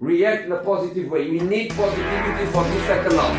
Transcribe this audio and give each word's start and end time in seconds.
React 0.00 0.46
in 0.46 0.52
a 0.52 0.58
positive 0.62 1.10
way. 1.10 1.28
We 1.28 1.40
need 1.40 1.74
positivity 1.74 2.46
for 2.54 2.62
this 2.70 2.86
second 2.86 3.18
half. 3.18 3.34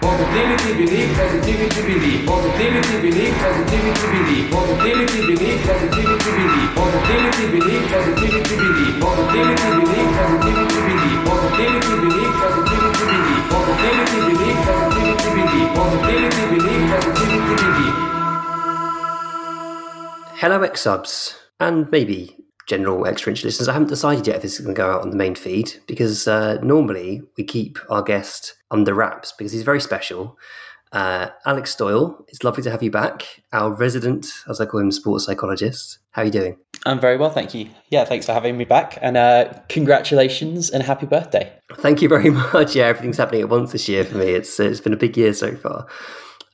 Positivity, 0.00 0.86
believe, 0.86 1.10
positivity, 1.18 1.82
believe. 1.82 2.22
Positivity, 2.22 3.10
believe, 3.10 3.34
positivity, 3.34 4.06
believe. 4.14 4.46
Positivity, 4.54 5.34
believe, 5.34 5.58
positivity, 5.66 6.30
believe. 6.30 6.78
Positivity, 6.78 7.58
believe, 7.58 7.90
positivity, 7.90 8.54
believe. 8.54 9.02
Positivity, 9.02 9.82
believe, 9.82 10.14
positivity, 10.14 10.78
believe. 10.86 11.26
Positivity, 11.26 11.90
believe, 12.06 12.38
positivity, 12.38 13.02
believe. 13.02 13.50
Positivity, 13.50 14.30
believe, 14.30 14.62
positivity, 14.62 15.26
believe. 15.34 15.74
Positivity, 15.74 16.54
believe, 16.54 16.86
positivity, 16.86 17.50
believe. 17.50 17.98
Hello, 20.38 20.62
X 20.62 20.82
subs, 20.82 21.34
and 21.58 21.90
maybe 21.90 22.45
general 22.66 23.06
extra 23.06 23.30
inch 23.30 23.44
listeners. 23.44 23.68
I 23.68 23.72
haven't 23.72 23.88
decided 23.88 24.26
yet 24.26 24.36
if 24.36 24.42
this 24.42 24.54
is 24.54 24.60
going 24.60 24.74
to 24.74 24.78
go 24.78 24.90
out 24.90 25.02
on 25.02 25.10
the 25.10 25.16
main 25.16 25.34
feed 25.34 25.72
because 25.86 26.28
uh, 26.28 26.58
normally 26.62 27.22
we 27.36 27.44
keep 27.44 27.78
our 27.88 28.02
guest 28.02 28.54
under 28.70 28.92
wraps 28.92 29.32
because 29.32 29.52
he's 29.52 29.62
very 29.62 29.80
special. 29.80 30.36
Uh, 30.92 31.28
Alex 31.44 31.74
Stoyel, 31.74 32.24
it's 32.28 32.44
lovely 32.44 32.62
to 32.62 32.70
have 32.70 32.82
you 32.82 32.90
back, 32.90 33.42
our 33.52 33.72
resident, 33.74 34.26
as 34.48 34.60
I 34.60 34.66
call 34.66 34.80
him, 34.80 34.92
sports 34.92 35.26
psychologist. 35.26 35.98
How 36.12 36.22
are 36.22 36.24
you 36.24 36.30
doing? 36.30 36.56
I'm 36.86 37.00
very 37.00 37.16
well, 37.16 37.30
thank 37.30 37.54
you. 37.54 37.68
Yeah, 37.90 38.04
thanks 38.04 38.26
for 38.26 38.32
having 38.32 38.56
me 38.56 38.64
back, 38.64 38.96
and 39.02 39.16
uh, 39.16 39.52
congratulations 39.68 40.70
and 40.70 40.82
happy 40.82 41.06
birthday. 41.06 41.52
Thank 41.74 42.02
you 42.02 42.08
very 42.08 42.30
much. 42.52 42.76
Yeah, 42.76 42.84
everything's 42.84 43.16
happening 43.16 43.42
at 43.42 43.48
once 43.48 43.72
this 43.72 43.88
year 43.88 44.04
for 44.04 44.16
me. 44.16 44.26
It's 44.26 44.58
it's 44.60 44.80
been 44.80 44.92
a 44.92 44.96
big 44.96 45.16
year 45.16 45.34
so 45.34 45.56
far. 45.56 45.86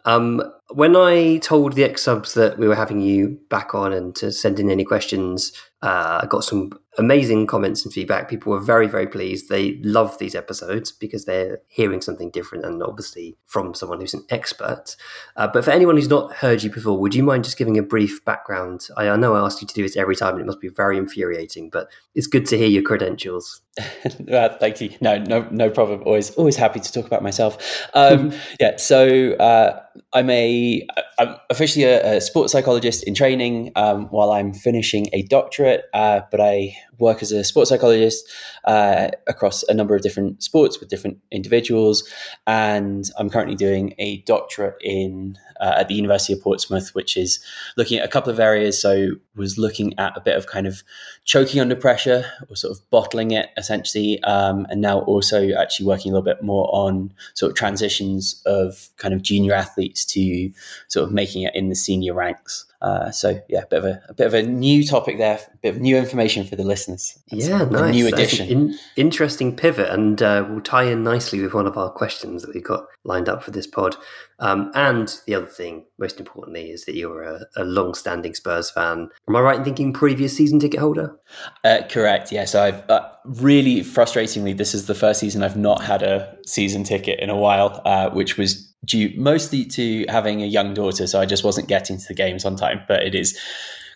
Um, 0.05 0.43
when 0.71 0.97
I 0.97 1.37
told 1.39 1.75
the 1.75 1.85
ex 1.85 2.03
subs 2.03 2.35
that 2.35 2.59
we 2.59 2.67
were 2.67 2.75
having 2.75 3.01
you 3.01 3.39
back 3.51 3.75
on 3.75 3.93
and 3.93 4.15
to 4.17 4.33
send 4.33 4.59
in 4.59 4.71
any 4.71 4.85
questions, 4.85 5.53
uh, 5.83 6.21
I 6.23 6.27
got 6.27 6.45
some 6.45 6.73
amazing 6.99 7.47
comments 7.47 7.85
and 7.85 7.93
feedback. 7.93 8.29
People 8.29 8.53
were 8.53 8.61
very, 8.61 8.87
very 8.87 9.07
pleased. 9.07 9.49
They 9.49 9.81
love 9.83 10.19
these 10.19 10.35
episodes 10.35 10.93
because 10.93 11.25
they're 11.25 11.59
hearing 11.69 12.03
something 12.03 12.31
different 12.31 12.67
and 12.67 12.83
obviously 12.83 13.37
from 13.47 13.75
someone 13.75 14.01
who's 14.01 14.13
an 14.13 14.25
expert. 14.29 14.95
Uh, 15.37 15.49
but 15.49 15.65
for 15.65 15.71
anyone 15.71 15.97
who's 15.97 16.09
not 16.09 16.35
heard 16.35 16.63
you 16.63 16.71
before, 16.71 16.99
would 16.99 17.15
you 17.15 17.23
mind 17.23 17.45
just 17.45 17.57
giving 17.57 17.79
a 17.79 17.83
brief 17.83 18.23
background? 18.25 18.87
I, 18.97 19.09
I 19.09 19.17
know 19.17 19.35
I 19.35 19.45
ask 19.45 19.63
you 19.63 19.67
to 19.67 19.75
do 19.75 19.83
this 19.83 19.97
every 19.97 20.17
time 20.17 20.35
and 20.35 20.43
it 20.43 20.47
must 20.47 20.61
be 20.61 20.69
very 20.69 20.99
infuriating, 20.99 21.71
but 21.71 21.89
it's 22.15 22.27
good 22.27 22.45
to 22.47 22.59
hear 22.59 22.69
your 22.69 22.83
credentials. 22.83 23.63
thank 23.79 24.83
you. 24.83 24.91
No, 25.01 25.17
no, 25.17 25.49
no 25.51 25.71
problem. 25.71 26.03
Always, 26.05 26.31
always 26.33 26.57
happy 26.57 26.81
to 26.81 26.93
talk 26.93 27.07
about 27.07 27.23
myself. 27.23 27.87
Um, 27.95 28.33
yeah. 28.61 28.77
So 28.77 29.33
uh, 29.35 29.81
I'm 30.13 30.29
a, 30.29 30.87
I'm 31.19 31.37
officially 31.49 31.87
a, 31.87 32.17
a 32.17 32.21
sports 32.21 32.53
psychologist 32.53 33.03
in 33.05 33.15
training 33.15 33.73
um, 33.77 34.09
while 34.09 34.31
I'm 34.33 34.53
finishing 34.53 35.09
a 35.15 35.23
doctorate. 35.23 35.72
Uh, 35.93 36.21
but 36.31 36.41
I 36.41 36.77
work 36.99 37.23
as 37.23 37.33
a 37.33 37.45
sports 37.45 37.71
psychologist 37.71 38.31
uh, 38.65 39.09
across 39.27 39.63
a 39.65 39.75
number 39.75 39.95
of 39.95 40.03
different 40.03 40.43
sports 40.43 40.79
with 40.79 40.89
different 40.89 41.19
individuals, 41.31 42.09
and 42.47 43.11
I'm 43.19 43.31
currently 43.31 43.57
doing 43.57 43.95
a 43.99 44.19
doctorate 44.19 44.77
in 44.81 45.39
uh, 45.61 45.75
at 45.79 45.89
the 45.89 45.95
University 45.95 46.33
of 46.33 46.43
Portsmouth, 46.43 46.95
which 46.95 47.17
is 47.17 47.43
looking 47.77 47.99
at 47.99 48.05
a 48.05 48.09
couple 48.09 48.33
of 48.33 48.41
areas. 48.41 48.81
So, 48.81 49.11
was 49.37 49.59
looking 49.59 49.99
at 49.99 50.17
a 50.17 50.21
bit 50.21 50.37
of 50.37 50.47
kind 50.47 50.67
of 50.67 50.83
choking 51.25 51.61
under 51.61 51.77
pressure 51.77 52.25
or 52.49 52.57
sort 52.57 52.77
of 52.77 52.91
bottling 52.91 53.31
it 53.31 53.51
essentially, 53.57 54.23
um, 54.25 54.67
and 54.71 54.81
now 54.81 55.01
also 55.01 55.51
actually 55.53 55.87
working 55.87 56.13
a 56.13 56.15
little 56.15 56.25
bit 56.25 56.43
more 56.43 56.69
on 56.73 57.13
sort 57.35 57.51
of 57.51 57.57
transitions 57.57 58.43
of 58.47 58.89
kind 58.97 59.15
of 59.15 59.23
junior 59.23 59.55
athletes 59.55 60.05
to 60.05 60.51
sort 60.89 61.07
of 61.07 61.13
making 61.13 61.43
it 61.43 61.55
in 61.55 61.69
the 61.69 61.75
senior 61.75 62.15
ranks. 62.15 62.67
Uh, 62.83 63.13
so 63.13 63.41
yeah, 63.49 63.61
a 63.63 63.67
bit 63.67 63.79
of 63.79 63.85
a, 63.85 64.03
a, 64.09 64.15
bit 64.15 64.27
of 64.27 64.35
a 64.35 64.43
new 64.43 64.85
topic 64.85 65.17
there, 65.17 65.37
a 65.37 65.57
bit 65.59 65.77
of 65.77 65.81
new 65.81 65.97
information 65.97 66.45
for 66.45 66.57
the 66.57 66.65
listeners. 66.65 67.17
That's 67.31 67.47
yeah, 67.47 67.65
nice. 67.65 67.95
new 67.95 68.09
addition. 68.09 68.49
In, 68.49 68.79
interesting 68.97 69.55
pivot, 69.55 69.89
and 69.89 70.21
uh, 70.21 70.45
will 70.51 70.61
tie 70.61 70.85
in 70.85 71.05
nicely 71.05 71.41
with 71.41 71.55
one 71.55 71.69
of 71.69 71.79
our 71.79 71.91
questions 71.91 72.43
that 72.43 72.53
we've 72.53 72.65
got 72.65 72.87
lined 73.05 73.29
up 73.29 73.45
for 73.45 73.53
this 73.53 73.69
pod. 73.69 73.95
Um, 74.41 74.73
and 74.75 75.17
the 75.27 75.37
other 75.37 75.47
thing, 75.47 75.85
most 75.99 76.19
importantly, 76.19 76.71
is 76.71 76.85
that 76.87 76.97
you're 76.97 77.23
a, 77.23 77.47
a 77.55 77.63
long-standing 77.63 78.35
Spurs 78.35 78.69
fan. 78.69 79.09
Am 79.29 79.37
I 79.37 79.41
right 79.41 79.59
in 79.59 79.65
thinking 79.65 79.93
previous 79.93 80.37
season 80.37 80.59
ticket 80.59 80.81
holder? 80.81 81.17
Uh, 81.63 81.83
correct. 81.89 82.33
Yes, 82.33 82.57
I've 82.57 82.83
uh, 82.91 83.09
really 83.25 83.83
frustratingly, 83.83 84.57
this 84.57 84.75
is 84.75 84.87
the 84.87 84.97
first 84.97 85.21
season 85.21 85.45
I've 85.45 85.57
not 85.57 85.85
had 85.85 86.03
a 86.03 86.37
season 86.45 86.83
ticket 86.83 87.21
in 87.21 87.31
a 87.31 87.37
while, 87.37 87.81
uh, 87.85 88.11
which 88.11 88.37
was 88.37 88.72
due 88.85 89.13
mostly 89.17 89.65
to 89.65 90.05
having 90.09 90.43
a 90.43 90.47
young 90.47 90.75
daughter, 90.75 91.07
so 91.07 91.21
I 91.21 91.27
just 91.27 91.45
wasn't 91.45 91.69
getting 91.69 91.99
to 91.99 92.09
the 92.09 92.15
games 92.15 92.45
on 92.45 92.57
time. 92.57 92.83
But 92.89 93.03
it 93.03 93.15
is 93.15 93.39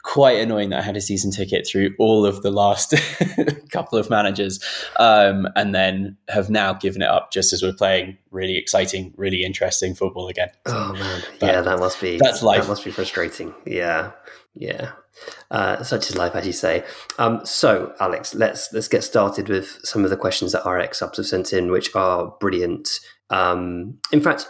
quite 0.06 0.38
annoying 0.38 0.70
that 0.70 0.78
I 0.78 0.82
had 0.82 0.96
a 0.96 1.00
season 1.00 1.32
ticket 1.32 1.66
through 1.66 1.92
all 1.98 2.24
of 2.24 2.42
the 2.42 2.50
last 2.52 2.94
couple 3.70 3.98
of 3.98 4.08
managers, 4.08 4.62
um, 4.98 5.48
and 5.56 5.74
then 5.74 6.16
have 6.28 6.48
now 6.48 6.72
given 6.72 7.02
it 7.02 7.08
up 7.08 7.32
just 7.32 7.52
as 7.52 7.62
we're 7.62 7.72
playing 7.72 8.16
really 8.30 8.56
exciting, 8.56 9.12
really 9.16 9.44
interesting 9.44 9.94
football 9.94 10.28
again. 10.28 10.50
Oh 10.66 10.92
man, 10.92 11.22
but 11.40 11.46
yeah, 11.46 11.60
that 11.60 11.78
must 11.78 12.00
be 12.00 12.18
that's 12.18 12.42
life. 12.42 12.62
That 12.62 12.68
must 12.68 12.84
be 12.84 12.92
frustrating. 12.92 13.54
Yeah, 13.66 14.12
yeah. 14.54 14.92
Uh, 15.50 15.82
such 15.82 16.10
is 16.10 16.16
life, 16.16 16.34
as 16.34 16.46
you 16.46 16.52
say. 16.52 16.84
Um, 17.18 17.44
so, 17.44 17.94
Alex, 18.00 18.34
let's 18.34 18.72
let's 18.72 18.88
get 18.88 19.02
started 19.02 19.48
with 19.48 19.78
some 19.82 20.04
of 20.04 20.10
the 20.10 20.16
questions 20.16 20.52
that 20.52 20.64
our 20.64 20.78
ex 20.78 20.98
subs 20.98 21.16
have 21.16 21.26
sent 21.26 21.52
in, 21.52 21.70
which 21.70 21.94
are 21.94 22.34
brilliant. 22.38 23.00
Um, 23.30 23.98
in 24.12 24.20
fact, 24.20 24.46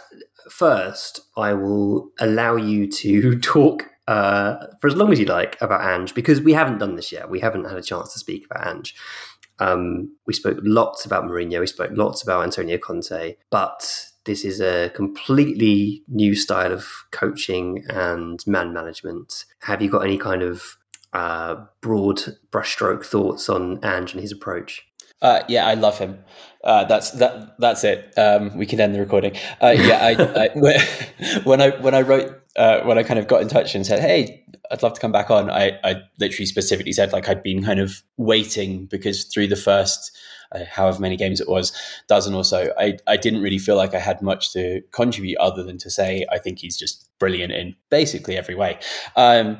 first, 0.51 1.21
I 1.35 1.53
will 1.53 2.11
allow 2.19 2.55
you 2.55 2.87
to 2.91 3.39
talk 3.39 3.89
uh, 4.07 4.67
for 4.79 4.87
as 4.87 4.95
long 4.95 5.11
as 5.11 5.19
you 5.19 5.25
like 5.25 5.57
about 5.61 5.81
Ange 5.81 6.13
because 6.13 6.39
we 6.39 6.53
haven't 6.53 6.77
done 6.77 6.95
this 6.95 7.11
yet. 7.11 7.29
We 7.29 7.39
haven't 7.39 7.65
had 7.65 7.77
a 7.77 7.81
chance 7.81 8.13
to 8.13 8.19
speak 8.19 8.45
about 8.45 8.65
Ange. 8.65 8.95
Um, 9.59 10.15
we 10.25 10.33
spoke 10.33 10.59
lots 10.61 11.05
about 11.05 11.25
Mourinho. 11.25 11.59
We 11.59 11.67
spoke 11.67 11.91
lots 11.93 12.23
about 12.23 12.43
Antonio 12.43 12.77
Conte, 12.77 13.35
but 13.49 14.05
this 14.25 14.45
is 14.45 14.61
a 14.61 14.91
completely 14.93 16.03
new 16.07 16.35
style 16.35 16.71
of 16.71 16.87
coaching 17.11 17.83
and 17.89 18.45
man 18.45 18.73
management. 18.73 19.45
Have 19.61 19.81
you 19.81 19.89
got 19.89 20.03
any 20.05 20.17
kind 20.17 20.43
of 20.43 20.77
uh, 21.13 21.55
broad 21.81 22.21
brushstroke 22.51 23.05
thoughts 23.05 23.49
on 23.49 23.83
Ange 23.83 24.13
and 24.13 24.21
his 24.21 24.31
approach? 24.31 24.85
Uh, 25.21 25.41
yeah, 25.47 25.65
I 25.65 25.73
love 25.73 25.97
him. 25.97 26.19
Uh, 26.67 26.83
that's 26.83 27.11
that. 27.11 27.57
That's 27.59 27.85
it. 27.85 28.13
Um, 28.17 28.55
we 28.57 28.65
can 28.65 28.81
end 28.81 28.93
the 28.93 28.99
recording. 28.99 29.37
Uh, 29.61 29.73
yeah, 29.77 29.99
I, 30.03 30.49
I, 30.49 31.39
when 31.45 31.61
I 31.61 31.69
when 31.79 31.95
I 31.95 32.01
wrote 32.01 32.41
uh, 32.57 32.81
when 32.81 32.97
I 32.97 33.03
kind 33.03 33.19
of 33.19 33.27
got 33.27 33.41
in 33.41 33.47
touch 33.47 33.73
and 33.73 33.85
said, 33.85 34.01
"Hey, 34.01 34.43
I'd 34.69 34.83
love 34.83 34.93
to 34.93 34.99
come 34.99 35.13
back 35.13 35.31
on," 35.31 35.49
I, 35.49 35.79
I 35.85 36.01
literally 36.19 36.45
specifically 36.45 36.91
said 36.91 37.13
like 37.13 37.29
I'd 37.29 37.41
been 37.41 37.63
kind 37.63 37.79
of 37.79 38.03
waiting 38.17 38.85
because 38.85 39.23
through 39.23 39.47
the 39.47 39.55
first 39.55 40.11
uh, 40.51 40.65
however 40.69 40.99
many 40.99 41.15
games 41.15 41.39
it 41.39 41.47
was, 41.47 41.71
dozen 42.09 42.33
or 42.33 42.43
so, 42.43 42.73
I 42.77 42.97
I 43.07 43.15
didn't 43.15 43.41
really 43.41 43.59
feel 43.59 43.77
like 43.77 43.93
I 43.93 43.99
had 43.99 44.21
much 44.21 44.51
to 44.51 44.81
contribute 44.91 45.37
other 45.37 45.63
than 45.63 45.77
to 45.77 45.89
say 45.89 46.25
I 46.33 46.37
think 46.37 46.59
he's 46.59 46.75
just 46.75 47.09
brilliant 47.17 47.53
in 47.53 47.75
basically 47.89 48.35
every 48.37 48.55
way. 48.55 48.77
Um, 49.15 49.59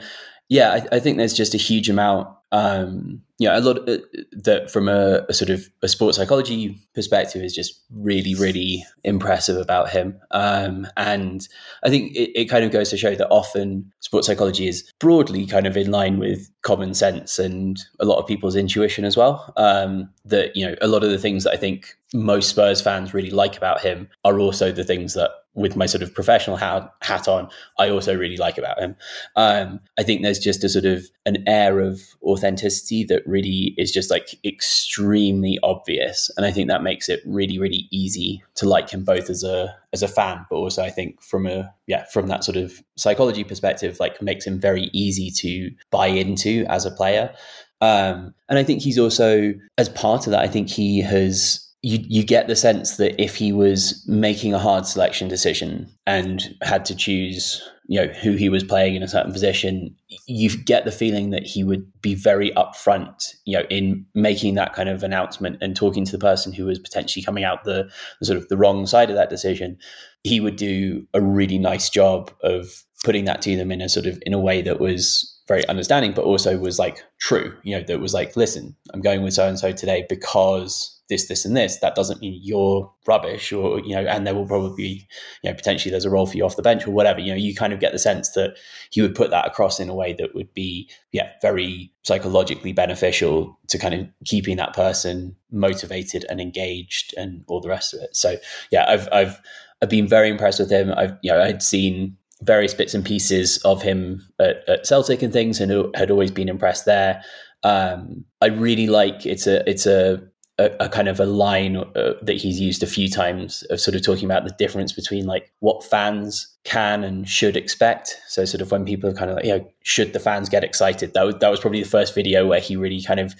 yeah, 0.49 0.81
I, 0.91 0.97
I 0.97 0.99
think 0.99 1.17
there's 1.17 1.33
just 1.33 1.53
a 1.53 1.57
huge 1.57 1.89
amount 1.89 2.27
um, 2.51 3.21
know, 3.47 3.57
a 3.57 3.61
lot 3.61 3.89
uh, 3.89 3.97
that 4.31 4.71
from 4.71 4.87
a, 4.87 5.25
a, 5.29 5.33
sort 5.33 5.49
of 5.49 5.67
a 5.81 5.87
sports 5.87 6.17
psychology 6.17 6.77
perspective 6.93 7.43
is 7.43 7.53
just 7.53 7.81
really, 7.91 8.35
really 8.35 8.85
impressive 9.03 9.57
about 9.57 9.89
him. 9.89 10.19
Um, 10.31 10.87
and 10.97 11.47
I 11.83 11.89
think 11.89 12.15
it, 12.15 12.31
it, 12.39 12.45
kind 12.45 12.63
of 12.63 12.71
goes 12.71 12.89
to 12.89 12.97
show 12.97 13.15
that 13.15 13.29
often 13.29 13.91
sports 13.99 14.27
psychology 14.27 14.67
is 14.67 14.91
broadly 14.99 15.45
kind 15.45 15.67
of 15.67 15.77
in 15.77 15.91
line 15.91 16.19
with 16.19 16.49
common 16.61 16.93
sense 16.93 17.37
and 17.37 17.79
a 17.99 18.05
lot 18.05 18.17
of 18.17 18.27
people's 18.27 18.55
intuition 18.55 19.05
as 19.05 19.17
well. 19.17 19.53
Um, 19.57 20.09
that, 20.25 20.55
you 20.55 20.65
know, 20.65 20.75
a 20.81 20.87
lot 20.87 21.03
of 21.03 21.11
the 21.11 21.19
things 21.19 21.43
that 21.43 21.53
I 21.53 21.57
think 21.57 21.97
most 22.13 22.49
Spurs 22.49 22.81
fans 22.81 23.13
really 23.13 23.31
like 23.31 23.57
about 23.57 23.81
him 23.81 24.09
are 24.23 24.39
also 24.39 24.71
the 24.71 24.83
things 24.83 25.13
that 25.13 25.31
with 25.57 25.75
my 25.75 25.87
sort 25.87 26.03
of 26.03 26.13
professional 26.13 26.55
hat, 26.55 26.93
hat 27.01 27.27
on, 27.27 27.49
I 27.79 27.89
also 27.89 28.15
really 28.15 28.37
like 28.37 28.57
about 28.57 28.79
him. 28.79 28.95
Um, 29.35 29.79
I 29.99 30.03
think 30.03 30.21
there's 30.21 30.39
just 30.39 30.63
a 30.63 30.69
sort 30.69 30.85
of 30.85 31.09
an 31.25 31.43
air 31.47 31.79
of 31.79 31.99
authenticity 32.23 33.03
that 33.05 33.25
really 33.25 33.73
is 33.77 33.91
just 33.91 34.11
like 34.11 34.35
extremely 34.45 35.57
obvious, 35.63 36.31
and 36.37 36.45
I 36.45 36.51
think 36.51 36.69
that 36.69 36.83
makes 36.83 37.09
it 37.09 37.21
really, 37.25 37.57
really 37.57 37.89
easy 37.91 38.43
to 38.55 38.69
like 38.69 38.89
him 38.91 39.03
both 39.03 39.29
as 39.29 39.43
a 39.43 39.75
as 39.93 40.03
a 40.03 40.07
fan, 40.07 40.45
but 40.49 40.57
also 40.57 40.83
I 40.83 40.91
think 40.91 41.21
from 41.21 41.47
a 41.47 41.73
yeah 41.87 42.05
from 42.05 42.27
that 42.27 42.43
sort 42.43 42.57
of 42.57 42.81
psychology 42.95 43.43
perspective, 43.43 43.99
like 43.99 44.21
makes 44.21 44.45
him 44.45 44.59
very 44.59 44.89
easy 44.93 45.31
to 45.31 45.71
buy 45.89 46.07
into 46.07 46.65
as 46.69 46.85
a 46.85 46.91
player. 46.91 47.33
Um, 47.81 48.33
and 48.49 48.57
I 48.57 48.63
think 48.63 48.81
he's 48.81 48.97
also, 48.97 49.53
as 49.77 49.89
part 49.89 50.25
of 50.25 50.31
that, 50.31 50.41
I 50.41 50.47
think 50.47 50.67
he 50.67 50.99
has 51.01 51.66
you 51.81 51.99
you 52.07 52.23
get 52.23 52.47
the 52.47 52.55
sense 52.55 52.97
that 52.97 53.21
if 53.21 53.35
he 53.35 53.51
was 53.53 54.03
making 54.07 54.53
a 54.53 54.59
hard 54.59 54.85
selection 54.85 55.27
decision 55.27 55.87
and 56.05 56.55
had 56.61 56.85
to 56.85 56.95
choose 56.95 57.61
you 57.87 57.99
know 57.99 58.11
who 58.13 58.33
he 58.33 58.49
was 58.49 58.63
playing 58.63 58.95
in 58.95 59.03
a 59.03 59.07
certain 59.07 59.31
position 59.31 59.95
you 60.25 60.49
get 60.63 60.85
the 60.85 60.91
feeling 60.91 61.29
that 61.29 61.45
he 61.45 61.63
would 61.63 61.85
be 62.01 62.15
very 62.15 62.51
upfront 62.51 63.35
you 63.45 63.57
know 63.57 63.63
in 63.69 64.05
making 64.13 64.55
that 64.55 64.73
kind 64.73 64.89
of 64.89 65.03
announcement 65.03 65.57
and 65.61 65.75
talking 65.75 66.03
to 66.03 66.11
the 66.11 66.17
person 66.17 66.51
who 66.51 66.65
was 66.65 66.79
potentially 66.79 67.23
coming 67.23 67.43
out 67.43 67.63
the, 67.63 67.89
the 68.19 68.25
sort 68.25 68.37
of 68.37 68.47
the 68.49 68.57
wrong 68.57 68.85
side 68.85 69.09
of 69.09 69.15
that 69.15 69.29
decision. 69.29 69.77
He 70.23 70.39
would 70.39 70.57
do 70.57 71.05
a 71.13 71.21
really 71.21 71.57
nice 71.57 71.89
job 71.89 72.31
of 72.41 72.83
putting 73.03 73.25
that 73.25 73.41
to 73.43 73.55
them 73.55 73.71
in 73.71 73.81
a 73.81 73.89
sort 73.89 74.05
of 74.05 74.19
in 74.25 74.33
a 74.33 74.39
way 74.39 74.61
that 74.61 74.79
was 74.79 75.33
very 75.47 75.65
understanding 75.67 76.11
but 76.13 76.25
also 76.25 76.57
was 76.57 76.77
like 76.79 77.03
true 77.19 77.55
you 77.63 77.77
know 77.77 77.83
that 77.83 78.01
was 78.01 78.13
like 78.13 78.35
listen 78.35 78.75
i'm 78.93 79.01
going 79.01 79.23
with 79.23 79.33
so 79.33 79.47
and 79.47 79.59
so 79.59 79.71
today 79.71 80.05
because 80.09 80.96
this, 81.09 81.27
this, 81.27 81.45
and 81.45 81.55
this, 81.55 81.77
that 81.77 81.95
doesn't 81.95 82.21
mean 82.21 82.39
you're 82.43 82.91
rubbish, 83.07 83.51
or 83.51 83.79
you 83.79 83.95
know, 83.95 84.05
and 84.05 84.25
there 84.25 84.35
will 84.35 84.47
probably 84.47 85.07
you 85.43 85.49
know, 85.49 85.53
potentially 85.53 85.91
there's 85.91 86.05
a 86.05 86.09
role 86.09 86.25
for 86.25 86.37
you 86.37 86.45
off 86.45 86.55
the 86.55 86.61
bench 86.61 86.85
or 86.85 86.91
whatever. 86.91 87.19
You 87.19 87.31
know, 87.31 87.37
you 87.37 87.55
kind 87.55 87.73
of 87.73 87.79
get 87.79 87.91
the 87.91 87.99
sense 87.99 88.31
that 88.31 88.57
he 88.91 89.01
would 89.01 89.15
put 89.15 89.29
that 89.31 89.47
across 89.47 89.79
in 89.79 89.89
a 89.89 89.95
way 89.95 90.13
that 90.13 90.35
would 90.35 90.53
be, 90.53 90.89
yeah, 91.11 91.29
very 91.41 91.91
psychologically 92.03 92.73
beneficial 92.73 93.57
to 93.67 93.77
kind 93.77 93.93
of 93.93 94.07
keeping 94.25 94.57
that 94.57 94.73
person 94.73 95.35
motivated 95.51 96.25
and 96.29 96.41
engaged 96.41 97.13
and 97.17 97.43
all 97.47 97.61
the 97.61 97.69
rest 97.69 97.93
of 97.93 98.01
it. 98.01 98.15
So, 98.15 98.37
yeah, 98.71 98.85
I've 98.87 99.07
I've 99.11 99.39
I've 99.81 99.89
been 99.89 100.07
very 100.07 100.29
impressed 100.29 100.59
with 100.59 100.71
him. 100.71 100.93
I've 100.95 101.17
you 101.21 101.31
know 101.31 101.41
I'd 101.41 101.63
seen 101.63 102.17
various 102.41 102.73
bits 102.73 102.93
and 102.93 103.03
pieces 103.03 103.57
of 103.63 103.81
him 103.81 104.27
at, 104.39 104.67
at 104.67 104.85
Celtic 104.85 105.21
and 105.21 105.33
things, 105.33 105.59
and 105.59 105.95
had 105.95 106.11
always 106.11 106.31
been 106.31 106.49
impressed 106.49 106.85
there. 106.85 107.23
Um, 107.63 108.25
I 108.41 108.47
really 108.47 108.87
like 108.87 109.25
it's 109.25 109.47
a 109.47 109.67
it's 109.69 109.85
a 109.85 110.21
a, 110.59 110.71
a, 110.79 110.89
kind 110.89 111.07
of 111.07 111.19
a 111.19 111.25
line 111.25 111.77
uh, 111.77 112.13
that 112.21 112.37
he's 112.37 112.59
used 112.59 112.81
a 112.81 112.87
few 112.87 113.09
times 113.09 113.61
of 113.69 113.79
sort 113.79 113.95
of 113.95 114.03
talking 114.03 114.25
about 114.25 114.43
the 114.43 114.55
difference 114.57 114.91
between 114.91 115.25
like 115.25 115.51
what 115.59 115.83
fans 115.83 116.47
can 116.63 117.03
and 117.03 117.29
should 117.29 117.55
expect. 117.55 118.19
So 118.27 118.43
sort 118.45 118.61
of 118.61 118.71
when 118.71 118.83
people 118.83 119.09
are 119.09 119.13
kind 119.13 119.29
of 119.29 119.37
like, 119.37 119.45
you 119.45 119.57
know, 119.57 119.71
should 119.83 120.13
the 120.13 120.19
fans 120.19 120.49
get 120.49 120.63
excited? 120.63 121.13
That 121.13 121.39
that 121.39 121.49
was 121.49 121.59
probably 121.59 121.83
the 121.83 121.89
first 121.89 122.15
video 122.15 122.47
where 122.47 122.59
he 122.59 122.75
really 122.75 123.01
kind 123.01 123.19
of 123.19 123.35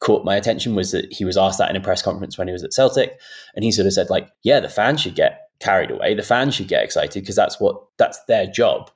caught 0.00 0.24
my 0.24 0.34
attention 0.34 0.74
was 0.74 0.92
that 0.92 1.12
he 1.12 1.24
was 1.24 1.36
asked 1.36 1.58
that 1.58 1.70
in 1.70 1.76
a 1.76 1.80
press 1.80 2.02
conference 2.02 2.38
when 2.38 2.48
he 2.48 2.52
was 2.52 2.64
at 2.64 2.72
Celtic, 2.72 3.20
and 3.54 3.64
he 3.64 3.70
sort 3.70 3.86
of 3.86 3.92
said 3.92 4.10
like, 4.10 4.28
yeah, 4.42 4.58
the 4.58 4.68
fans 4.68 5.00
should 5.02 5.14
get 5.14 5.50
carried 5.60 5.90
away. 5.90 6.14
The 6.14 6.22
fans 6.22 6.54
should 6.54 6.68
get 6.68 6.82
excited 6.82 7.22
because 7.22 7.36
that's 7.36 7.60
what 7.60 7.76
that's 7.98 8.18
their 8.24 8.46
job 8.46 8.90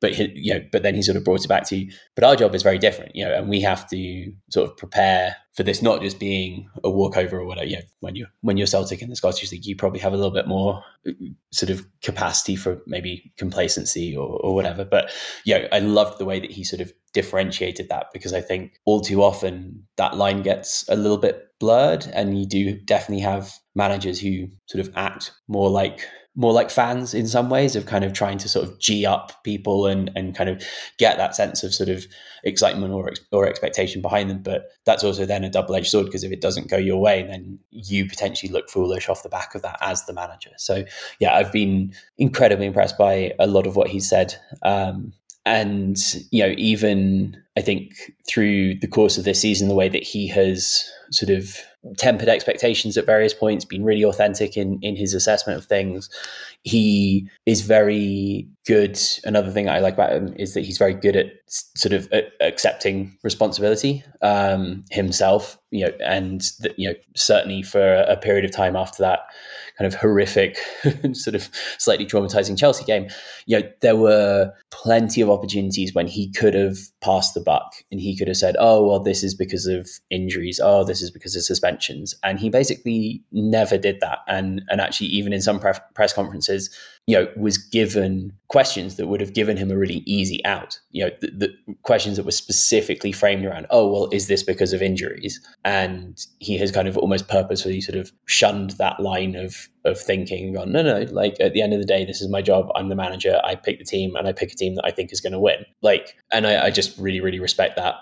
but 0.00 0.12
he, 0.12 0.30
you 0.34 0.54
know, 0.54 0.64
but 0.70 0.82
then 0.82 0.94
he 0.94 1.02
sort 1.02 1.16
of 1.16 1.24
brought 1.24 1.44
it 1.44 1.48
back 1.48 1.64
to, 1.64 1.76
you. 1.76 1.92
but 2.14 2.24
our 2.24 2.36
job 2.36 2.54
is 2.54 2.62
very 2.62 2.78
different, 2.78 3.14
you 3.16 3.24
know, 3.24 3.34
and 3.34 3.48
we 3.48 3.60
have 3.60 3.88
to 3.90 4.32
sort 4.50 4.70
of 4.70 4.76
prepare 4.76 5.36
for 5.54 5.64
this 5.64 5.82
not 5.82 6.00
just 6.00 6.20
being 6.20 6.70
a 6.84 6.90
walkover 6.90 7.38
or 7.38 7.44
whatever. 7.44 7.66
You 7.66 7.76
know, 7.76 7.82
when 8.00 8.14
you 8.14 8.26
when 8.42 8.56
you're 8.56 8.66
Celtic 8.66 9.02
in 9.02 9.10
the 9.10 9.16
Scottish 9.16 9.50
League, 9.50 9.66
you 9.66 9.74
probably 9.74 9.98
have 10.00 10.12
a 10.12 10.16
little 10.16 10.30
bit 10.30 10.46
more 10.46 10.84
uh, 11.06 11.12
sort 11.52 11.70
of 11.70 11.84
capacity 12.00 12.54
for 12.54 12.80
maybe 12.86 13.32
complacency 13.36 14.16
or, 14.16 14.38
or 14.40 14.54
whatever. 14.54 14.84
But 14.84 15.10
yeah, 15.44 15.66
I 15.72 15.80
loved 15.80 16.18
the 16.18 16.24
way 16.24 16.38
that 16.38 16.52
he 16.52 16.62
sort 16.62 16.80
of 16.80 16.92
differentiated 17.12 17.88
that 17.88 18.06
because 18.12 18.32
I 18.32 18.40
think 18.40 18.78
all 18.84 19.00
too 19.00 19.22
often 19.22 19.84
that 19.96 20.16
line 20.16 20.42
gets 20.42 20.88
a 20.88 20.94
little 20.94 21.18
bit 21.18 21.48
blurred, 21.58 22.06
and 22.12 22.38
you 22.38 22.46
do 22.46 22.78
definitely 22.80 23.22
have 23.24 23.52
managers 23.74 24.20
who 24.20 24.46
sort 24.66 24.86
of 24.86 24.92
act 24.94 25.32
more 25.48 25.68
like 25.68 26.06
more 26.38 26.52
like 26.52 26.70
fans 26.70 27.14
in 27.14 27.26
some 27.26 27.50
ways 27.50 27.74
of 27.74 27.86
kind 27.86 28.04
of 28.04 28.12
trying 28.12 28.38
to 28.38 28.48
sort 28.48 28.64
of 28.64 28.78
g 28.78 29.04
up 29.04 29.42
people 29.42 29.86
and 29.86 30.08
and 30.14 30.36
kind 30.36 30.48
of 30.48 30.62
get 30.96 31.16
that 31.16 31.34
sense 31.34 31.64
of 31.64 31.74
sort 31.74 31.88
of 31.88 32.06
excitement 32.44 32.92
or 32.94 33.10
or 33.32 33.44
expectation 33.44 34.00
behind 34.00 34.30
them. 34.30 34.40
But 34.40 34.70
that's 34.86 35.02
also 35.02 35.26
then 35.26 35.42
a 35.42 35.50
double 35.50 35.74
edged 35.74 35.88
sword 35.88 36.06
because 36.06 36.22
if 36.22 36.30
it 36.30 36.40
doesn't 36.40 36.70
go 36.70 36.76
your 36.76 37.00
way 37.00 37.24
then 37.24 37.58
you 37.72 38.08
potentially 38.08 38.52
look 38.52 38.70
foolish 38.70 39.08
off 39.08 39.24
the 39.24 39.28
back 39.28 39.56
of 39.56 39.62
that 39.62 39.78
as 39.80 40.06
the 40.06 40.12
manager. 40.12 40.52
So 40.56 40.84
yeah 41.18 41.34
I've 41.34 41.52
been 41.52 41.92
incredibly 42.18 42.66
impressed 42.66 42.96
by 42.96 43.34
a 43.40 43.48
lot 43.48 43.66
of 43.66 43.74
what 43.74 43.88
he 43.88 43.98
said. 43.98 44.36
Um, 44.62 45.12
and 45.44 45.96
you 46.30 46.46
know 46.46 46.54
even 46.56 47.36
I 47.56 47.62
think 47.62 47.94
through 48.28 48.76
the 48.76 48.86
course 48.86 49.18
of 49.18 49.24
this 49.24 49.40
season 49.40 49.66
the 49.66 49.74
way 49.74 49.88
that 49.88 50.04
he 50.04 50.28
has 50.28 50.88
sort 51.10 51.30
of 51.30 51.58
tempered 51.96 52.28
expectations 52.28 52.96
at 52.96 53.06
various 53.06 53.34
points, 53.34 53.64
been 53.64 53.84
really 53.84 54.04
authentic 54.04 54.56
in 54.56 54.78
in 54.82 54.96
his 54.96 55.14
assessment 55.14 55.58
of 55.58 55.64
things. 55.64 56.10
He 56.62 57.28
is 57.46 57.62
very 57.62 58.48
good. 58.66 58.98
Another 59.24 59.50
thing 59.50 59.68
I 59.68 59.78
like 59.78 59.94
about 59.94 60.12
him 60.12 60.34
is 60.36 60.54
that 60.54 60.64
he's 60.64 60.78
very 60.78 60.94
good 60.94 61.16
at 61.16 61.32
sort 61.46 61.92
of 61.92 62.12
accepting 62.40 63.16
responsibility 63.22 64.04
um, 64.22 64.84
himself. 64.90 65.58
You 65.70 65.86
know, 65.86 65.92
and 66.04 66.40
that, 66.60 66.78
you 66.78 66.88
know 66.88 66.94
certainly 67.14 67.62
for 67.62 67.94
a 67.94 68.16
period 68.16 68.44
of 68.44 68.52
time 68.52 68.76
after 68.76 69.02
that 69.02 69.20
kind 69.78 69.86
of 69.86 69.98
horrific, 69.98 70.58
sort 71.12 71.36
of 71.36 71.48
slightly 71.78 72.04
traumatizing 72.04 72.58
Chelsea 72.58 72.84
game, 72.84 73.08
you 73.46 73.60
know, 73.60 73.68
there 73.80 73.96
were 73.96 74.52
plenty 74.70 75.20
of 75.20 75.30
opportunities 75.30 75.94
when 75.94 76.08
he 76.08 76.30
could 76.32 76.54
have 76.54 76.78
passed 77.00 77.34
the 77.34 77.40
buck 77.40 77.74
and 77.90 78.00
he 78.00 78.16
could 78.16 78.28
have 78.28 78.36
said, 78.36 78.56
oh, 78.58 78.86
well, 78.86 79.00
this 79.00 79.22
is 79.22 79.34
because 79.34 79.66
of 79.66 79.88
injuries. 80.10 80.60
Oh, 80.62 80.84
this 80.84 81.02
is 81.02 81.10
because 81.10 81.36
of 81.36 81.42
suspensions. 81.42 82.14
And 82.24 82.38
he 82.38 82.50
basically 82.50 83.22
never 83.30 83.78
did 83.78 84.00
that. 84.00 84.18
And, 84.26 84.62
and 84.68 84.80
actually, 84.80 85.08
even 85.08 85.32
in 85.32 85.40
some 85.40 85.60
pre- 85.60 85.72
press 85.94 86.12
conferences, 86.12 86.70
you 87.08 87.16
know, 87.16 87.26
was 87.38 87.56
given 87.56 88.30
questions 88.48 88.96
that 88.96 89.06
would 89.06 89.18
have 89.18 89.32
given 89.32 89.56
him 89.56 89.70
a 89.70 89.78
really 89.78 90.02
easy 90.04 90.44
out. 90.44 90.78
You 90.90 91.06
know, 91.06 91.10
the, 91.22 91.30
the, 91.30 91.74
questions 91.82 92.18
that 92.18 92.26
were 92.26 92.32
specifically 92.32 93.12
framed 93.12 93.46
around, 93.46 93.66
oh, 93.70 93.90
well, 93.90 94.08
is 94.12 94.28
this 94.28 94.42
because 94.42 94.74
of 94.74 94.82
injuries? 94.82 95.40
And 95.64 96.22
he 96.38 96.58
has 96.58 96.70
kind 96.70 96.86
of 96.86 96.98
almost 96.98 97.26
purposefully 97.26 97.80
sort 97.80 97.96
of 97.96 98.12
shunned 98.26 98.72
that 98.72 99.00
line 99.00 99.36
of 99.36 99.70
of 99.86 99.98
thinking 99.98 100.48
and 100.48 100.54
gone, 100.54 100.70
no, 100.70 100.82
no, 100.82 101.10
like 101.10 101.36
at 101.40 101.54
the 101.54 101.62
end 101.62 101.72
of 101.72 101.78
the 101.78 101.86
day, 101.86 102.04
this 102.04 102.20
is 102.20 102.28
my 102.28 102.42
job. 102.42 102.70
I'm 102.74 102.90
the 102.90 102.94
manager. 102.94 103.40
I 103.42 103.54
pick 103.54 103.78
the 103.78 103.86
team 103.86 104.14
and 104.14 104.28
I 104.28 104.32
pick 104.32 104.52
a 104.52 104.54
team 104.54 104.74
that 104.74 104.84
I 104.84 104.90
think 104.90 105.10
is 105.10 105.22
going 105.22 105.32
to 105.32 105.40
win. 105.40 105.64
Like, 105.80 106.14
and 106.30 106.46
I, 106.46 106.66
I, 106.66 106.70
just 106.70 106.98
really, 106.98 107.20
really 107.20 107.40
respect 107.40 107.76
that. 107.76 107.94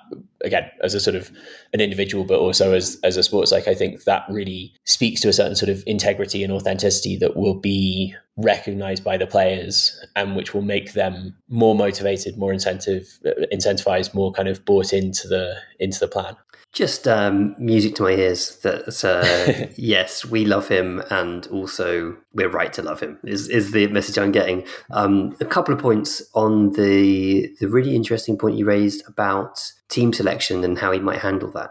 Again, 0.43 0.69
as 0.83 0.95
a 0.95 1.01
sort 1.01 1.15
of 1.15 1.31
an 1.73 1.81
individual, 1.81 2.25
but 2.25 2.41
also 2.41 2.75
as 2.75 2.99
as 3.05 3.17
a 3.17 3.23
sports 3.23 3.53
like, 3.53 3.69
I 3.69 3.75
think 3.75 4.03
that 4.03 4.25
really 4.29 4.75
speaks 4.85 5.21
to 5.21 5.29
a 5.29 5.33
certain 5.33 5.55
sort 5.55 5.69
of 5.69 5.85
integrity 5.87 6.43
and 6.43 6.53
authenticity 6.53 7.17
that 7.19 7.37
will 7.37 7.55
be 7.55 8.17
recognized 8.37 9.03
by 9.03 9.17
the 9.17 9.27
players 9.27 9.99
and 10.15 10.37
which 10.37 10.53
will 10.53 10.63
make 10.63 10.93
them 10.93 11.35
more 11.49 11.75
motivated 11.75 12.37
more 12.37 12.53
incentive 12.53 13.19
incentivized 13.53 14.13
more 14.13 14.31
kind 14.33 14.49
of 14.49 14.63
bought 14.65 14.93
into 14.93 15.27
the 15.27 15.57
into 15.79 15.99
the 15.99 16.09
plan 16.09 16.37
just 16.77 17.09
um, 17.09 17.57
music 17.59 17.95
to 17.95 18.03
my 18.03 18.11
ears 18.11 18.59
that 18.59 19.03
uh, 19.03 19.67
yes, 19.77 20.27
we 20.27 20.45
love 20.45 20.69
him, 20.69 21.03
and 21.11 21.47
also 21.47 22.15
we're 22.35 22.51
right 22.51 22.71
to 22.75 22.83
love 22.83 23.01
him. 23.01 23.19
Is 23.25 23.49
is 23.49 23.73
the 23.73 23.87
message 23.87 24.19
I'm 24.19 24.31
getting? 24.31 24.67
Um, 24.91 25.35
a 25.41 25.47
couple 25.47 25.73
of 25.73 25.81
points 25.81 26.23
on 26.35 26.73
the 26.73 27.51
the 27.61 27.69
really 27.69 27.97
interesting 27.97 28.37
point 28.37 28.59
you 28.59 28.67
raised 28.67 29.09
about 29.09 29.59
team 29.89 30.13
selection 30.13 30.65
and 30.65 30.79
how 30.79 30.93
he 30.93 30.99
might 30.99 31.21
handle 31.21 31.51
that. 31.53 31.71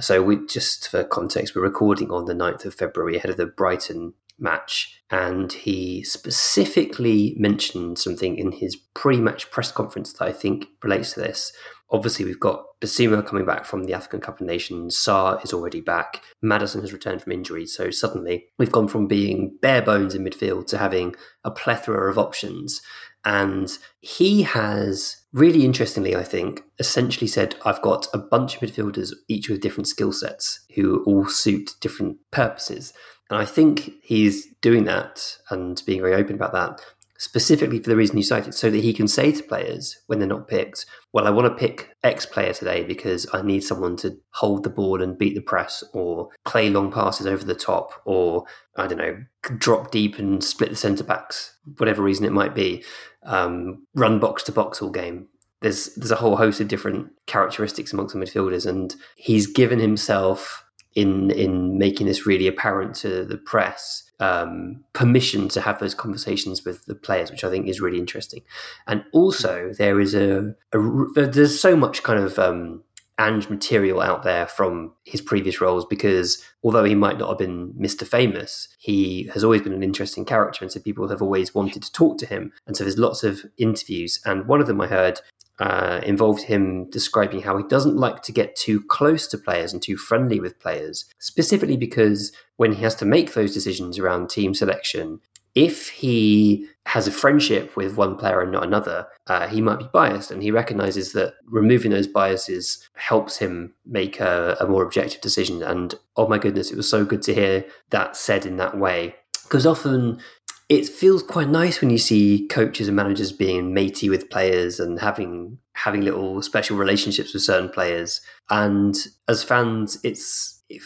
So 0.00 0.22
we 0.22 0.46
just 0.46 0.88
for 0.88 1.04
context, 1.04 1.54
we're 1.54 1.60
recording 1.60 2.10
on 2.10 2.24
the 2.24 2.32
9th 2.32 2.64
of 2.64 2.74
February 2.74 3.16
ahead 3.16 3.30
of 3.30 3.36
the 3.36 3.46
Brighton 3.46 4.14
match, 4.38 4.95
and 5.10 5.52
he 5.52 6.02
specifically 6.02 7.34
mentioned 7.38 7.98
something 7.98 8.36
in 8.36 8.52
his 8.52 8.76
pre-match 8.94 9.50
press 9.50 9.70
conference 9.70 10.12
that 10.14 10.24
I 10.24 10.32
think 10.32 10.66
relates 10.82 11.12
to 11.12 11.20
this 11.20 11.52
Obviously, 11.90 12.24
we've 12.24 12.40
got 12.40 12.64
Bissouma 12.80 13.24
coming 13.24 13.46
back 13.46 13.64
from 13.64 13.84
the 13.84 13.94
African 13.94 14.20
Cup 14.20 14.40
of 14.40 14.46
Nations. 14.46 14.96
Sarr 14.96 15.42
is 15.44 15.52
already 15.52 15.80
back. 15.80 16.22
Maddison 16.42 16.80
has 16.80 16.92
returned 16.92 17.22
from 17.22 17.32
injury. 17.32 17.64
So 17.64 17.90
suddenly, 17.90 18.46
we've 18.58 18.72
gone 18.72 18.88
from 18.88 19.06
being 19.06 19.56
bare 19.62 19.82
bones 19.82 20.14
in 20.14 20.24
midfield 20.24 20.66
to 20.68 20.78
having 20.78 21.14
a 21.44 21.50
plethora 21.50 22.10
of 22.10 22.18
options. 22.18 22.82
And 23.24 23.70
he 24.00 24.42
has 24.42 25.16
really 25.32 25.64
interestingly, 25.64 26.16
I 26.16 26.24
think, 26.24 26.62
essentially 26.78 27.28
said, 27.28 27.54
I've 27.64 27.82
got 27.82 28.08
a 28.12 28.18
bunch 28.18 28.56
of 28.56 28.62
midfielders, 28.62 29.12
each 29.28 29.48
with 29.48 29.60
different 29.60 29.88
skill 29.88 30.12
sets, 30.12 30.64
who 30.74 31.04
all 31.04 31.26
suit 31.26 31.74
different 31.80 32.18
purposes. 32.32 32.92
And 33.30 33.38
I 33.38 33.44
think 33.44 33.92
he's 34.02 34.46
doing 34.60 34.84
that 34.84 35.38
and 35.50 35.82
being 35.86 36.00
very 36.00 36.14
open 36.14 36.36
about 36.36 36.52
that 36.52 36.80
specifically 37.18 37.78
for 37.78 37.88
the 37.88 37.96
reason 37.96 38.16
you 38.16 38.22
cited, 38.22 38.54
so 38.54 38.70
that 38.70 38.82
he 38.82 38.92
can 38.92 39.08
say 39.08 39.32
to 39.32 39.42
players 39.42 39.98
when 40.06 40.18
they're 40.18 40.28
not 40.28 40.48
picked, 40.48 40.86
well, 41.12 41.26
I 41.26 41.30
want 41.30 41.46
to 41.46 41.58
pick 41.58 41.96
X 42.04 42.26
player 42.26 42.52
today 42.52 42.84
because 42.84 43.26
I 43.32 43.42
need 43.42 43.64
someone 43.64 43.96
to 43.98 44.16
hold 44.32 44.62
the 44.62 44.70
ball 44.70 45.02
and 45.02 45.16
beat 45.16 45.34
the 45.34 45.40
press 45.40 45.82
or 45.92 46.28
play 46.44 46.68
long 46.70 46.92
passes 46.92 47.26
over 47.26 47.44
the 47.44 47.54
top 47.54 47.92
or, 48.04 48.44
I 48.76 48.86
don't 48.86 48.98
know, 48.98 49.16
drop 49.58 49.90
deep 49.90 50.18
and 50.18 50.42
split 50.42 50.70
the 50.70 50.76
centre 50.76 51.04
backs, 51.04 51.56
whatever 51.78 52.02
reason 52.02 52.26
it 52.26 52.32
might 52.32 52.54
be, 52.54 52.84
um, 53.22 53.86
run 53.94 54.20
box 54.20 54.42
to 54.44 54.52
box 54.52 54.82
all 54.82 54.90
game. 54.90 55.28
There's, 55.62 55.94
there's 55.94 56.10
a 56.10 56.16
whole 56.16 56.36
host 56.36 56.60
of 56.60 56.68
different 56.68 57.10
characteristics 57.26 57.92
amongst 57.92 58.14
the 58.14 58.20
midfielders, 58.20 58.66
and 58.66 58.94
he's 59.16 59.46
given 59.46 59.78
himself 59.78 60.65
in 60.96 61.30
in 61.30 61.78
making 61.78 62.06
this 62.06 62.26
really 62.26 62.48
apparent 62.48 62.96
to 62.96 63.24
the 63.24 63.36
press 63.36 64.10
um, 64.18 64.82
permission 64.94 65.46
to 65.50 65.60
have 65.60 65.78
those 65.78 65.94
conversations 65.94 66.64
with 66.64 66.86
the 66.86 66.94
players, 66.94 67.30
which 67.30 67.44
I 67.44 67.50
think 67.50 67.68
is 67.68 67.80
really 67.80 67.98
interesting. 67.98 68.42
And 68.86 69.04
also, 69.12 69.72
there 69.78 70.00
is 70.00 70.14
a, 70.14 70.54
a 70.72 71.26
there's 71.26 71.60
so 71.60 71.76
much 71.76 72.02
kind 72.02 72.18
of 72.18 72.38
um, 72.38 72.82
Ange 73.18 73.48
material 73.48 74.02
out 74.02 74.24
there 74.24 74.46
from 74.46 74.92
his 75.04 75.22
previous 75.22 75.58
roles 75.60 75.86
because 75.86 76.44
although 76.62 76.84
he 76.84 76.94
might 76.94 77.18
not 77.18 77.30
have 77.30 77.38
been 77.38 77.72
Mr. 77.72 78.06
Famous, 78.06 78.68
he 78.78 79.30
has 79.32 79.42
always 79.42 79.62
been 79.62 79.72
an 79.72 79.82
interesting 79.82 80.26
character. 80.26 80.62
And 80.62 80.70
so 80.70 80.80
people 80.80 81.08
have 81.08 81.22
always 81.22 81.54
wanted 81.54 81.82
to 81.82 81.92
talk 81.92 82.18
to 82.18 82.26
him. 82.26 82.52
And 82.66 82.76
so 82.76 82.84
there's 82.84 82.98
lots 82.98 83.24
of 83.24 83.46
interviews. 83.56 84.20
And 84.26 84.46
one 84.46 84.60
of 84.60 84.66
them 84.66 84.82
I 84.82 84.86
heard 84.86 85.20
uh, 85.58 86.00
involved 86.04 86.42
him 86.42 86.88
describing 86.90 87.40
how 87.40 87.56
he 87.56 87.64
doesn't 87.64 87.96
like 87.96 88.22
to 88.22 88.32
get 88.32 88.56
too 88.56 88.82
close 88.82 89.26
to 89.28 89.38
players 89.38 89.72
and 89.72 89.82
too 89.82 89.96
friendly 89.96 90.40
with 90.40 90.60
players, 90.60 91.06
specifically 91.18 91.76
because 91.76 92.32
when 92.56 92.72
he 92.72 92.82
has 92.82 92.94
to 92.96 93.04
make 93.04 93.34
those 93.34 93.54
decisions 93.54 93.98
around 93.98 94.28
team 94.28 94.54
selection, 94.54 95.20
if 95.56 95.88
he 95.88 96.68
has 96.84 97.08
a 97.08 97.10
friendship 97.10 97.74
with 97.76 97.96
one 97.96 98.16
player 98.16 98.42
and 98.42 98.52
not 98.52 98.62
another, 98.62 99.06
uh, 99.26 99.48
he 99.48 99.62
might 99.62 99.78
be 99.78 99.88
biased. 99.90 100.30
And 100.30 100.42
he 100.42 100.50
recognizes 100.50 101.12
that 101.12 101.34
removing 101.46 101.90
those 101.90 102.06
biases 102.06 102.86
helps 102.94 103.38
him 103.38 103.72
make 103.86 104.20
a, 104.20 104.56
a 104.60 104.66
more 104.66 104.84
objective 104.84 105.22
decision. 105.22 105.62
And 105.62 105.94
oh 106.16 106.28
my 106.28 106.38
goodness, 106.38 106.70
it 106.70 106.76
was 106.76 106.88
so 106.88 107.06
good 107.06 107.22
to 107.22 107.34
hear 107.34 107.64
that 107.88 108.16
said 108.16 108.44
in 108.44 108.58
that 108.58 108.76
way. 108.76 109.16
Because 109.44 109.64
often 109.64 110.20
it 110.68 110.88
feels 110.88 111.22
quite 111.22 111.48
nice 111.48 111.80
when 111.80 111.90
you 111.90 111.98
see 111.98 112.46
coaches 112.48 112.88
and 112.88 112.96
managers 112.96 113.30
being 113.30 113.72
matey 113.72 114.10
with 114.10 114.30
players 114.30 114.80
and 114.80 114.98
having 114.98 115.58
having 115.74 116.00
little 116.00 116.42
special 116.42 116.76
relationships 116.76 117.32
with 117.32 117.42
certain 117.42 117.68
players. 117.68 118.20
And 118.50 118.96
as 119.28 119.44
fans, 119.44 119.98
it's 120.02 120.62
it, 120.68 120.82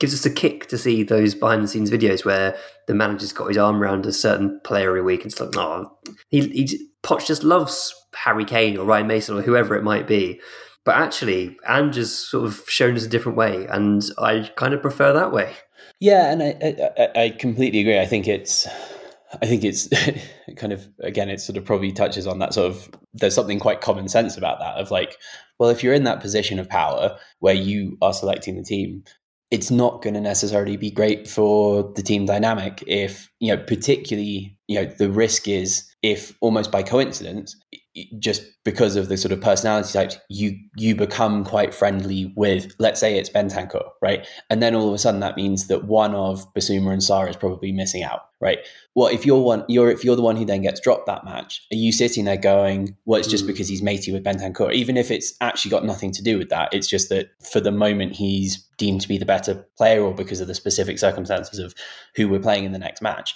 gives 0.00 0.14
us 0.14 0.26
a 0.26 0.30
kick 0.30 0.66
to 0.66 0.78
see 0.78 1.04
those 1.04 1.34
behind 1.34 1.62
the 1.62 1.68
scenes 1.68 1.90
videos 1.90 2.24
where 2.24 2.56
the 2.88 2.94
manager's 2.94 3.32
got 3.32 3.46
his 3.46 3.58
arm 3.58 3.80
around 3.80 4.04
a 4.06 4.12
certain 4.12 4.60
player 4.64 4.88
every 4.88 5.02
week 5.02 5.22
and 5.22 5.30
it's 5.30 5.40
like, 5.40 5.56
oh, 5.56 5.96
he, 6.28 6.48
he 6.48 6.88
Poch 7.04 7.24
just 7.24 7.44
loves 7.44 7.94
Harry 8.14 8.44
Kane 8.44 8.76
or 8.76 8.84
Ryan 8.84 9.06
Mason 9.06 9.36
or 9.36 9.42
whoever 9.42 9.76
it 9.76 9.84
might 9.84 10.08
be. 10.08 10.40
But 10.84 10.96
actually, 10.96 11.56
Ange 11.68 11.94
has 11.94 12.12
sort 12.12 12.44
of 12.44 12.64
shown 12.66 12.96
us 12.96 13.04
a 13.04 13.08
different 13.08 13.38
way, 13.38 13.66
and 13.66 14.02
I 14.18 14.50
kind 14.56 14.74
of 14.74 14.82
prefer 14.82 15.12
that 15.12 15.30
way. 15.30 15.52
Yeah, 16.00 16.32
and 16.32 16.42
I, 16.42 16.90
I, 16.98 17.22
I 17.22 17.30
completely 17.30 17.78
agree. 17.78 18.00
I 18.00 18.06
think 18.06 18.26
it's 18.26 18.66
I 19.40 19.46
think 19.46 19.64
it's 19.64 19.88
kind 20.56 20.72
of 20.72 20.88
again, 21.00 21.30
it 21.30 21.40
sort 21.40 21.56
of 21.56 21.64
probably 21.64 21.92
touches 21.92 22.26
on 22.26 22.38
that 22.40 22.54
sort 22.54 22.70
of. 22.70 22.90
There's 23.14 23.34
something 23.34 23.58
quite 23.58 23.80
common 23.80 24.08
sense 24.08 24.36
about 24.36 24.58
that 24.58 24.76
of 24.76 24.90
like, 24.90 25.16
well, 25.58 25.70
if 25.70 25.82
you're 25.82 25.94
in 25.94 26.04
that 26.04 26.20
position 26.20 26.58
of 26.58 26.68
power 26.68 27.16
where 27.40 27.54
you 27.54 27.96
are 28.02 28.12
selecting 28.12 28.56
the 28.56 28.64
team, 28.64 29.04
it's 29.50 29.70
not 29.70 30.02
going 30.02 30.14
to 30.14 30.20
necessarily 30.20 30.76
be 30.76 30.90
great 30.90 31.28
for 31.28 31.92
the 31.94 32.02
team 32.02 32.26
dynamic 32.26 32.82
if 32.86 33.30
you 33.40 33.54
know, 33.54 33.62
particularly 33.62 34.56
you 34.68 34.80
know, 34.80 34.90
the 34.98 35.10
risk 35.10 35.46
is 35.48 35.88
if 36.02 36.36
almost 36.40 36.72
by 36.72 36.82
coincidence 36.82 37.56
just 38.18 38.42
because 38.64 38.96
of 38.96 39.08
the 39.08 39.16
sort 39.16 39.32
of 39.32 39.40
personality 39.40 39.92
types, 39.92 40.16
you 40.28 40.58
you 40.76 40.96
become 40.96 41.44
quite 41.44 41.74
friendly 41.74 42.32
with, 42.36 42.74
let's 42.78 42.98
say 42.98 43.18
it's 43.18 43.28
Bentancur, 43.28 43.86
right? 44.00 44.26
And 44.48 44.62
then 44.62 44.74
all 44.74 44.88
of 44.88 44.94
a 44.94 44.98
sudden 44.98 45.20
that 45.20 45.36
means 45.36 45.66
that 45.66 45.84
one 45.84 46.14
of 46.14 46.52
Bissouma 46.54 46.92
and 46.92 47.02
Sarr 47.02 47.28
is 47.28 47.36
probably 47.36 47.70
missing 47.70 48.02
out, 48.02 48.22
right? 48.40 48.60
Well, 48.94 49.08
if 49.08 49.26
you're 49.26 49.42
one, 49.42 49.64
you're 49.68 49.90
if 49.90 50.04
you're 50.04 50.16
the 50.16 50.22
one 50.22 50.36
who 50.36 50.46
then 50.46 50.62
gets 50.62 50.80
dropped 50.80 51.06
that 51.06 51.24
match, 51.24 51.66
are 51.70 51.76
you 51.76 51.92
sitting 51.92 52.24
there 52.24 52.38
going, 52.38 52.96
well, 53.04 53.20
it's 53.20 53.28
just 53.28 53.44
mm. 53.44 53.48
because 53.48 53.68
he's 53.68 53.82
matey 53.82 54.10
with 54.10 54.24
Bentancur, 54.24 54.72
even 54.72 54.96
if 54.96 55.10
it's 55.10 55.34
actually 55.42 55.70
got 55.70 55.84
nothing 55.84 56.12
to 56.12 56.22
do 56.22 56.38
with 56.38 56.48
that? 56.48 56.72
It's 56.72 56.88
just 56.88 57.10
that 57.10 57.30
for 57.42 57.60
the 57.60 57.72
moment 57.72 58.14
he's 58.14 58.66
deemed 58.78 59.02
to 59.02 59.08
be 59.08 59.18
the 59.18 59.26
better 59.26 59.66
player, 59.76 60.02
or 60.02 60.14
because 60.14 60.40
of 60.40 60.48
the 60.48 60.54
specific 60.54 60.98
circumstances 60.98 61.58
of 61.58 61.74
who 62.16 62.28
we're 62.28 62.40
playing 62.40 62.64
in 62.64 62.72
the 62.72 62.78
next 62.78 63.02
match 63.02 63.34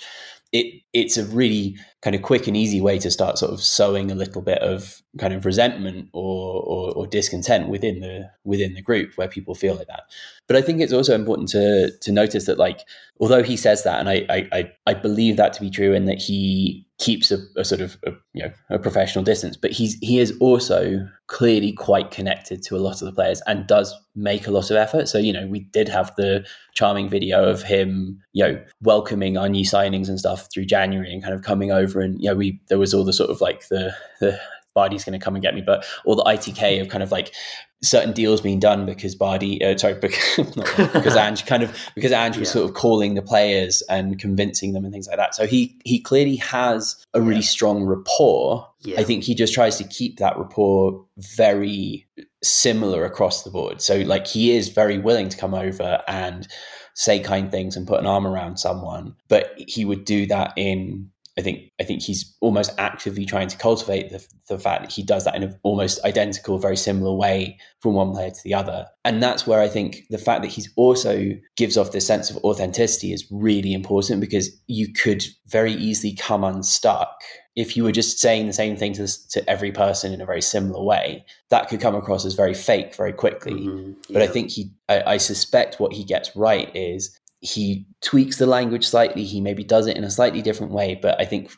it 0.52 0.82
it's 0.92 1.16
a 1.16 1.25
really 1.26 1.76
kind 2.06 2.14
of 2.14 2.22
quick 2.22 2.46
and 2.46 2.56
easy 2.56 2.80
way 2.80 3.00
to 3.00 3.10
start 3.10 3.36
sort 3.36 3.52
of 3.52 3.60
sowing 3.60 4.12
a 4.12 4.14
little 4.14 4.40
bit 4.40 4.58
of 4.58 5.02
kind 5.18 5.34
of 5.34 5.44
resentment 5.44 6.08
or, 6.12 6.62
or, 6.62 6.92
or 6.92 7.04
discontent 7.04 7.68
within 7.68 7.98
the 7.98 8.30
within 8.44 8.75
the 8.75 8.80
group 8.80 9.10
where 9.16 9.26
people 9.26 9.56
feel 9.56 9.75
like 9.75 9.88
that. 9.88 10.04
But 10.46 10.54
I 10.54 10.62
think 10.62 10.80
it's 10.80 10.92
also 10.92 11.16
important 11.16 11.48
to 11.48 11.90
to 11.90 12.12
notice 12.12 12.46
that 12.46 12.58
like 12.58 12.82
although 13.18 13.42
he 13.42 13.56
says 13.56 13.82
that, 13.82 13.98
and 13.98 14.08
I 14.08 14.25
I, 14.52 14.72
I 14.86 14.94
believe 14.94 15.36
that 15.36 15.52
to 15.54 15.60
be 15.60 15.70
true, 15.70 15.94
and 15.94 16.06
that 16.06 16.18
he 16.18 16.86
keeps 16.98 17.30
a, 17.30 17.38
a 17.56 17.64
sort 17.64 17.80
of 17.80 17.98
a, 18.06 18.12
you 18.32 18.44
know 18.44 18.52
a 18.70 18.78
professional 18.78 19.25
distance, 19.25 19.56
but 19.56 19.72
he's 19.72 19.94
he 20.00 20.20
is 20.20 20.36
also 20.38 21.08
clearly 21.26 21.72
quite 21.72 22.12
connected 22.12 22.62
to 22.62 22.76
a 22.76 22.78
lot 22.78 23.02
of 23.02 23.06
the 23.06 23.12
players 23.12 23.42
and 23.46 23.66
does 23.66 23.92
make 24.14 24.46
a 24.46 24.52
lot 24.52 24.70
of 24.70 24.76
effort. 24.76 25.08
So 25.08 25.18
you 25.18 25.32
know 25.32 25.46
we 25.46 25.60
did 25.60 25.88
have 25.88 26.14
the 26.16 26.46
charming 26.75 27.08
video 27.08 27.48
of 27.48 27.62
him 27.62 28.22
you 28.32 28.44
know 28.44 28.62
welcoming 28.82 29.36
our 29.36 29.48
new 29.48 29.64
signings 29.64 30.08
and 30.08 30.18
stuff 30.18 30.48
through 30.52 30.66
January 30.66 31.12
and 31.12 31.22
kind 31.22 31.34
of 31.34 31.42
coming 31.42 31.72
over 31.72 31.95
and 32.00 32.20
you 32.20 32.28
know 32.28 32.34
we 32.34 32.60
there 32.68 32.78
was 32.78 32.94
all 32.94 33.04
the 33.04 33.12
sort 33.12 33.30
of 33.30 33.40
like 33.40 33.68
the 33.68 33.94
the 34.20 34.38
Bardi's 34.76 35.04
going 35.04 35.18
to 35.18 35.24
come 35.24 35.34
and 35.34 35.42
get 35.42 35.54
me, 35.54 35.62
but 35.62 35.84
all 36.04 36.14
the 36.14 36.22
ITK 36.22 36.82
of 36.82 36.88
kind 36.88 37.02
of 37.02 37.10
like 37.10 37.34
certain 37.82 38.12
deals 38.12 38.40
being 38.40 38.60
done 38.60 38.84
because 38.84 39.14
Bardi, 39.14 39.64
uh, 39.64 39.76
sorry, 39.76 39.94
because, 40.00 40.36
because 40.36 41.16
Ange 41.16 41.46
kind 41.46 41.62
of 41.62 41.76
because 41.94 42.12
Ange 42.12 42.36
was 42.36 42.48
yeah. 42.50 42.52
sort 42.52 42.68
of 42.68 42.76
calling 42.76 43.14
the 43.14 43.22
players 43.22 43.82
and 43.88 44.18
convincing 44.18 44.74
them 44.74 44.84
and 44.84 44.92
things 44.92 45.08
like 45.08 45.16
that. 45.16 45.34
So 45.34 45.46
he 45.46 45.80
he 45.84 45.98
clearly 45.98 46.36
has 46.36 46.94
a 47.14 47.20
really 47.20 47.36
yeah. 47.36 47.46
strong 47.46 47.84
rapport. 47.84 48.68
Yeah. 48.82 49.00
I 49.00 49.04
think 49.04 49.24
he 49.24 49.34
just 49.34 49.54
tries 49.54 49.78
to 49.78 49.84
keep 49.84 50.18
that 50.18 50.36
rapport 50.36 51.04
very 51.36 52.06
similar 52.42 53.04
across 53.04 53.42
the 53.42 53.50
board. 53.50 53.80
So 53.80 53.96
like 54.02 54.26
he 54.26 54.54
is 54.54 54.68
very 54.68 54.98
willing 54.98 55.30
to 55.30 55.36
come 55.36 55.54
over 55.54 56.02
and 56.06 56.46
say 56.94 57.18
kind 57.18 57.50
things 57.50 57.76
and 57.76 57.86
put 57.86 58.00
an 58.00 58.06
arm 58.06 58.26
around 58.26 58.58
someone, 58.58 59.14
but 59.28 59.52
he 59.56 59.84
would 59.84 60.04
do 60.04 60.26
that 60.26 60.52
in 60.56 61.10
I 61.38 61.42
think 61.42 61.70
I 61.78 61.84
think 61.84 62.02
he's 62.02 62.34
almost 62.40 62.72
actively 62.78 63.26
trying 63.26 63.48
to 63.48 63.58
cultivate 63.58 64.10
the, 64.10 64.26
the 64.48 64.58
fact 64.58 64.82
that 64.82 64.92
he 64.92 65.02
does 65.02 65.24
that 65.24 65.34
in 65.34 65.42
an 65.42 65.58
almost 65.62 66.02
identical, 66.04 66.58
very 66.58 66.76
similar 66.76 67.14
way 67.14 67.58
from 67.80 67.94
one 67.94 68.12
player 68.12 68.30
to 68.30 68.40
the 68.42 68.54
other. 68.54 68.86
And 69.04 69.22
that's 69.22 69.46
where 69.46 69.60
I 69.60 69.68
think 69.68 70.04
the 70.08 70.18
fact 70.18 70.42
that 70.42 70.50
he's 70.50 70.72
also 70.76 71.32
gives 71.56 71.76
off 71.76 71.92
this 71.92 72.06
sense 72.06 72.30
of 72.30 72.38
authenticity 72.38 73.12
is 73.12 73.26
really 73.30 73.74
important 73.74 74.20
because 74.20 74.50
you 74.66 74.92
could 74.92 75.26
very 75.46 75.72
easily 75.72 76.14
come 76.14 76.42
unstuck 76.42 77.20
if 77.54 77.76
you 77.76 77.84
were 77.84 77.92
just 77.92 78.18
saying 78.18 78.46
the 78.46 78.52
same 78.52 78.76
thing 78.76 78.92
to, 78.94 79.28
to 79.30 79.48
every 79.48 79.72
person 79.72 80.12
in 80.12 80.20
a 80.20 80.26
very 80.26 80.42
similar 80.42 80.82
way. 80.82 81.24
That 81.50 81.68
could 81.68 81.80
come 81.80 81.94
across 81.94 82.24
as 82.24 82.34
very 82.34 82.54
fake 82.54 82.94
very 82.94 83.12
quickly. 83.12 83.54
Mm-hmm, 83.54 83.88
yeah. 84.08 84.12
But 84.12 84.22
I 84.22 84.26
think 84.26 84.50
he, 84.50 84.70
I, 84.88 85.02
I 85.02 85.16
suspect 85.16 85.80
what 85.80 85.92
he 85.92 86.04
gets 86.04 86.34
right 86.36 86.74
is 86.74 87.18
he 87.40 87.86
tweaks 88.02 88.36
the 88.38 88.46
language 88.46 88.86
slightly. 88.86 89.24
He 89.24 89.40
maybe 89.40 89.64
does 89.64 89.86
it 89.86 89.96
in 89.96 90.04
a 90.04 90.10
slightly 90.10 90.42
different 90.42 90.72
way, 90.72 90.98
but 91.00 91.20
I 91.20 91.24
think 91.24 91.50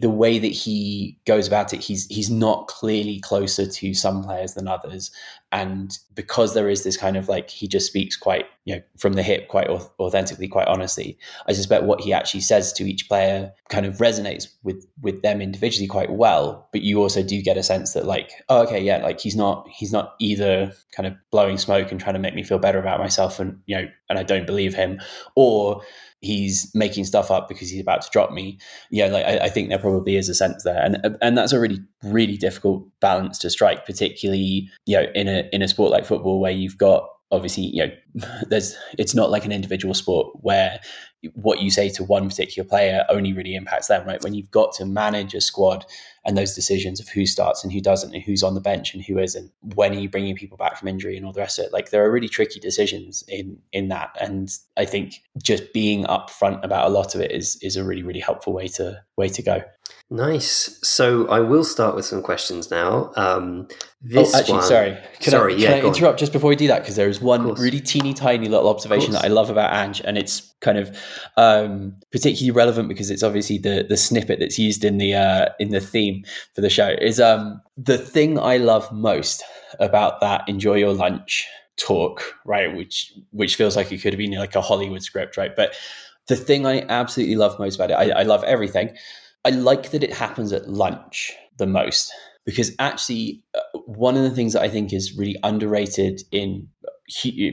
the 0.00 0.10
way 0.10 0.38
that 0.38 0.48
he 0.48 1.18
goes 1.26 1.46
about 1.46 1.72
it, 1.72 1.80
he's 1.80 2.06
he's 2.06 2.30
not 2.30 2.68
clearly 2.68 3.20
closer 3.20 3.66
to 3.66 3.94
some 3.94 4.22
players 4.22 4.54
than 4.54 4.68
others, 4.68 5.10
and 5.54 5.98
because 6.14 6.52
there 6.52 6.68
is 6.68 6.82
this 6.82 6.96
kind 6.96 7.16
of 7.16 7.28
like 7.28 7.48
he 7.48 7.68
just 7.68 7.86
speaks 7.86 8.16
quite 8.16 8.46
you 8.64 8.74
know 8.74 8.82
from 8.98 9.12
the 9.12 9.22
hip 9.22 9.46
quite 9.46 9.68
authentically 10.00 10.48
quite 10.48 10.66
honestly 10.66 11.16
i 11.46 11.52
suspect 11.52 11.84
what 11.84 12.00
he 12.00 12.12
actually 12.12 12.40
says 12.40 12.72
to 12.72 12.82
each 12.82 13.08
player 13.08 13.52
kind 13.68 13.86
of 13.86 13.98
resonates 13.98 14.48
with 14.64 14.84
with 15.00 15.22
them 15.22 15.40
individually 15.40 15.86
quite 15.86 16.10
well 16.10 16.68
but 16.72 16.82
you 16.82 17.00
also 17.00 17.22
do 17.22 17.40
get 17.40 17.56
a 17.56 17.62
sense 17.62 17.92
that 17.92 18.04
like 18.04 18.32
oh 18.48 18.64
okay 18.64 18.82
yeah 18.82 18.98
like 18.98 19.20
he's 19.20 19.36
not 19.36 19.66
he's 19.68 19.92
not 19.92 20.14
either 20.18 20.72
kind 20.90 21.06
of 21.06 21.14
blowing 21.30 21.56
smoke 21.56 21.92
and 21.92 22.00
trying 22.00 22.14
to 22.14 22.20
make 22.20 22.34
me 22.34 22.42
feel 22.42 22.58
better 22.58 22.80
about 22.80 22.98
myself 22.98 23.38
and 23.38 23.60
you 23.66 23.76
know 23.76 23.86
and 24.10 24.18
i 24.18 24.24
don't 24.24 24.46
believe 24.46 24.74
him 24.74 25.00
or 25.36 25.63
he's 26.20 26.70
making 26.74 27.04
stuff 27.04 27.30
up 27.30 27.48
because 27.48 27.70
he's 27.70 27.80
about 27.80 28.02
to 28.02 28.10
drop 28.10 28.32
me. 28.32 28.58
Yeah, 28.90 29.06
like 29.06 29.24
I, 29.24 29.44
I, 29.44 29.48
think 29.48 29.68
there 29.68 29.78
probably 29.78 30.16
is 30.16 30.28
a 30.28 30.34
sense 30.34 30.62
there, 30.64 30.82
and 30.82 30.96
uh, 31.04 31.10
and 31.20 31.36
that's 31.36 31.52
a 31.52 31.60
really 31.60 31.80
really 32.02 32.36
difficult 32.36 32.86
balance 33.00 33.38
to 33.38 33.50
strike, 33.50 33.86
particularly 33.86 34.68
you 34.86 34.96
know 34.96 35.06
in 35.14 35.28
a 35.28 35.48
in 35.52 35.62
a 35.62 35.68
sport 35.68 35.90
like 35.90 36.04
football 36.04 36.40
where 36.40 36.52
you've 36.52 36.78
got 36.78 37.08
obviously 37.30 37.64
you 37.64 37.86
know 37.86 37.92
there's 38.48 38.76
it's 38.98 39.14
not 39.14 39.30
like 39.30 39.44
an 39.44 39.52
individual 39.52 39.94
sport 39.94 40.28
where 40.40 40.78
what 41.34 41.60
you 41.60 41.70
say 41.70 41.88
to 41.88 42.04
one 42.04 42.28
particular 42.28 42.68
player 42.68 43.04
only 43.08 43.32
really 43.32 43.54
impacts 43.54 43.88
them 43.88 44.06
right? 44.06 44.22
When 44.22 44.34
you've 44.34 44.50
got 44.50 44.72
to 44.74 44.84
manage 44.84 45.34
a 45.34 45.40
squad 45.40 45.84
and 46.24 46.36
those 46.36 46.54
decisions 46.54 47.00
of 47.00 47.08
who 47.08 47.26
starts 47.26 47.64
and 47.64 47.72
who 47.72 47.80
doesn't 47.80 48.14
and 48.14 48.22
who's 48.22 48.42
on 48.42 48.54
the 48.54 48.60
bench 48.60 48.94
and 48.94 49.02
who 49.02 49.18
isn't 49.18 49.50
when 49.74 49.92
are 49.92 49.98
you 49.98 50.08
bringing 50.08 50.36
people 50.36 50.56
back 50.56 50.76
from 50.76 50.88
injury 50.88 51.16
and 51.16 51.24
all 51.24 51.32
the 51.32 51.40
rest 51.40 51.58
of 51.58 51.66
it? 51.66 51.72
Like 51.72 51.90
there 51.90 52.04
are 52.04 52.10
really 52.10 52.28
tricky 52.28 52.60
decisions 52.60 53.24
in 53.28 53.58
in 53.72 53.88
that. 53.88 54.16
And 54.20 54.50
i 54.76 54.84
think 54.84 55.22
just 55.42 55.72
being 55.72 56.04
upfront 56.04 56.62
about 56.64 56.86
a 56.86 56.90
lot 56.90 57.14
of 57.14 57.20
it 57.20 57.32
is 57.32 57.56
is 57.62 57.76
a 57.76 57.84
really 57.84 58.02
really 58.02 58.20
helpful 58.20 58.52
way 58.52 58.68
to 58.68 59.02
way 59.16 59.28
to 59.28 59.42
go 59.42 59.62
Nice. 60.10 60.78
So 60.86 61.26
I 61.28 61.40
will 61.40 61.64
start 61.64 61.96
with 61.96 62.04
some 62.04 62.22
questions 62.22 62.70
now. 62.70 63.10
Um, 63.16 63.66
this 64.02 64.34
oh, 64.34 64.38
actually, 64.38 64.54
one... 64.58 64.62
sorry. 64.62 64.98
Can 65.20 65.30
sorry, 65.30 65.54
I, 65.54 65.56
yeah, 65.56 65.68
can 65.68 65.84
I 65.84 65.88
interrupt 65.88 66.14
on. 66.14 66.18
just 66.18 66.32
before 66.32 66.50
we 66.50 66.56
do 66.56 66.66
that? 66.68 66.82
Because 66.82 66.96
there 66.96 67.08
is 67.08 67.22
one 67.22 67.54
really 67.54 67.80
teeny 67.80 68.12
tiny 68.12 68.46
little 68.48 68.68
observation 68.68 69.12
that 69.12 69.24
I 69.24 69.28
love 69.28 69.48
about 69.48 69.72
Ange, 69.72 70.02
and 70.04 70.18
it's 70.18 70.54
kind 70.60 70.76
of 70.76 70.96
um, 71.38 71.96
particularly 72.12 72.50
relevant 72.50 72.88
because 72.88 73.10
it's 73.10 73.22
obviously 73.22 73.56
the 73.56 73.86
the 73.88 73.96
snippet 73.96 74.40
that's 74.40 74.58
used 74.58 74.84
in 74.84 74.98
the 74.98 75.14
uh, 75.14 75.48
in 75.58 75.70
the 75.70 75.80
theme 75.80 76.22
for 76.54 76.60
the 76.60 76.70
show. 76.70 76.94
Is 77.00 77.18
um, 77.18 77.62
the 77.78 77.96
thing 77.96 78.38
I 78.38 78.58
love 78.58 78.92
most 78.92 79.42
about 79.80 80.20
that 80.20 80.46
"Enjoy 80.46 80.74
Your 80.74 80.92
Lunch" 80.92 81.46
talk, 81.76 82.22
right? 82.44 82.76
Which 82.76 83.10
which 83.30 83.56
feels 83.56 83.74
like 83.74 83.90
it 83.90 84.02
could 84.02 84.12
have 84.12 84.18
been 84.18 84.32
like 84.32 84.54
a 84.54 84.60
Hollywood 84.60 85.02
script, 85.02 85.38
right? 85.38 85.56
But 85.56 85.74
the 86.28 86.36
thing 86.36 86.66
I 86.66 86.82
absolutely 86.90 87.36
love 87.36 87.58
most 87.58 87.76
about 87.76 87.90
it, 87.90 87.94
I, 87.94 88.20
I 88.20 88.22
love 88.22 88.44
everything 88.44 88.96
I 89.44 89.50
like 89.50 89.90
that 89.90 90.02
it 90.02 90.12
happens 90.12 90.52
at 90.52 90.68
lunch 90.68 91.32
the 91.58 91.66
most 91.66 92.12
because 92.44 92.72
actually, 92.78 93.42
uh, 93.54 93.78
one 93.86 94.16
of 94.16 94.22
the 94.22 94.30
things 94.30 94.52
that 94.52 94.62
I 94.62 94.68
think 94.68 94.92
is 94.92 95.16
really 95.16 95.36
underrated 95.42 96.22
in 96.30 96.68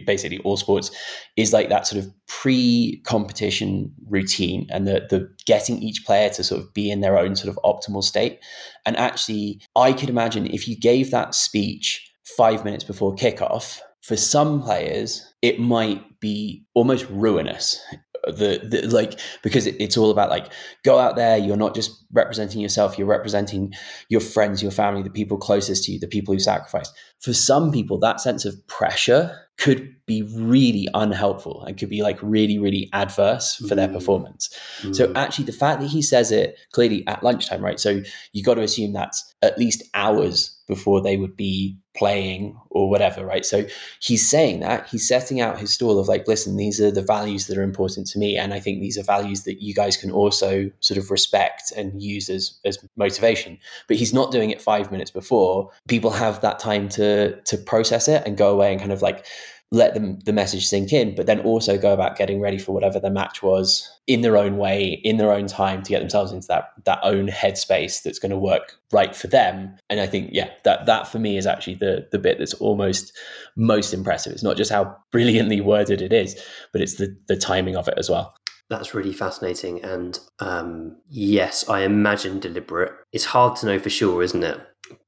basically 0.05 0.39
all 0.39 0.55
sports 0.55 0.91
is 1.35 1.51
like 1.51 1.67
that 1.67 1.85
sort 1.85 2.01
of 2.01 2.09
pre-competition 2.27 3.93
routine 4.07 4.65
and 4.69 4.87
the 4.87 5.05
the 5.09 5.29
getting 5.45 5.77
each 5.79 6.05
player 6.05 6.29
to 6.29 6.41
sort 6.41 6.61
of 6.61 6.73
be 6.73 6.89
in 6.89 7.01
their 7.01 7.17
own 7.17 7.35
sort 7.35 7.49
of 7.49 7.59
optimal 7.65 8.01
state. 8.01 8.39
And 8.85 8.95
actually 8.95 9.61
i 9.75 9.91
could 9.91 10.09
imagine 10.09 10.47
if 10.47 10.67
you 10.67 10.77
gave 10.77 11.11
that 11.11 11.35
speech 11.35 12.13
5 12.37 12.63
minutes 12.63 12.85
before 12.85 13.13
kickoff 13.13 13.79
for 14.01 14.15
some 14.15 14.61
players 14.63 15.21
it 15.41 15.59
might 15.59 16.19
be 16.21 16.63
almost 16.73 17.05
ruinous 17.09 17.83
the, 18.25 18.61
the 18.63 18.87
like 18.87 19.19
because 19.41 19.65
it, 19.65 19.75
it's 19.79 19.97
all 19.97 20.11
about 20.11 20.29
like 20.29 20.51
go 20.83 20.99
out 20.99 21.15
there 21.15 21.37
you're 21.37 21.57
not 21.57 21.73
just 21.73 22.03
representing 22.11 22.61
yourself 22.61 22.97
you're 22.97 23.07
representing 23.07 23.73
your 24.09 24.21
friends 24.21 24.61
your 24.61 24.71
family 24.71 25.01
the 25.01 25.09
people 25.09 25.37
closest 25.37 25.83
to 25.83 25.91
you 25.91 25.99
the 25.99 26.07
people 26.07 26.33
who 26.33 26.39
sacrificed 26.39 26.93
for 27.19 27.33
some 27.33 27.71
people 27.71 27.99
that 27.99 28.21
sense 28.21 28.45
of 28.45 28.55
pressure 28.67 29.35
could 29.57 29.95
be 30.05 30.21
really 30.35 30.87
unhelpful 30.93 31.63
and 31.65 31.77
could 31.77 31.89
be 31.89 32.01
like 32.01 32.17
really 32.21 32.59
really 32.59 32.89
adverse 32.93 33.55
for 33.67 33.75
their 33.75 33.87
mm. 33.87 33.93
performance 33.93 34.55
mm. 34.81 34.95
so 34.95 35.11
actually 35.15 35.45
the 35.45 35.51
fact 35.51 35.81
that 35.81 35.87
he 35.87 36.01
says 36.01 36.31
it 36.31 36.57
clearly 36.71 37.05
at 37.07 37.23
lunchtime 37.23 37.63
right 37.63 37.79
so 37.79 38.01
you've 38.33 38.45
got 38.45 38.55
to 38.55 38.61
assume 38.61 38.93
that's 38.93 39.33
at 39.41 39.57
least 39.57 39.83
hours 39.93 40.60
before 40.71 41.01
they 41.01 41.17
would 41.17 41.35
be 41.35 41.75
playing 41.97 42.57
or 42.69 42.89
whatever, 42.89 43.25
right? 43.25 43.45
So 43.45 43.65
he's 43.99 44.25
saying 44.27 44.61
that 44.61 44.87
he's 44.87 45.05
setting 45.05 45.41
out 45.41 45.59
his 45.59 45.73
stall 45.73 45.99
of 45.99 46.07
like, 46.07 46.25
listen, 46.29 46.55
these 46.55 46.79
are 46.79 46.91
the 46.91 47.01
values 47.01 47.47
that 47.47 47.57
are 47.57 47.61
important 47.61 48.07
to 48.07 48.19
me, 48.19 48.37
and 48.37 48.53
I 48.53 48.61
think 48.61 48.79
these 48.79 48.97
are 48.97 49.03
values 49.03 49.43
that 49.43 49.61
you 49.61 49.73
guys 49.73 49.97
can 49.97 50.11
also 50.11 50.71
sort 50.79 50.97
of 50.97 51.11
respect 51.11 51.73
and 51.75 52.01
use 52.01 52.29
as 52.29 52.57
as 52.63 52.79
motivation. 52.95 53.57
But 53.89 53.97
he's 53.97 54.13
not 54.13 54.31
doing 54.31 54.49
it 54.49 54.61
five 54.61 54.93
minutes 54.93 55.11
before. 55.11 55.69
People 55.89 56.11
have 56.11 56.39
that 56.39 56.59
time 56.59 56.87
to 56.89 57.35
to 57.41 57.57
process 57.57 58.07
it 58.07 58.23
and 58.25 58.37
go 58.37 58.53
away 58.53 58.71
and 58.71 58.79
kind 58.79 58.93
of 58.93 59.01
like 59.01 59.25
let 59.73 59.93
them 59.93 60.19
the 60.25 60.33
message 60.33 60.67
sink 60.67 60.91
in, 60.91 61.15
but 61.15 61.27
then 61.27 61.39
also 61.39 61.77
go 61.77 61.93
about 61.93 62.17
getting 62.17 62.41
ready 62.41 62.57
for 62.57 62.73
whatever 62.73 62.99
the 62.99 63.09
match 63.09 63.41
was 63.41 63.89
in 64.05 64.19
their 64.19 64.35
own 64.35 64.57
way, 64.57 64.99
in 65.05 65.15
their 65.15 65.31
own 65.31 65.47
time 65.47 65.81
to 65.81 65.89
get 65.89 65.99
themselves 65.99 66.33
into 66.33 66.47
that 66.47 66.71
that 66.85 66.99
own 67.03 67.27
headspace 67.27 68.03
that's 68.03 68.19
going 68.19 68.31
to 68.31 68.37
work 68.37 68.77
right 68.91 69.15
for 69.15 69.27
them. 69.27 69.73
And 69.89 70.01
I 70.01 70.07
think, 70.07 70.31
yeah, 70.33 70.49
that 70.65 70.85
that 70.87 71.07
for 71.07 71.19
me 71.19 71.37
is 71.37 71.47
actually 71.47 71.75
the 71.75 72.07
the 72.11 72.19
bit 72.19 72.37
that's 72.37 72.53
almost 72.55 73.17
most 73.55 73.93
impressive. 73.93 74.33
It's 74.33 74.43
not 74.43 74.57
just 74.57 74.71
how 74.71 74.95
brilliantly 75.11 75.61
worded 75.61 76.01
it 76.01 76.11
is, 76.11 76.41
but 76.73 76.81
it's 76.81 76.95
the 76.95 77.15
the 77.27 77.37
timing 77.37 77.77
of 77.77 77.87
it 77.87 77.95
as 77.97 78.09
well. 78.09 78.35
That's 78.69 78.93
really 78.93 79.13
fascinating. 79.13 79.81
And 79.83 80.19
um, 80.39 80.97
yes, 81.09 81.67
I 81.69 81.81
imagine 81.81 82.39
deliberate. 82.39 82.93
It's 83.11 83.25
hard 83.25 83.57
to 83.57 83.65
know 83.65 83.79
for 83.79 83.89
sure, 83.89 84.21
isn't 84.23 84.43
it? 84.43 84.59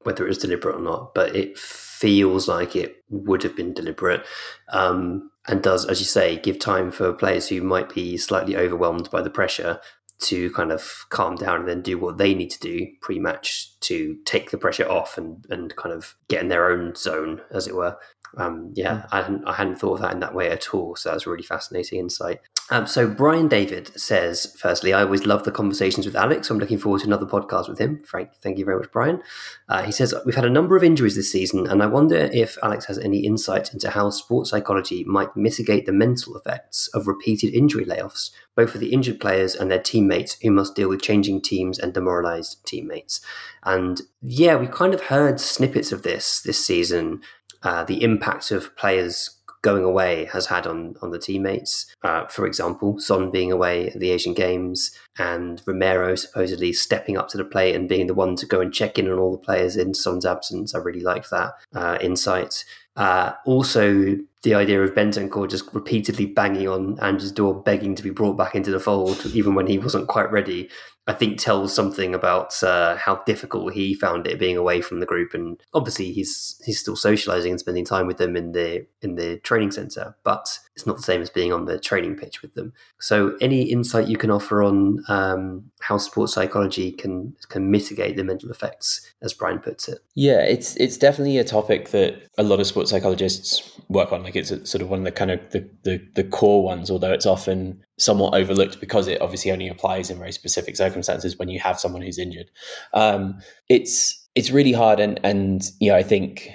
Whether 0.03 0.25
it 0.25 0.29
was 0.29 0.38
deliberate 0.38 0.75
or 0.75 0.82
not, 0.82 1.13
but 1.13 1.36
it 1.36 1.58
feels 2.03 2.50
like 2.50 2.75
it 2.75 3.01
would 3.10 3.43
have 3.43 3.55
been 3.55 3.74
deliberate 3.74 4.25
um, 4.74 5.31
and 5.48 5.63
does, 5.63 5.86
as 5.86 6.01
you 6.01 6.05
say, 6.05 6.38
give 6.38 6.60
time 6.60 6.91
for 6.91 7.13
players 7.13 7.48
who 7.48 7.62
might 7.62 7.95
be 7.95 8.17
slightly 8.17 8.57
overwhelmed 8.57 9.10
by 9.10 9.22
the 9.22 9.29
pressure 9.29 9.79
to 10.19 10.51
kind 10.51 10.74
of 10.74 11.05
calm 11.12 11.36
down 11.36 11.62
and 11.62 11.69
then 11.69 11.81
do 11.81 11.98
what 11.98 12.17
they 12.17 12.33
need 12.33 12.50
to 12.50 12.60
do 12.60 12.86
pre-match 13.00 13.79
to 13.79 14.17
take 14.25 14.51
the 14.51 14.57
pressure 14.57 14.89
off 14.89 15.17
and, 15.17 15.45
and 15.50 15.77
kind 15.77 15.95
of 15.95 16.15
get 16.27 16.41
in 16.41 16.50
their 16.50 16.69
own 16.69 16.93
zone, 16.93 17.39
as 17.51 17.67
it 17.67 17.75
were. 17.75 17.98
Um, 18.38 18.72
yeah, 18.74 18.94
mm. 18.94 19.08
I 19.12 19.22
hadn't, 19.22 19.48
I 19.48 19.54
hadn't 19.54 19.75
thought 19.75 19.96
of 19.96 20.02
that 20.02 20.13
in 20.13 20.20
that 20.22 20.34
way 20.34 20.50
at 20.50 20.74
all. 20.74 20.96
So 20.96 21.12
that's 21.12 21.28
really 21.28 21.44
fascinating 21.44 22.00
insight. 22.00 22.40
Um, 22.70 22.88
so 22.88 23.08
Brian 23.08 23.50
David 23.50 23.92
says, 24.00 24.56
firstly, 24.58 24.94
I 24.94 25.02
always 25.04 25.25
love 25.25 25.44
the 25.44 25.52
conversations 25.52 26.06
with 26.06 26.16
Alex. 26.16 26.50
I'm 26.50 26.60
looking 26.60 26.78
forward 26.78 27.02
to 27.02 27.08
another 27.08 27.25
podcast 27.25 27.68
with 27.68 27.78
him. 27.78 28.02
Frank, 28.06 28.30
thank 28.42 28.58
you 28.58 28.63
very 28.63 28.78
much, 28.78 28.92
Brian. 28.92 29.22
Uh, 29.68 29.84
he 29.84 29.92
says, 29.92 30.16
we've 30.25 30.36
had 30.36 30.46
a 30.46 30.50
number 30.50 30.78
of 30.78 30.84
injuries 30.84 31.16
this 31.16 31.32
season, 31.32 31.68
and 31.68 31.84
I 31.84 31.88
wonder 31.88 32.16
if 32.16 32.58
Alex 32.63 32.86
has 32.86 32.98
any 32.98 33.20
insight 33.20 33.74
into 33.74 33.90
how 33.90 34.10
sports 34.12 34.52
psychology 34.52 35.04
might 35.04 35.36
mitigate 35.36 35.86
the 35.86 35.92
mental 35.92 36.38
effects 36.38 36.88
of 36.94 37.06
repeated 37.06 37.54
injury 37.54 37.86
layoffs, 37.86 38.32
both 38.56 38.72
for 38.72 38.78
the 38.78 38.94
injured 38.94 39.20
players 39.20 39.56
and 39.56 39.70
their 39.70 39.81
teammates 39.81 40.38
who 40.42 40.51
must 40.51 40.74
deal 40.74 40.88
with 40.88 41.01
changing 41.01 41.42
teams 41.42 41.77
and 41.77 41.94
demoralized 41.94 42.66
teammates. 42.66 43.20
And 43.64 44.01
yeah, 44.22 44.55
we 44.55 44.68
kind 44.68 44.94
of 44.94 45.01
heard 45.01 45.40
snippets 45.40 45.92
of 45.92 46.03
this 46.03 46.42
this 46.42 46.64
season. 46.64 47.22
Uh, 47.64 47.84
the 47.84 48.04
impact 48.04 48.52
of 48.52 48.76
players 48.76 49.38
going 49.64 49.84
away 49.84 50.26
has 50.26 50.48
had 50.48 50.68
on 50.68 50.96
on 51.02 51.10
the 51.12 51.18
teammates. 51.18 51.94
Uh, 52.04 52.28
for 52.28 52.46
example, 52.46 53.00
Son 53.00 53.32
being 53.32 53.52
away 53.52 53.88
at 53.88 54.00
the 54.00 54.12
Asian 54.12 54.34
Games 54.34 54.92
and 55.18 55.62
Romero 55.66 56.16
supposedly 56.16 56.74
stepping 56.74 57.18
up 57.18 57.30
to 57.30 57.38
the 57.38 57.46
plate 57.46 57.76
and 57.76 57.90
being 57.90 58.08
the 58.08 58.14
one 58.14 58.36
to 58.36 58.46
go 58.46 58.62
and 58.62 58.74
check 58.74 59.00
in 59.00 59.10
on 59.10 59.18
all 59.18 59.32
the 59.32 59.38
players 59.38 59.76
in 59.78 59.94
Son's 59.94 60.26
absence. 60.26 60.76
I 60.76 60.80
really 60.80 61.00
liked 61.00 61.32
that 61.32 61.54
uh, 61.74 61.98
insight. 62.02 62.66
Uh, 62.96 63.32
also, 63.46 64.16
the 64.44 64.54
idea 64.54 64.84
of 64.84 64.94
Bentancur 64.94 65.50
just 65.50 65.74
repeatedly 65.74 66.26
banging 66.28 66.68
on 66.68 67.00
Andrew's 67.00 67.32
door, 67.32 67.60
begging 67.60 67.96
to 67.96 68.04
be 68.04 68.12
brought 68.12 68.38
back 68.38 68.54
into 68.54 68.70
the 68.70 68.80
fold, 68.80 69.26
even 69.28 69.56
when 69.56 69.66
he 69.66 69.80
wasn't 69.80 70.08
quite 70.08 70.32
ready, 70.32 70.70
I 71.05 71.13
think 71.13 71.37
tells 71.37 71.75
something 71.75 72.16
about 72.16 72.63
uh, 72.63 72.96
how 72.96 73.18
difficult 73.25 73.74
he 73.74 73.94
found 73.94 74.25
it 74.25 74.39
being 74.39 74.55
away 74.55 74.81
from 74.81 75.01
the 75.01 75.05
group. 75.05 75.33
And 75.33 75.61
obviously, 75.74 76.11
he's 76.11 76.61
he's 76.66 76.79
still 76.79 76.96
socializing 76.96 77.51
and 77.51 77.59
spending 77.59 77.83
time 77.83 78.07
with 78.07 78.18
them 78.18 78.37
in 78.37 78.53
the 78.53 78.85
in 79.01 79.16
the 79.16 79.37
training 79.39 79.72
center, 79.72 80.16
but 80.24 80.57
it's 80.75 80.85
not 80.85 80.96
the 80.96 81.03
same 81.03 81.22
as 81.22 81.29
being 81.29 81.51
on 81.51 81.66
the 81.66 81.77
training 81.77 82.16
pitch 82.16 82.42
with 82.42 82.53
them. 82.53 82.74
So, 83.00 83.35
any 83.42 83.63
insight 83.63 84.07
you 84.07 84.18
can 84.18 84.31
offer 84.31 84.63
on 84.63 85.03
um, 85.09 85.72
how 85.81 85.98
sports 85.98 86.33
psychology 86.33 86.92
can 86.92 87.35
can 87.50 87.70
mitigate 87.70 88.16
the 88.16 88.24
mental 88.24 88.50
effects, 88.50 89.13
as 89.22 89.33
Brian 89.33 89.59
puts 89.59 89.89
it? 89.89 90.00
Yeah, 90.16 90.42
it's 90.42 90.75
it's 90.77 90.98
definitely 90.98 91.37
a 91.37 91.44
topic 91.44 91.89
that 91.89 92.29
a 92.37 92.44
lot 92.44 92.61
of 92.61 92.68
sports 92.68 92.92
psychologists 92.92 93.77
work 93.89 94.13
on. 94.13 94.24
Like 94.24 94.35
it's 94.35 94.50
sort 94.70 94.81
of 94.81 94.89
one 94.89 95.00
of 95.00 95.05
the 95.05 95.11
kind 95.11 95.31
of 95.31 95.51
the, 95.51 95.70
the, 95.83 96.01
the 96.16 96.24
core 96.24 96.63
ones, 96.63 96.89
although 96.89 97.11
it's 97.11 97.25
often 97.25 97.83
somewhat 97.98 98.34
overlooked 98.34 98.79
because 98.79 99.08
it 99.08 99.22
obviously 99.22 99.51
only 99.51 99.68
applies 99.68 100.10
in 100.10 100.18
very 100.18 100.32
specific 100.32 100.75
circumstances 100.75 101.38
when 101.38 101.50
you 101.50 101.60
have 101.60 101.79
someone 101.79 102.01
who's 102.01 102.18
injured. 102.18 102.50
Um, 102.94 103.40
it's 103.70 104.27
it's 104.36 104.51
really 104.51 104.74
hard, 104.74 105.00
and 105.00 105.20
and 105.24 105.64
you 105.79 105.92
know 105.92 105.98
I 105.98 106.03
think 106.03 106.50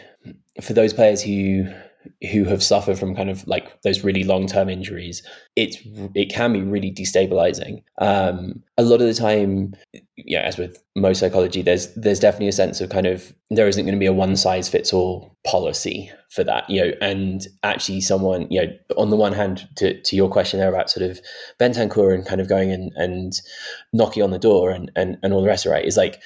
for 0.61 0.73
those 0.73 0.93
players 0.93 1.23
who 1.23 1.73
who 2.31 2.45
have 2.45 2.63
suffered 2.63 2.99
from 2.99 3.15
kind 3.15 3.31
of 3.31 3.47
like 3.47 3.81
those 3.83 4.05
really 4.05 4.25
long 4.25 4.47
term 4.47 4.69
injuries, 4.69 5.23
it's 5.57 5.77
it 6.15 6.33
can 6.33 6.53
be 6.53 6.63
really 6.63 6.93
destabilizing. 6.93 7.83
Um, 7.99 8.63
a 8.77 8.83
lot 8.83 9.01
of 9.01 9.07
the 9.07 9.15
time, 9.15 9.75
yeah, 10.17 10.41
as 10.41 10.57
with 10.57 10.83
most 10.97 11.21
psychology, 11.21 11.63
there's 11.63 11.93
there's 11.95 12.21
definitely 12.21 12.49
a 12.49 12.53
sense 12.53 12.81
of 12.81 12.91
kind 12.91 13.07
of 13.07 13.33
there 13.51 13.69
isn't 13.69 13.85
going 13.85 13.95
to 13.95 14.01
be 14.01 14.07
a 14.07 14.13
one 14.13 14.37
size 14.37 14.69
fits 14.69 14.93
all 14.93 15.37
policy 15.47 16.11
for 16.31 16.45
that, 16.45 16.69
you 16.69 16.85
know. 16.85 16.93
And 17.01 17.47
actually, 17.63 18.01
someone, 18.01 18.47
you 18.51 18.63
know, 18.63 18.73
on 18.97 19.11
the 19.11 19.17
one 19.17 19.33
hand, 19.33 19.69
to 19.77 20.01
to 20.01 20.17
your 20.17 20.29
question 20.29 20.61
there 20.61 20.69
about 20.69 20.91
sort 20.91 21.09
of 21.09 21.21
Bentancur 21.61 22.15
and 22.15 22.27
kind 22.27 22.41
of 22.41 22.49
going 22.49 22.73
and 22.73 22.93
and 22.97 23.41
knocking 23.93 24.23
on 24.23 24.31
the 24.31 24.39
door 24.39 24.71
and 24.71 24.91
and 24.97 25.19
and 25.23 25.33
all 25.33 25.43
the 25.43 25.49
rest 25.49 25.67
it, 25.67 25.85
is 25.85 25.97
like 25.97 26.21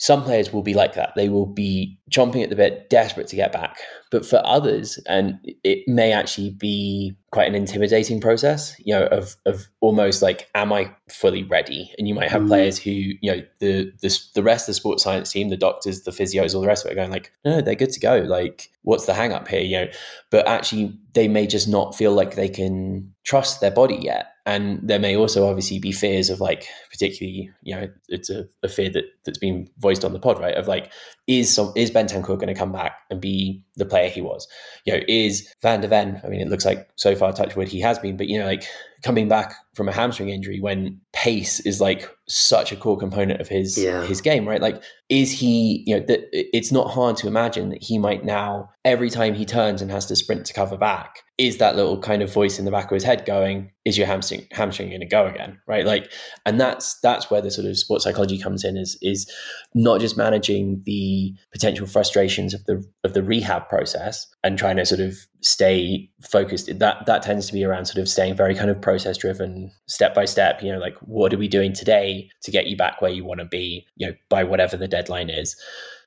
some 0.00 0.24
players 0.24 0.50
will 0.50 0.62
be 0.62 0.72
like 0.72 0.94
that. 0.94 1.12
They 1.14 1.28
will 1.28 1.44
be 1.44 1.98
chomping 2.10 2.42
at 2.42 2.48
the 2.48 2.56
bit, 2.56 2.88
desperate 2.88 3.28
to 3.28 3.36
get 3.36 3.52
back. 3.52 3.76
But 4.10 4.24
for 4.24 4.40
others, 4.46 4.98
and 5.06 5.38
it 5.62 5.86
may 5.86 6.10
actually 6.10 6.50
be 6.50 7.14
quite 7.32 7.46
an 7.46 7.54
intimidating 7.54 8.18
process, 8.18 8.74
you 8.78 8.94
know, 8.94 9.04
of 9.06 9.36
of 9.44 9.68
almost 9.80 10.22
like, 10.22 10.48
am 10.54 10.72
I 10.72 10.90
fully 11.10 11.44
ready? 11.44 11.92
And 11.98 12.08
you 12.08 12.14
might 12.14 12.30
have 12.30 12.42
mm. 12.42 12.48
players 12.48 12.78
who, 12.78 12.90
you 12.90 13.18
know, 13.30 13.42
the, 13.58 13.92
the 14.00 14.18
the 14.34 14.42
rest 14.42 14.64
of 14.64 14.72
the 14.72 14.74
sports 14.74 15.04
science 15.04 15.30
team, 15.30 15.50
the 15.50 15.56
doctors, 15.56 16.00
the 16.00 16.12
physios, 16.12 16.54
all 16.54 16.62
the 16.62 16.66
rest 16.66 16.86
of 16.86 16.90
it, 16.90 16.94
going 16.94 17.10
like, 17.10 17.30
no, 17.44 17.60
they're 17.60 17.74
good 17.74 17.92
to 17.92 18.00
go. 18.00 18.20
Like, 18.20 18.70
what's 18.82 19.04
the 19.04 19.12
hang 19.12 19.34
up 19.34 19.48
here? 19.48 19.60
You 19.60 19.80
know, 19.80 19.92
but 20.30 20.48
actually, 20.48 20.98
they 21.12 21.28
may 21.28 21.46
just 21.46 21.68
not 21.68 21.94
feel 21.94 22.12
like 22.12 22.36
they 22.36 22.48
can 22.48 23.12
trust 23.24 23.60
their 23.60 23.70
body 23.70 23.98
yet 24.00 24.28
and 24.46 24.80
there 24.82 24.98
may 24.98 25.16
also 25.16 25.48
obviously 25.48 25.78
be 25.78 25.92
fears 25.92 26.30
of 26.30 26.40
like 26.40 26.66
particularly 26.90 27.50
you 27.62 27.74
know 27.74 27.88
it's 28.08 28.30
a, 28.30 28.46
a 28.62 28.68
fear 28.68 28.90
that 28.90 29.04
that's 29.24 29.38
been 29.38 29.68
voiced 29.78 30.04
on 30.04 30.12
the 30.12 30.18
pod 30.18 30.38
right? 30.38 30.54
Of 30.54 30.68
like 30.68 30.92
is 31.26 31.52
some 31.52 31.72
is 31.76 31.90
Bentancur 31.90 32.26
going 32.26 32.48
to 32.48 32.54
come 32.54 32.72
back 32.72 32.96
and 33.10 33.20
be 33.20 33.62
the 33.76 33.84
player 33.84 34.08
he 34.08 34.22
was? 34.22 34.48
You 34.84 34.94
know 34.94 35.00
is 35.08 35.52
Van 35.62 35.80
de 35.80 35.88
Ven 35.88 36.20
I 36.24 36.28
mean 36.28 36.40
it 36.40 36.48
looks 36.48 36.64
like 36.64 36.88
so 36.96 37.14
far 37.14 37.32
touchwood 37.32 37.68
he 37.68 37.80
has 37.80 37.98
been 37.98 38.16
but 38.16 38.28
you 38.28 38.38
know 38.38 38.46
like 38.46 38.64
coming 39.02 39.28
back 39.28 39.54
from 39.74 39.88
a 39.88 39.92
hamstring 39.92 40.30
injury 40.30 40.60
when 40.60 41.00
pace 41.12 41.60
is 41.60 41.80
like 41.80 42.10
such 42.26 42.72
a 42.72 42.76
core 42.76 42.98
component 42.98 43.40
of 43.40 43.48
his 43.48 43.78
yeah. 43.78 44.04
his 44.04 44.20
game 44.20 44.48
right? 44.48 44.60
Like 44.60 44.82
is 45.08 45.30
he 45.30 45.84
you 45.86 45.98
know 45.98 46.06
that 46.06 46.28
it's 46.32 46.72
not 46.72 46.90
hard 46.90 47.16
to 47.18 47.26
imagine 47.26 47.70
that 47.70 47.82
he 47.82 47.98
might 47.98 48.24
now 48.24 48.70
every 48.84 49.10
time 49.10 49.34
he 49.34 49.44
turns 49.44 49.82
and 49.82 49.90
has 49.90 50.06
to 50.06 50.16
sprint 50.16 50.46
to 50.46 50.52
cover 50.52 50.76
back 50.76 51.22
is 51.38 51.56
that 51.56 51.74
little 51.74 51.98
kind 51.98 52.22
of 52.22 52.32
voice 52.32 52.58
in 52.58 52.64
the 52.64 52.70
back 52.70 52.84
of 52.84 52.94
his 52.94 53.02
head 53.02 53.24
going 53.24 53.70
is 53.84 53.96
your 53.96 54.06
hamstring 54.06 54.46
hamstring 54.52 54.88
going 54.88 55.00
to 55.00 55.06
go 55.06 55.26
again? 55.26 55.58
Right? 55.66 55.86
Like 55.86 56.12
and 56.46 56.60
that's 56.60 56.98
that's 57.00 57.30
where 57.30 57.40
the 57.40 57.50
sort 57.50 57.66
of 57.66 57.78
sports 57.78 58.04
psychology 58.04 58.38
comes 58.38 58.64
in 58.64 58.76
is 58.76 58.98
is 59.02 59.30
not 59.74 60.00
just 60.00 60.16
managing 60.16 60.82
the 60.84 61.34
potential 61.52 61.86
frustrations 61.86 62.54
of 62.54 62.64
the 62.66 62.84
of 63.04 63.14
the 63.14 63.22
rehab 63.22 63.68
process 63.68 64.26
and 64.44 64.58
trying 64.58 64.76
to 64.76 64.86
sort 64.86 65.00
of 65.00 65.16
stay 65.40 66.10
focused 66.20 66.78
that 66.78 67.06
that 67.06 67.22
tends 67.22 67.46
to 67.46 67.52
be 67.52 67.64
around 67.64 67.86
sort 67.86 68.00
of 68.00 68.08
staying 68.08 68.36
very 68.36 68.54
kind 68.54 68.70
of 68.70 68.80
process 68.80 69.16
driven 69.16 69.59
step 69.86 70.14
by 70.14 70.24
step 70.24 70.62
you 70.62 70.72
know 70.72 70.78
like 70.78 70.96
what 71.00 71.32
are 71.32 71.38
we 71.38 71.48
doing 71.48 71.72
today 71.72 72.28
to 72.42 72.50
get 72.50 72.66
you 72.66 72.76
back 72.76 73.00
where 73.00 73.10
you 73.10 73.24
want 73.24 73.40
to 73.40 73.46
be 73.46 73.86
you 73.96 74.06
know 74.06 74.14
by 74.28 74.44
whatever 74.44 74.76
the 74.76 74.88
deadline 74.88 75.30
is? 75.30 75.56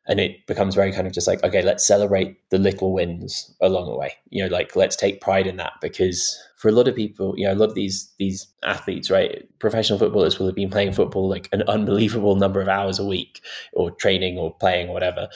And 0.05 0.19
it 0.19 0.45
becomes 0.47 0.75
very 0.75 0.91
kind 0.91 1.07
of 1.07 1.13
just 1.13 1.27
like 1.27 1.43
okay 1.43 1.61
let's 1.61 1.85
celebrate 1.85 2.37
the 2.49 2.57
little 2.57 2.93
wins 2.93 3.53
along 3.61 3.87
the 3.87 3.97
way. 3.97 4.13
You 4.29 4.43
know 4.43 4.49
like 4.49 4.75
let's 4.75 4.95
take 4.95 5.21
pride 5.21 5.47
in 5.47 5.57
that 5.57 5.73
because 5.81 6.37
for 6.57 6.69
a 6.69 6.73
lot 6.73 6.87
of 6.87 6.95
people 6.95 7.33
you 7.37 7.45
know 7.45 7.53
a 7.53 7.61
lot 7.61 7.69
of 7.69 7.75
these 7.75 8.11
these 8.19 8.47
athletes 8.63 9.09
right 9.09 9.47
professional 9.59 9.99
footballers 9.99 10.39
will 10.39 10.47
have 10.47 10.55
been 10.55 10.69
playing 10.69 10.93
football 10.93 11.29
like 11.29 11.49
an 11.51 11.63
unbelievable 11.63 12.35
number 12.35 12.61
of 12.61 12.67
hours 12.67 12.99
a 12.99 13.05
week 13.05 13.41
or 13.73 13.91
training 13.91 14.37
or 14.37 14.53
playing 14.55 14.89
or 14.89 14.93
whatever 14.93 15.27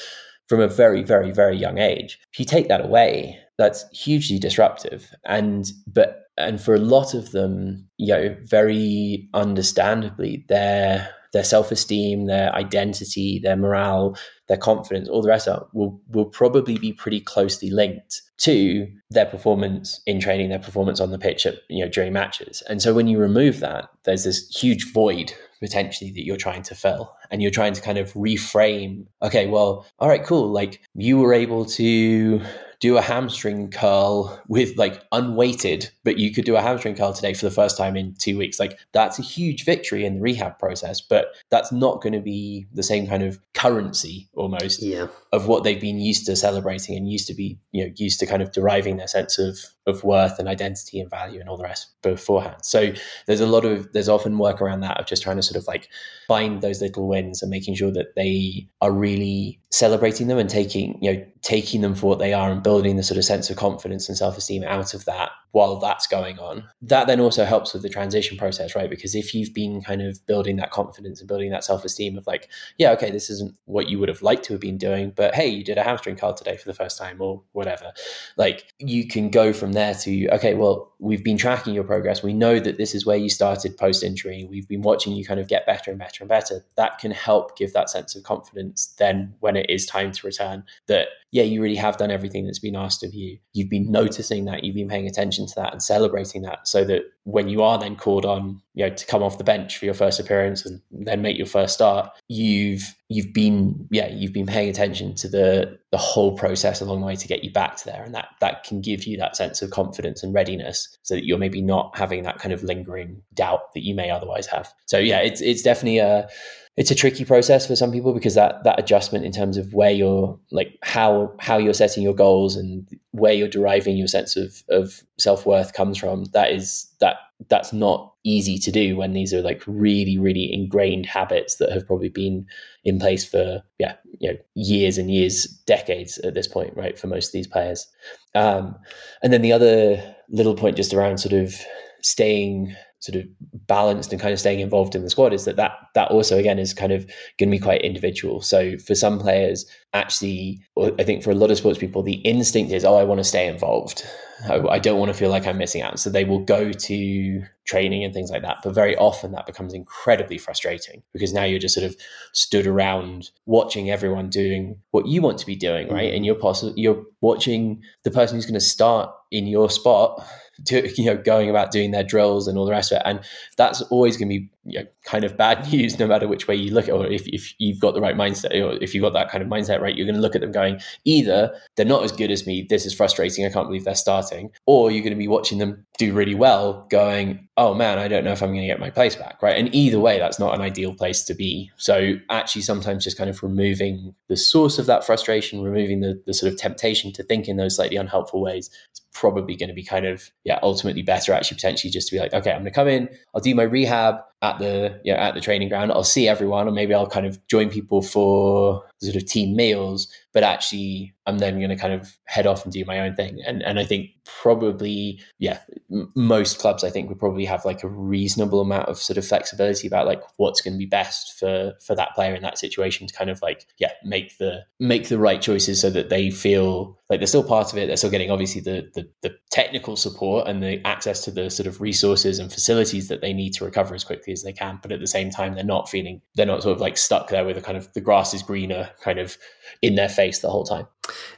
from 0.48 0.60
a 0.60 0.68
very 0.68 1.04
very 1.04 1.32
very 1.32 1.58
young 1.58 1.78
age. 1.78 2.20
If 2.32 2.40
you 2.40 2.46
take 2.46 2.68
that 2.68 2.84
away 2.84 3.40
that's 3.58 3.86
hugely 3.90 4.40
disruptive. 4.40 5.14
And 5.26 5.72
but 5.88 6.27
and 6.38 6.62
for 6.62 6.76
a 6.76 6.80
lot 6.80 7.14
of 7.14 7.32
them 7.32 7.88
you 7.98 8.14
know 8.14 8.36
very 8.44 9.28
understandably 9.34 10.46
their 10.48 11.10
their 11.34 11.44
self-esteem 11.44 12.26
their 12.26 12.54
identity 12.54 13.40
their 13.44 13.56
morale 13.56 14.18
their 14.48 14.58
confidence 14.58 15.10
all 15.10 15.22
the 15.22 15.28
rest 15.28 15.48
of 15.48 15.62
it 15.62 15.68
will 15.74 16.00
will 16.10 16.26
probably 16.26 16.78
be 16.78 16.94
pretty 16.94 17.20
closely 17.20 17.70
linked 17.70 18.22
to 18.38 18.88
their 19.10 19.26
performance 19.26 20.00
in 20.06 20.20
training 20.20 20.50
their 20.50 20.60
performance 20.60 21.00
on 21.00 21.12
the 21.12 21.18
pitch 21.18 21.46
at, 21.46 21.56
you 21.70 21.84
know 21.84 21.90
during 21.90 22.14
matches. 22.14 22.62
And 22.70 22.82
so 22.82 22.94
when 22.94 23.08
you 23.08 23.18
remove 23.18 23.60
that 23.60 23.90
there's 24.04 24.24
this 24.24 24.48
huge 24.50 24.92
void 24.94 25.34
potentially 25.60 26.12
that 26.12 26.24
you're 26.24 26.38
trying 26.38 26.62
to 26.62 26.76
fill. 26.76 27.16
And 27.32 27.42
you're 27.42 27.52
trying 27.52 27.74
to 27.74 27.82
kind 27.82 27.98
of 27.98 28.14
reframe 28.14 29.06
okay 29.22 29.48
well 29.48 29.86
all 30.00 30.08
right 30.08 30.24
cool. 30.24 30.52
Like 30.52 30.82
you 30.94 31.18
were 31.18 31.34
able 31.34 31.66
to 31.66 32.42
do 32.80 32.98
a 32.98 33.02
hamstring 33.02 33.72
curl 33.72 34.40
with 34.48 34.78
like 34.78 35.04
unweighted, 35.12 35.90
but 36.04 36.18
you 36.18 36.32
could 36.32 36.46
do 36.46 36.56
a 36.56 36.62
hamstring 36.62 36.96
curl 36.96 37.14
today 37.14 37.34
for 37.34 37.46
the 37.46 37.52
first 37.52 37.78
time 37.78 37.96
in 37.96 38.14
two 38.20 38.38
weeks. 38.38 38.60
Like 38.60 38.80
that's 38.92 39.18
a 39.18 39.24
huge 39.24 39.66
victory 39.66 40.06
in 40.06 40.16
the 40.16 40.22
rehab 40.22 40.60
process, 40.60 41.02
but 41.02 41.28
that's 41.50 41.72
not 41.72 42.02
going 42.02 42.14
to 42.14 42.20
be 42.20 42.68
the 42.74 42.84
same 42.84 43.08
kind 43.08 43.24
of 43.24 43.40
currency 43.54 44.30
almost 44.34 44.82
yeah. 44.82 45.08
Of 45.34 45.48
what 45.48 45.64
they've 45.64 45.82
been 45.82 46.00
used 46.00 46.26
to 46.26 46.36
celebrating 46.36 46.96
and 46.96 47.12
used 47.12 47.28
to 47.28 47.34
be, 47.34 47.60
you 47.72 47.84
know, 47.84 47.92
used 47.96 48.20
to 48.20 48.26
kind 48.26 48.42
of 48.42 48.52
deriving 48.52 48.98
their 48.98 49.08
sense 49.08 49.38
of 49.38 49.58
of 49.88 50.04
worth 50.04 50.38
and 50.38 50.48
identity 50.48 51.00
and 51.00 51.10
value 51.10 51.40
and 51.40 51.50
all 51.50 51.58
the 51.58 51.64
rest 51.64 51.88
beforehand. 52.02 52.58
So 52.62 52.92
there's 53.26 53.40
a 53.40 53.48
lot 53.48 53.66
of 53.66 53.92
there's 53.94 54.10
often 54.10 54.38
work 54.38 54.62
around 54.62 54.82
that 54.82 55.00
of 55.00 55.08
just 55.08 55.24
trying 55.24 55.38
to 55.38 55.44
sort 55.44 55.56
of 55.56 55.68
like 55.68 55.90
find 56.28 56.62
those 56.62 56.82
little 56.82 57.08
wins 57.08 57.42
and 57.42 57.50
making 57.50 57.76
sure 57.76 57.92
that 57.92 58.16
they 58.16 58.68
are 58.82 58.92
really 58.92 59.60
celebrating 59.70 60.28
them 60.28 60.38
and 60.38 60.50
taking 60.50 60.98
you 61.02 61.14
know 61.14 61.26
taking 61.42 61.82
them 61.82 61.94
for 61.94 62.08
what 62.08 62.20
they 62.20 62.34
are 62.34 62.50
and 62.50 62.64
building 62.64 62.96
the 62.96 63.04
sort 63.04 63.18
of 63.18 63.26
sense 63.26 63.50
of 63.50 63.58
confidence 63.58 64.08
and 64.08 64.18
self-esteem 64.18 64.64
out 64.64 64.94
of 64.94 65.04
that 65.06 65.32
while 65.52 65.78
that's 65.78 66.08
going 66.08 66.40
on 66.40 66.64
that 66.82 67.06
then 67.06 67.20
also 67.20 67.44
helps 67.44 67.74
with 67.74 67.82
the 67.82 67.90
transition 67.90 68.38
process 68.38 68.76
right 68.76 68.90
because 68.90 69.14
if 69.14 69.34
you've 69.34 69.54
been 69.54 69.82
kind 69.82 70.02
of 70.02 70.26
building 70.26 70.56
that 70.56 70.72
confidence 70.72 71.20
and 71.20 71.28
building 71.28 71.52
that 71.52 71.66
self-esteem 71.66 72.18
of 72.18 72.26
like 72.26 72.50
yeah 72.78 72.92
okay 72.92 73.12
this 73.12 73.30
isn't 73.30 73.56
what 73.66 73.90
you 73.90 74.00
would 74.00 74.10
have 74.10 74.22
liked 74.22 74.46
to 74.46 74.54
have 74.54 74.62
been 74.62 74.78
doing 74.78 75.12
but 75.18 75.36
hey 75.36 75.48
you 75.48 75.64
did 75.64 75.78
a 75.78 75.84
hamstring 75.84 76.16
curl 76.16 76.34
today 76.34 76.56
for 76.56 76.66
the 76.66 76.74
first 76.74 76.98
time 76.98 77.20
or 77.20 77.42
whatever. 77.52 77.92
Like 78.38 78.72
you 78.80 79.08
can 79.08 79.30
go 79.30 79.52
from 79.52 79.74
there 79.74 79.94
to 79.96 80.30
okay 80.36 80.54
well 80.54 80.94
we've 81.00 81.24
been 81.24 81.38
tracking 81.38 81.74
your 81.74 81.84
progress. 81.84 82.24
We 82.24 82.34
know 82.34 82.60
that 82.60 82.78
this 82.78 82.96
is 82.96 83.06
where 83.06 83.18
you 83.18 83.30
started 83.30 83.76
post 83.78 84.04
injury 84.04 84.48
we've 84.50 84.68
been 84.68 84.82
watching 84.82 85.14
you 85.14 85.26
kind 85.26 85.40
of 85.40 85.48
get 85.48 85.66
better 85.66 85.92
and 85.92 86.00
better 86.00 86.22
and 86.22 86.30
better. 86.30 86.64
That 86.76 87.00
can 87.00 87.12
help 87.12 87.58
give 87.58 87.74
that 87.74 87.90
sense 87.90 88.16
of 88.16 88.24
confidence 88.24 88.94
then 88.98 89.34
when 89.42 89.58
it 89.58 89.70
is 89.70 89.86
time 89.86 90.12
to 90.14 90.26
return 90.26 90.64
that 90.88 91.08
yeah 91.38 91.44
you 91.44 91.62
really 91.62 91.76
have 91.76 91.98
done 91.98 92.10
everything 92.10 92.46
that's 92.46 92.58
been 92.58 92.76
asked 92.76 93.04
of 93.04 93.14
you. 93.14 93.38
You've 93.54 93.70
been 93.70 93.92
noticing 93.92 94.46
that 94.46 94.64
you've 94.64 94.76
been 94.76 94.90
paying 94.90 95.06
attention 95.06 95.46
to 95.46 95.54
that 95.58 95.72
and 95.72 95.84
celebrating 95.84 96.42
that 96.42 96.68
so 96.68 96.84
that 96.86 97.04
when 97.26 97.48
you 97.48 97.62
are 97.62 97.78
then 97.78 97.96
called 97.96 98.26
on 98.26 98.60
you 98.74 98.84
know 98.84 98.96
to 98.96 99.06
come 99.06 99.22
off 99.22 99.38
the 99.38 99.44
bench 99.44 99.78
for 99.78 99.86
your 99.86 99.94
first 99.94 100.20
appearance 100.20 100.66
and 100.66 100.82
then 100.90 101.22
make 101.22 101.38
your 101.38 101.46
first 101.46 101.76
start 101.76 102.10
you've 102.28 102.96
you've 103.10 103.32
been 103.34 103.88
yeah 103.92 104.08
you've 104.08 104.34
been 104.34 104.48
paying 104.48 104.68
attention 104.68 105.14
to 105.14 105.30
the 105.30 105.78
the 105.92 105.98
whole 105.98 106.36
process 106.36 106.82
along 106.82 107.00
the 107.00 107.06
way 107.06 107.16
to 107.16 107.28
get 107.28 107.44
you 107.44 107.52
back 107.52 107.78
to 107.78 107.86
there. 107.86 108.04
And 108.04 108.14
that 108.14 108.30
that 108.42 108.64
can 108.64 108.82
give 108.82 109.06
you 109.06 109.18
that 109.18 109.36
sense 109.36 109.62
of 109.62 109.72
confidence 109.72 110.22
and 110.22 110.34
readiness 110.34 110.98
so 111.04 111.16
that 111.16 111.26
you're 111.26 111.38
maybe 111.38 111.62
not 111.62 111.98
having 111.98 112.24
that 112.24 112.40
kind 112.40 112.54
of 112.54 112.64
lingering 112.64 113.22
doubt 113.34 113.74
that 113.74 113.84
you 113.84 113.96
may 113.96 114.10
otherwise 114.10 114.48
have. 114.48 114.74
So 114.86 114.98
yeah 114.98 115.20
it's 115.20 115.42
it's 115.42 115.62
definitely 115.62 116.00
a 116.00 116.28
it's 116.76 116.92
a 116.92 116.96
tricky 116.96 117.26
process 117.26 117.66
for 117.66 117.76
some 117.76 117.92
people 117.92 118.14
because 118.14 118.36
that 118.36 118.64
that 118.64 118.80
adjustment 118.80 119.26
in 119.26 119.32
terms 119.32 119.58
of 119.58 119.74
where 119.74 119.92
you're 119.92 120.40
like 120.52 120.78
how 120.84 121.34
how 121.40 121.58
you're 121.58 121.74
setting 121.74 122.04
your 122.04 122.14
goals 122.14 122.56
and 122.56 122.88
where 123.18 123.34
you're 123.34 123.48
deriving 123.48 123.98
your 123.98 124.08
sense 124.08 124.36
of 124.36 124.64
of 124.70 125.02
self-worth 125.18 125.74
comes 125.74 125.98
from 125.98 126.26
that 126.34 126.52
is 126.52 126.88
that 127.00 127.16
that's 127.50 127.72
not 127.72 128.14
easy 128.24 128.58
to 128.58 128.72
do 128.72 128.98
when 128.98 129.14
these 129.14 129.34
are 129.34 129.42
like 129.42 129.64
really 129.68 130.18
really 130.18 130.52
ingrained 130.52 131.06
habits 131.06 131.56
that 131.58 131.72
have 131.72 131.86
probably 131.86 132.10
been 132.10 132.46
in 132.84 133.00
place 133.00 133.26
for 133.26 133.62
yeah 133.80 133.94
you 134.20 134.32
know 134.32 134.38
years 134.56 134.98
and 134.98 135.12
years 135.12 135.46
decades 135.66 136.18
at 136.20 136.34
this 136.34 136.48
point 136.48 136.76
right 136.76 136.98
for 136.98 137.08
most 137.08 137.28
of 137.28 137.34
these 137.34 137.48
players. 137.48 137.88
Um, 138.36 138.76
and 139.24 139.34
then 139.34 139.42
the 139.42 139.54
other 139.54 140.16
little 140.30 140.56
point 140.56 140.78
just 140.78 140.94
around 140.94 141.20
sort 141.20 141.34
of 141.34 141.56
staying 142.02 142.76
sort 143.00 143.16
of 143.16 143.26
balanced 143.68 144.12
and 144.12 144.22
kind 144.22 144.34
of 144.34 144.40
staying 144.40 144.60
involved 144.60 144.96
in 144.96 145.04
the 145.04 145.10
squad 145.10 145.34
is 145.34 145.46
that 145.46 145.56
that 145.56 145.74
that 145.94 146.10
also 146.10 146.38
again 146.38 146.58
is 146.58 146.74
kind 146.74 146.92
of 146.92 147.06
going 147.38 147.50
to 147.50 147.58
be 147.58 147.60
quite 147.60 147.82
individual 147.82 148.42
so 148.42 148.78
for 148.80 148.96
some 148.96 149.20
players 149.20 149.66
actually 149.94 150.60
i 151.00 151.04
think 151.04 151.24
for 151.24 151.32
a 151.32 151.36
lot 151.36 151.52
of 151.52 151.58
sports 151.58 151.78
people 151.78 152.02
the 152.02 152.16
instinct 152.16 152.72
is 152.72 152.84
oh 152.84 152.96
i 152.96 153.04
want 153.04 153.20
to 153.20 153.24
stay 153.24 153.48
involved 153.48 154.04
I 154.46 154.78
don't 154.78 155.00
want 155.00 155.10
to 155.10 155.18
feel 155.18 155.30
like 155.30 155.48
I'm 155.48 155.58
missing 155.58 155.82
out. 155.82 156.00
So 156.00 156.10
they 156.10 156.24
will 156.24 156.40
go 156.40 156.72
to 156.72 157.44
training 157.66 158.04
and 158.04 158.14
things 158.14 158.30
like 158.30 158.44
that. 158.44 158.58
But 158.64 158.76
very 158.76 158.96
often 158.98 159.32
that 159.32 159.46
becomes 159.46 159.74
incredibly 159.74 160.38
frustrating 160.38 161.02
because 161.12 161.34
now 161.34 161.44
you're 161.44 161.60
just 161.60 161.74
sort 161.74 161.86
of 161.86 161.96
stood 162.34 162.68
around 162.68 163.32
watching 163.46 163.90
everyone 163.90 164.30
doing 164.30 164.78
what 164.92 165.08
you 165.08 165.22
want 165.22 165.40
to 165.40 165.46
be 165.46 165.56
doing, 165.56 165.90
right? 165.90 166.14
And 166.14 166.22
mm. 166.22 166.28
you're 166.28 166.36
possible 166.36 166.74
you're 166.76 167.04
watching 167.22 167.82
the 168.04 168.12
person 168.12 168.38
who's 168.38 168.46
going 168.46 168.54
to 168.54 168.60
start 168.60 169.10
in 169.32 169.48
your 169.48 169.70
spot 169.70 170.24
to, 170.66 170.90
you 171.02 171.06
know, 171.06 171.18
going 171.18 171.50
about 171.50 171.72
doing 171.72 171.92
their 171.92 172.04
drills 172.04 172.48
and 172.48 172.58
all 172.58 172.66
the 172.66 172.72
rest 172.72 172.92
of 172.92 172.98
it. 172.98 173.04
And 173.06 173.20
that's 173.58 173.82
always 173.84 174.18
going 174.18 174.30
to 174.30 174.40
be 174.40 174.50
you 174.68 174.80
know, 174.80 174.86
kind 175.04 175.24
of 175.24 175.38
bad 175.38 175.68
news, 175.72 175.98
no 175.98 176.08
matter 176.08 176.28
which 176.28 176.48
way 176.48 176.56
you 176.56 176.74
look 176.74 176.86
at 176.86 176.90
it. 176.90 176.98
Or 176.98 177.08
if, 177.08 177.28
if 177.28 177.54
you've 177.58 177.80
got 177.80 177.94
the 177.94 178.02
right 178.02 178.16
mindset, 178.16 178.52
or 178.52 178.82
if 178.82 178.94
you've 178.94 179.02
got 179.02 179.14
that 179.14 179.30
kind 179.30 179.42
of 179.42 179.50
mindset, 179.50 179.82
right, 179.82 179.96
you're 179.96 180.06
going 180.06 180.16
to 180.16 180.22
look 180.22 180.36
at 180.36 180.42
them 180.42 180.52
going, 180.52 180.80
either 181.06 181.54
they're 181.76 181.86
not 181.86 182.04
as 182.04 182.12
good 182.12 182.32
as 182.32 182.46
me, 182.46 182.66
this 182.70 182.86
is 182.86 182.94
frustrating, 182.94 183.46
I 183.46 183.50
can't 183.50 183.68
believe 183.68 183.86
they're 183.86 183.96
starting, 183.96 184.52
or 184.66 184.92
you're 184.92 185.04
going 185.04 185.12
to 185.12 185.18
be 185.18 185.28
watching 185.28 185.58
them 185.58 185.86
do 185.98 186.14
really 186.14 186.36
well, 186.36 186.86
going, 186.90 187.48
oh 187.58 187.74
man, 187.74 187.98
I 187.98 188.08
don't 188.08 188.24
know 188.24 188.32
if 188.32 188.44
I'm 188.44 188.50
going 188.50 188.62
to 188.62 188.68
get 188.68 188.80
my 188.80 188.92
place 188.92 189.16
back, 189.16 189.42
right? 189.42 189.58
And 189.58 189.74
either 189.74 190.00
way, 190.00 190.20
that's 190.20 190.40
not 190.40 190.54
an 190.54 190.62
ideal 190.62 190.94
place 190.94 191.24
to 191.24 191.34
be. 191.34 191.72
So 191.78 192.14
actually, 192.30 192.62
sometimes 192.62 193.04
just 193.04 193.18
kind 193.18 193.30
of 193.30 193.42
removing 193.42 194.14
the 194.28 194.38
source 194.38 194.78
of 194.78 194.86
that 194.86 195.06
frustration, 195.06 195.64
removing 195.64 196.02
the, 196.02 196.22
the 196.28 196.34
sort 196.34 196.54
of 196.54 196.60
temptation 196.60 197.12
to 197.14 197.24
think 197.24 197.48
in 197.48 197.58
those 197.58 197.76
slightly 197.76 197.98
unhelpful 197.98 198.42
ways 198.42 198.70
is 198.94 199.02
probably 199.12 199.56
going 199.56 199.70
to 199.70 199.76
be 199.76 199.84
kind 199.84 200.06
of, 200.06 200.30
yeah, 200.44 200.60
ultimately 200.62 201.02
better 201.02 201.34
actually 201.34 201.56
potentially 201.56 201.90
just 201.90 202.10
to 202.10 202.16
be 202.16 202.20
like, 202.20 202.34
okay, 202.34 202.52
I'm 202.52 202.58
going 202.58 202.66
to 202.66 202.72
come 202.72 202.88
in, 202.88 203.10
I'll 203.34 203.42
do 203.42 203.56
my 203.56 203.64
rehab, 203.64 204.18
at 204.42 204.60
the 204.60 205.00
yeah 205.04 205.16
at 205.16 205.34
the 205.34 205.42
training 205.42 205.70
ground. 205.70 205.92
I'll 205.92 206.04
see 206.04 206.28
everyone, 206.28 206.68
or 206.68 206.72
maybe 206.72 206.94
I'll 206.94 207.08
kind 207.08 207.26
of 207.26 207.46
join 207.48 207.70
people 207.70 208.02
for 208.02 208.84
sort 209.02 209.16
of 209.16 209.26
team 209.26 209.56
meals. 209.56 210.08
But 210.38 210.44
actually, 210.44 211.16
I'm 211.26 211.40
then 211.40 211.58
going 211.58 211.72
to 211.72 211.76
kind 211.76 211.94
of 211.94 212.16
head 212.26 212.46
off 212.46 212.64
and 212.64 212.72
do 212.72 212.86
my 212.86 213.00
own 213.00 213.16
thing. 213.16 213.42
And 213.44 213.64
and 213.64 213.80
I 213.80 213.84
think 213.86 214.12
probably 214.24 215.20
yeah, 215.40 215.58
m- 215.92 216.12
most 216.14 216.60
clubs 216.60 216.84
I 216.84 216.92
think 216.92 217.10
would 217.10 217.18
probably 217.18 217.46
have 217.46 217.66
like 217.66 217.84
a 217.84 217.88
reasonable 217.88 218.62
amount 218.62 218.88
of 218.88 219.00
sort 219.00 219.18
of 219.18 219.26
flexibility 219.26 219.88
about 219.88 220.06
like 220.06 220.22
what's 220.36 220.62
going 220.62 220.76
to 220.76 220.78
be 220.78 220.86
best 220.86 221.40
for 221.40 221.74
for 221.84 221.96
that 221.96 222.14
player 222.14 222.36
in 222.36 222.44
that 222.44 222.60
situation 222.60 223.08
to 223.08 223.16
kind 223.16 223.32
of 223.32 223.42
like 223.42 223.66
yeah 223.80 223.94
make 224.04 224.38
the 224.38 224.64
make 224.80 225.08
the 225.08 225.18
right 225.18 225.42
choices 225.42 225.82
so 225.82 225.90
that 225.90 226.10
they 226.10 226.30
feel 226.30 227.00
like 227.10 227.20
they're 227.20 227.28
still 227.28 227.44
part 227.44 227.72
of 227.72 227.80
it. 227.80 227.88
They're 227.88 227.98
still 227.98 228.12
getting 228.12 228.30
obviously 228.30 228.62
the 228.62 228.92
the, 228.94 229.10
the 229.24 229.36
technical 229.50 229.96
support 229.96 230.48
and 230.48 230.62
the 230.62 230.86
access 230.86 231.24
to 231.24 231.32
the 231.32 231.50
sort 231.50 231.66
of 231.66 231.82
resources 231.82 232.38
and 232.38 232.54
facilities 232.54 233.08
that 233.08 233.22
they 233.22 233.34
need 233.34 233.54
to 233.56 233.66
recover 233.66 233.96
as 233.96 234.04
quickly 234.04 234.34
as 234.34 234.44
they 234.44 234.54
can, 234.54 234.78
but 234.84 234.92
at 234.92 235.00
the 235.00 235.08
same 235.08 235.32
time, 235.32 235.56
they're 235.56 235.64
not 235.64 235.90
feeling 235.90 236.22
they're 236.36 236.46
not 236.46 236.62
sort 236.62 236.76
of 236.76 236.82
like 236.82 236.96
stuck 236.98 237.30
there 237.30 237.44
with 237.44 237.58
a 237.58 237.62
kind 237.62 237.78
of 237.78 237.92
the 237.94 238.02
grass 238.02 238.34
is 238.34 238.44
greener 238.44 238.92
kind 239.02 239.20
of 239.20 239.38
in 239.82 239.96
their 239.96 240.10
face 240.10 240.27
the 240.40 240.50
whole 240.50 240.66
time. 240.66 240.88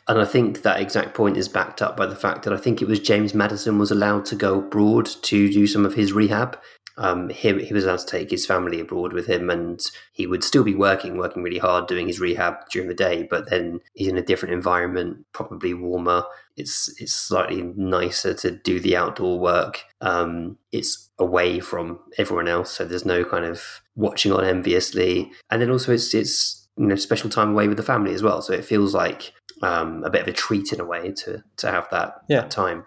And 0.07 0.19
I 0.19 0.25
think 0.25 0.63
that 0.63 0.79
exact 0.79 1.13
point 1.13 1.37
is 1.37 1.47
backed 1.47 1.81
up 1.81 1.95
by 1.95 2.05
the 2.05 2.15
fact 2.15 2.43
that 2.43 2.53
I 2.53 2.57
think 2.57 2.81
it 2.81 2.87
was 2.87 2.99
James 2.99 3.33
Maddison 3.33 3.77
was 3.77 3.91
allowed 3.91 4.25
to 4.25 4.35
go 4.35 4.59
abroad 4.59 5.05
to 5.05 5.51
do 5.51 5.67
some 5.67 5.85
of 5.85 5.93
his 5.93 6.13
rehab. 6.13 6.57
Um, 6.99 7.29
he, 7.29 7.53
he 7.63 7.73
was 7.73 7.85
allowed 7.85 7.99
to 7.99 8.05
take 8.05 8.29
his 8.29 8.45
family 8.45 8.81
abroad 8.81 9.13
with 9.13 9.25
him, 9.25 9.49
and 9.49 9.79
he 10.11 10.27
would 10.27 10.43
still 10.43 10.65
be 10.65 10.75
working, 10.75 11.17
working 11.17 11.43
really 11.43 11.57
hard, 11.57 11.87
doing 11.87 12.07
his 12.07 12.19
rehab 12.19 12.55
during 12.71 12.89
the 12.89 12.93
day. 12.93 13.25
But 13.29 13.49
then 13.49 13.79
he's 13.93 14.09
in 14.09 14.17
a 14.17 14.21
different 14.21 14.53
environment, 14.53 15.25
probably 15.31 15.73
warmer. 15.73 16.23
It's 16.57 16.93
it's 16.99 17.13
slightly 17.13 17.61
nicer 17.61 18.33
to 18.33 18.51
do 18.51 18.81
the 18.81 18.97
outdoor 18.97 19.39
work. 19.39 19.85
Um, 20.01 20.57
it's 20.73 21.09
away 21.17 21.61
from 21.61 21.99
everyone 22.17 22.49
else, 22.49 22.71
so 22.71 22.83
there's 22.83 23.05
no 23.05 23.23
kind 23.23 23.45
of 23.45 23.81
watching 23.95 24.33
on 24.33 24.43
enviously. 24.43 25.31
And 25.49 25.61
then 25.61 25.71
also 25.71 25.93
it's 25.93 26.13
it's 26.13 26.67
you 26.79 26.87
know 26.87 26.95
special 26.95 27.29
time 27.29 27.51
away 27.51 27.67
with 27.67 27.77
the 27.77 27.83
family 27.83 28.13
as 28.13 28.23
well. 28.23 28.41
So 28.41 28.53
it 28.53 28.63
feels 28.63 28.95
like 28.95 29.33
um, 29.61 30.03
a 30.05 30.09
bit 30.09 30.21
of 30.21 30.27
a 30.29 30.33
treat 30.33 30.71
in 30.71 30.79
a 30.79 30.85
way 30.85 31.11
to 31.11 31.43
to 31.57 31.71
have 31.71 31.87
that, 31.91 32.21
yeah. 32.29 32.41
that 32.41 32.51
time. 32.51 32.85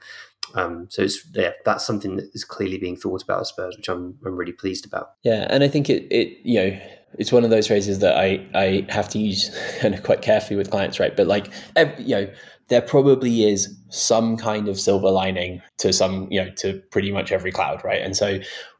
Um, 0.54 0.86
so 0.90 1.02
it's 1.02 1.24
yeah, 1.34 1.52
that's 1.64 1.86
something 1.86 2.16
that 2.16 2.30
is 2.34 2.44
clearly 2.44 2.78
being 2.78 2.96
thought 2.96 3.22
about 3.22 3.40
at 3.40 3.46
Spurs, 3.46 3.76
which 3.76 3.88
I'm 3.88 4.18
I'm 4.24 4.34
really 4.34 4.52
pleased 4.52 4.86
about. 4.86 5.12
Yeah, 5.22 5.46
and 5.50 5.62
I 5.62 5.68
think 5.68 5.90
it 5.90 6.06
it 6.10 6.38
you 6.42 6.58
know 6.58 6.80
it's 7.18 7.30
one 7.30 7.44
of 7.44 7.50
those 7.50 7.66
phrases 7.66 7.98
that 7.98 8.16
I 8.16 8.46
I 8.54 8.86
have 8.88 9.10
to 9.10 9.18
use 9.18 9.54
kind 9.80 9.94
of 9.94 10.02
quite 10.02 10.22
carefully 10.22 10.56
with 10.56 10.70
clients, 10.70 10.98
right? 10.98 11.14
But 11.14 11.26
like 11.26 11.50
every, 11.76 12.02
you 12.02 12.16
know, 12.16 12.32
there 12.68 12.82
probably 12.82 13.44
is 13.44 13.76
some 13.90 14.38
kind 14.38 14.68
of 14.68 14.80
silver 14.80 15.10
lining 15.10 15.60
to 15.78 15.92
some 15.92 16.28
you 16.30 16.42
know 16.42 16.50
to 16.56 16.80
pretty 16.90 17.12
much 17.12 17.30
every 17.30 17.52
cloud, 17.52 17.84
right? 17.84 18.00
And 18.00 18.16
so 18.16 18.38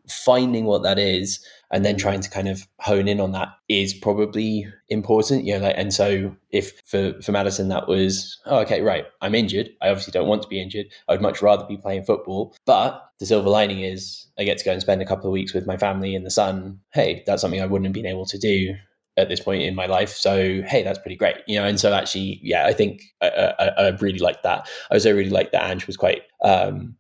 finding 0.09 0.65
what 0.65 0.83
that 0.83 0.99
is 0.99 1.45
and 1.73 1.85
then 1.85 1.97
trying 1.97 2.21
to 2.21 2.31
kind 2.31 2.49
of 2.49 2.69
hone 2.79 3.09
in 3.09 3.19
on 3.19 3.33
that 3.33 3.49
is 3.69 3.95
probably 3.95 4.67
important 4.89 5.45
you 5.45 5.55
know 5.55 5.67
like, 5.67 5.75
and 5.77 5.93
so 5.93 6.35
if 6.51 6.81
for 6.85 7.21
for 7.23 7.33
maddison 7.33 7.69
that 7.69 7.89
was 7.89 8.39
oh 8.47 8.59
okay 8.59 8.83
right 8.83 9.07
i'm 9.21 9.35
injured 9.35 9.71
i 9.81 9.89
obviously 9.89 10.13
don't 10.13 10.29
want 10.29 10.43
to 10.43 10.49
be 10.49 10.61
injured 10.61 10.87
i'd 11.09 11.23
much 11.23 11.43
rather 11.43 11.65
be 11.67 11.77
playing 11.77 12.05
football 12.05 12.55
but 12.67 13.03
the 13.19 13.27
silver 13.27 13.49
lining 13.49 13.81
is 13.81 14.29
i 14.39 14.45
get 14.45 14.59
to 14.59 14.65
go 14.65 14.73
and 14.73 14.83
spend 14.83 15.03
a 15.03 15.07
couple 15.07 15.27
of 15.27 15.33
weeks 15.33 15.55
with 15.55 15.67
my 15.67 15.77
family 15.77 16.15
in 16.15 16.25
the 16.25 16.31
sun 16.31 16.79
hey 16.93 17.23
that's 17.27 17.41
something 17.41 17.61
i 17.61 17.67
wouldn't 17.67 17.87
have 17.87 17.95
been 17.95 18.07
able 18.07 18.27
to 18.27 18.39
do 18.39 18.75
at 19.19 19.29
this 19.29 19.41
point 19.41 19.63
in 19.63 19.75
my 19.75 19.87
life. 19.87 20.11
So 20.11 20.63
hey, 20.63 20.83
that's 20.83 20.99
pretty 20.99 21.17
great, 21.17 21.37
you 21.47 21.59
know. 21.59 21.67
And 21.67 21.79
so 21.79 21.93
actually, 21.93 22.41
yeah, 22.43 22.67
I 22.67 22.73
think 22.73 23.03
I, 23.21 23.53
I, 23.59 23.65
I 23.67 23.89
really 24.01 24.19
like 24.19 24.43
that. 24.43 24.67
I 24.91 24.95
also 24.95 25.15
really 25.15 25.31
like 25.31 25.53
that 25.53 25.71
Ange 25.71 25.87
was 25.87 25.97
quite 25.97 26.23
um, 26.43 26.97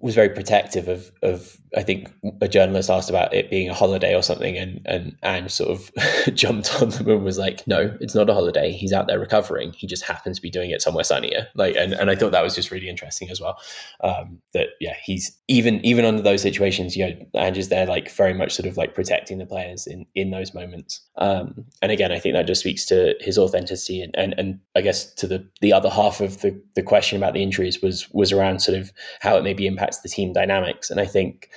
was 0.00 0.14
very 0.14 0.28
protective 0.28 0.88
of 0.88 1.10
of 1.22 1.56
I 1.76 1.82
think 1.82 2.12
a 2.40 2.46
journalist 2.46 2.90
asked 2.90 3.10
about 3.10 3.34
it 3.34 3.50
being 3.50 3.68
a 3.68 3.74
holiday 3.74 4.14
or 4.14 4.22
something, 4.22 4.56
and 4.56 4.80
and 4.84 5.16
Ange 5.24 5.50
sort 5.50 5.70
of 5.70 5.90
jumped 6.34 6.80
on 6.80 6.90
them 6.90 7.08
and 7.08 7.24
was 7.24 7.38
like, 7.38 7.66
"No, 7.66 7.96
it's 8.00 8.14
not 8.14 8.30
a 8.30 8.34
holiday. 8.34 8.70
He's 8.70 8.92
out 8.92 9.08
there 9.08 9.18
recovering. 9.18 9.72
He 9.72 9.86
just 9.86 10.04
happens 10.04 10.36
to 10.36 10.42
be 10.42 10.50
doing 10.50 10.70
it 10.70 10.80
somewhere 10.80 11.04
sunnier." 11.04 11.48
Like, 11.54 11.74
and, 11.76 11.92
and 11.92 12.10
I 12.10 12.14
thought 12.14 12.32
that 12.32 12.44
was 12.44 12.54
just 12.54 12.70
really 12.70 12.88
interesting 12.88 13.30
as 13.30 13.40
well. 13.40 13.58
Um, 14.02 14.40
that 14.52 14.68
yeah, 14.80 14.94
he's 15.02 15.36
even 15.48 15.84
even 15.84 16.04
under 16.04 16.22
those 16.22 16.42
situations, 16.42 16.96
you 16.96 17.06
know, 17.06 17.26
Ange 17.34 17.58
is 17.58 17.68
there 17.68 17.86
like 17.86 18.10
very 18.10 18.34
much 18.34 18.54
sort 18.54 18.68
of 18.68 18.76
like 18.76 18.94
protecting 18.94 19.38
the 19.38 19.46
players 19.46 19.86
in 19.86 20.06
in 20.14 20.30
those 20.30 20.54
moments. 20.54 21.00
Um, 21.16 21.64
and 21.82 21.90
again, 21.90 22.12
I 22.12 22.18
think 22.20 22.34
that 22.34 22.46
just 22.46 22.60
speaks 22.60 22.84
to 22.86 23.14
his 23.20 23.38
authenticity, 23.38 24.02
and 24.02 24.14
and, 24.16 24.34
and 24.38 24.60
I 24.76 24.82
guess 24.82 25.12
to 25.14 25.26
the 25.26 25.48
the 25.60 25.72
other 25.72 25.90
half 25.90 26.20
of 26.20 26.42
the 26.42 26.60
the 26.76 26.82
question 26.82 27.16
about 27.16 27.34
the 27.34 27.42
injuries 27.42 27.82
was 27.82 28.08
was 28.10 28.30
around 28.30 28.60
sort 28.60 28.78
of 28.78 28.92
how 29.20 29.36
it 29.36 29.42
maybe 29.42 29.63
impacts 29.66 30.00
the 30.00 30.08
team 30.08 30.32
dynamics, 30.32 30.90
and 30.90 31.00
I 31.00 31.06
think 31.06 31.48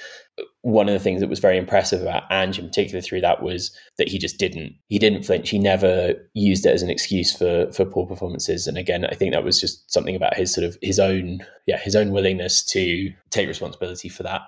one 0.61 0.87
of 0.87 0.93
the 0.93 0.99
things 0.99 1.21
that 1.21 1.29
was 1.29 1.39
very 1.39 1.57
impressive 1.57 2.01
about 2.01 2.23
Ange 2.29 2.59
in 2.59 2.67
particular 2.67 3.01
through 3.01 3.21
that 3.21 3.41
was 3.41 3.75
that 3.97 4.07
he 4.07 4.19
just 4.19 4.37
didn't 4.37 4.75
he 4.87 4.99
didn't 4.99 5.23
flinch. 5.23 5.49
He 5.49 5.59
never 5.59 6.13
used 6.33 6.65
it 6.65 6.73
as 6.73 6.83
an 6.83 6.89
excuse 6.89 7.35
for 7.35 7.71
for 7.71 7.85
poor 7.85 8.05
performances. 8.05 8.67
And 8.67 8.77
again, 8.77 9.05
I 9.05 9.15
think 9.15 9.33
that 9.33 9.43
was 9.43 9.59
just 9.59 9.91
something 9.91 10.15
about 10.15 10.35
his 10.35 10.53
sort 10.53 10.65
of 10.65 10.77
his 10.81 10.99
own 10.99 11.39
yeah 11.65 11.77
his 11.77 11.95
own 11.95 12.11
willingness 12.11 12.63
to 12.65 13.11
take 13.29 13.47
responsibility 13.47 14.09
for 14.09 14.23
that. 14.23 14.41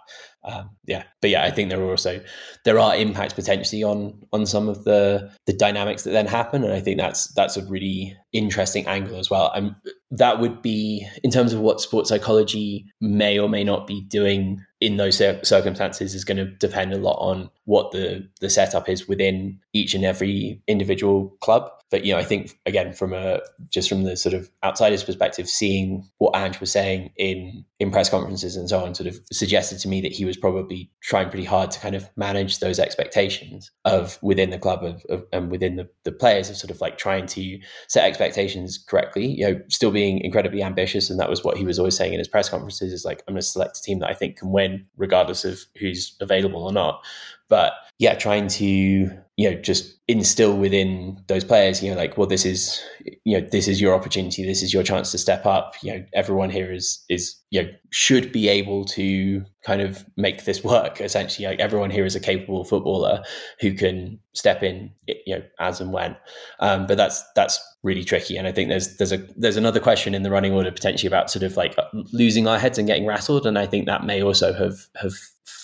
Um, 0.43 0.69
yeah, 0.86 1.04
but 1.21 1.30
yeah, 1.30 1.43
I 1.43 1.52
think 1.52 1.69
there 1.69 1.82
are 1.82 1.89
also 1.89 2.21
there 2.65 2.80
are 2.80 2.95
impacts 2.95 3.34
potentially 3.34 3.84
on 3.84 4.21
on 4.32 4.45
some 4.45 4.69
of 4.69 4.84
the 4.84 5.32
the 5.45 5.54
dynamics 5.54 6.04
that 6.04 6.12
then 6.12 6.28
happen, 6.28 6.63
and 6.63 6.73
I 6.73 6.80
think 6.80 6.97
that's 6.97 7.28
that's 7.34 7.58
a 7.58 7.65
really 7.65 8.17
interesting 8.32 8.88
angle 8.88 9.17
as 9.17 9.30
well. 9.30 9.52
I'm, 9.54 9.75
that 10.12 10.39
would 10.39 10.62
be 10.62 11.08
in 11.23 11.32
terms 11.32 11.54
of 11.54 11.60
what 11.60 11.82
sports 11.82 12.10
psychology 12.10 12.86
may 13.02 13.38
or 13.38 13.49
may 13.49 13.63
not 13.63 13.86
be 13.86 14.02
doing 14.02 14.65
in 14.82 14.98
those 14.98 15.18
circumstances 15.18 16.15
is 16.15 16.24
going 16.24 16.38
to 16.38 16.46
depend 16.46 16.94
a 16.94 16.98
lot 16.98 17.18
on 17.18 17.50
what 17.70 17.92
the 17.92 18.28
the 18.42 18.50
setup 18.50 18.90
is 18.90 19.08
within 19.08 19.60
each 19.74 19.94
and 19.94 20.04
every 20.04 20.60
individual 20.68 21.30
club. 21.40 21.70
But 21.92 22.04
you 22.04 22.14
know, 22.14 22.20
I 22.20 22.24
think 22.24 22.60
again 22.66 22.94
from 22.94 23.14
a 23.14 23.42
just 23.70 23.88
from 23.88 24.04
the 24.04 24.18
sort 24.18 24.34
of 24.34 24.50
outsider's 24.64 25.04
perspective, 25.04 25.48
seeing 25.48 26.04
what 26.18 26.36
Ange 26.36 26.60
was 26.60 26.72
saying 26.72 27.12
in 27.16 27.64
in 27.80 27.92
press 27.92 28.10
conferences 28.10 28.56
and 28.56 28.68
so 28.68 28.84
on, 28.84 28.96
sort 28.96 29.06
of 29.06 29.20
suggested 29.32 29.78
to 29.80 29.88
me 29.88 30.02
that 30.02 30.12
he 30.12 30.26
was 30.26 30.36
probably 30.36 30.90
trying 31.02 31.30
pretty 31.30 31.46
hard 31.46 31.70
to 31.70 31.80
kind 31.80 31.94
of 31.94 32.10
manage 32.16 32.58
those 32.58 32.80
expectations 32.80 33.70
of 33.86 34.18
within 34.24 34.50
the 34.50 34.60
club 34.60 34.84
of, 34.84 35.06
of 35.08 35.24
and 35.32 35.52
within 35.52 35.76
the, 35.76 35.88
the 36.06 36.12
players 36.12 36.50
of 36.50 36.58
sort 36.58 36.72
of 36.72 36.82
like 36.82 36.98
trying 36.98 37.28
to 37.28 37.60
set 37.88 38.04
expectations 38.04 38.84
correctly. 38.90 39.28
You 39.28 39.48
know, 39.48 39.62
still 39.70 39.92
being 39.92 40.22
incredibly 40.22 40.64
ambitious, 40.64 41.12
and 41.12 41.20
that 41.20 41.30
was 41.30 41.44
what 41.44 41.56
he 41.58 41.66
was 41.66 41.78
always 41.78 41.96
saying 41.96 42.14
in 42.14 42.20
his 42.20 42.28
press 42.28 42.50
conferences: 42.50 42.94
is 42.94 43.06
like 43.06 43.22
I'm 43.28 43.36
going 43.36 43.42
to 43.42 43.48
select 43.48 43.78
a 43.78 43.82
team 43.84 44.00
that 44.00 44.10
I 44.10 44.16
think 44.16 44.38
can 44.38 44.52
win, 44.52 44.88
regardless 44.98 45.46
of 45.46 45.60
who's 45.80 46.16
available 46.20 46.64
or 46.64 46.74
not. 46.74 47.04
But 47.50 47.74
yeah, 47.98 48.16
trying 48.16 48.48
to 48.48 49.12
you 49.39 49.49
know 49.49 49.56
just 49.62 49.95
instill 50.10 50.58
within 50.58 51.17
those 51.28 51.45
players, 51.45 51.82
you 51.82 51.89
know, 51.89 51.95
like, 51.95 52.17
well, 52.17 52.28
this 52.28 52.45
is 52.45 52.84
you 53.23 53.39
know 53.39 53.47
this 53.54 53.69
is 53.69 53.80
your 53.80 53.93
opportunity, 53.93 54.43
this 54.43 54.62
is 54.62 54.73
your 54.73 54.84
chance 54.84 55.12
to 55.12 55.17
step 55.17 55.45
up. 55.45 55.75
You 55.82 55.93
know, 55.93 56.06
everyone 56.13 56.49
here 56.49 56.73
is 56.73 57.02
is 57.08 57.38
you 57.49 57.63
know 57.63 57.69
should 57.89 58.34
be 58.34 58.49
able 58.49 58.84
to 58.84 59.45
kind 59.63 59.82
of 59.82 60.04
make 60.17 60.43
this 60.43 60.62
work. 60.62 60.99
Essentially, 60.99 61.47
like 61.47 61.62
everyone 61.62 61.89
here 61.89 62.04
is 62.04 62.17
a 62.17 62.19
capable 62.19 62.65
footballer 62.65 63.23
who 63.62 63.73
can 63.73 64.19
step 64.34 64.62
in, 64.62 64.91
you 65.08 65.38
know, 65.38 65.43
as 65.62 65.80
and 65.80 65.93
when. 65.93 66.17
Um, 66.60 66.86
but 66.86 66.97
that's 66.97 67.23
that's 67.34 67.58
really 67.82 68.04
tricky, 68.04 68.36
and 68.36 68.45
I 68.45 68.52
think 68.52 68.67
there's 68.67 68.97
there's 68.97 69.13
a 69.13 69.25
there's 69.38 69.56
another 69.56 69.80
question 69.80 70.13
in 70.13 70.23
the 70.23 70.32
running 70.32 70.52
order 70.52 70.69
potentially 70.69 71.08
about 71.08 71.32
sort 71.32 71.43
of 71.43 71.56
like 71.56 71.78
losing 72.12 72.45
our 72.45 72.60
heads 72.60 72.78
and 72.78 72.89
getting 72.89 73.06
rattled, 73.06 73.45
and 73.45 73.58
I 73.58 73.67
think 73.67 73.86
that 73.86 74.04
may 74.04 74.21
also 74.21 74.52
have 74.52 74.88
have 75.02 75.13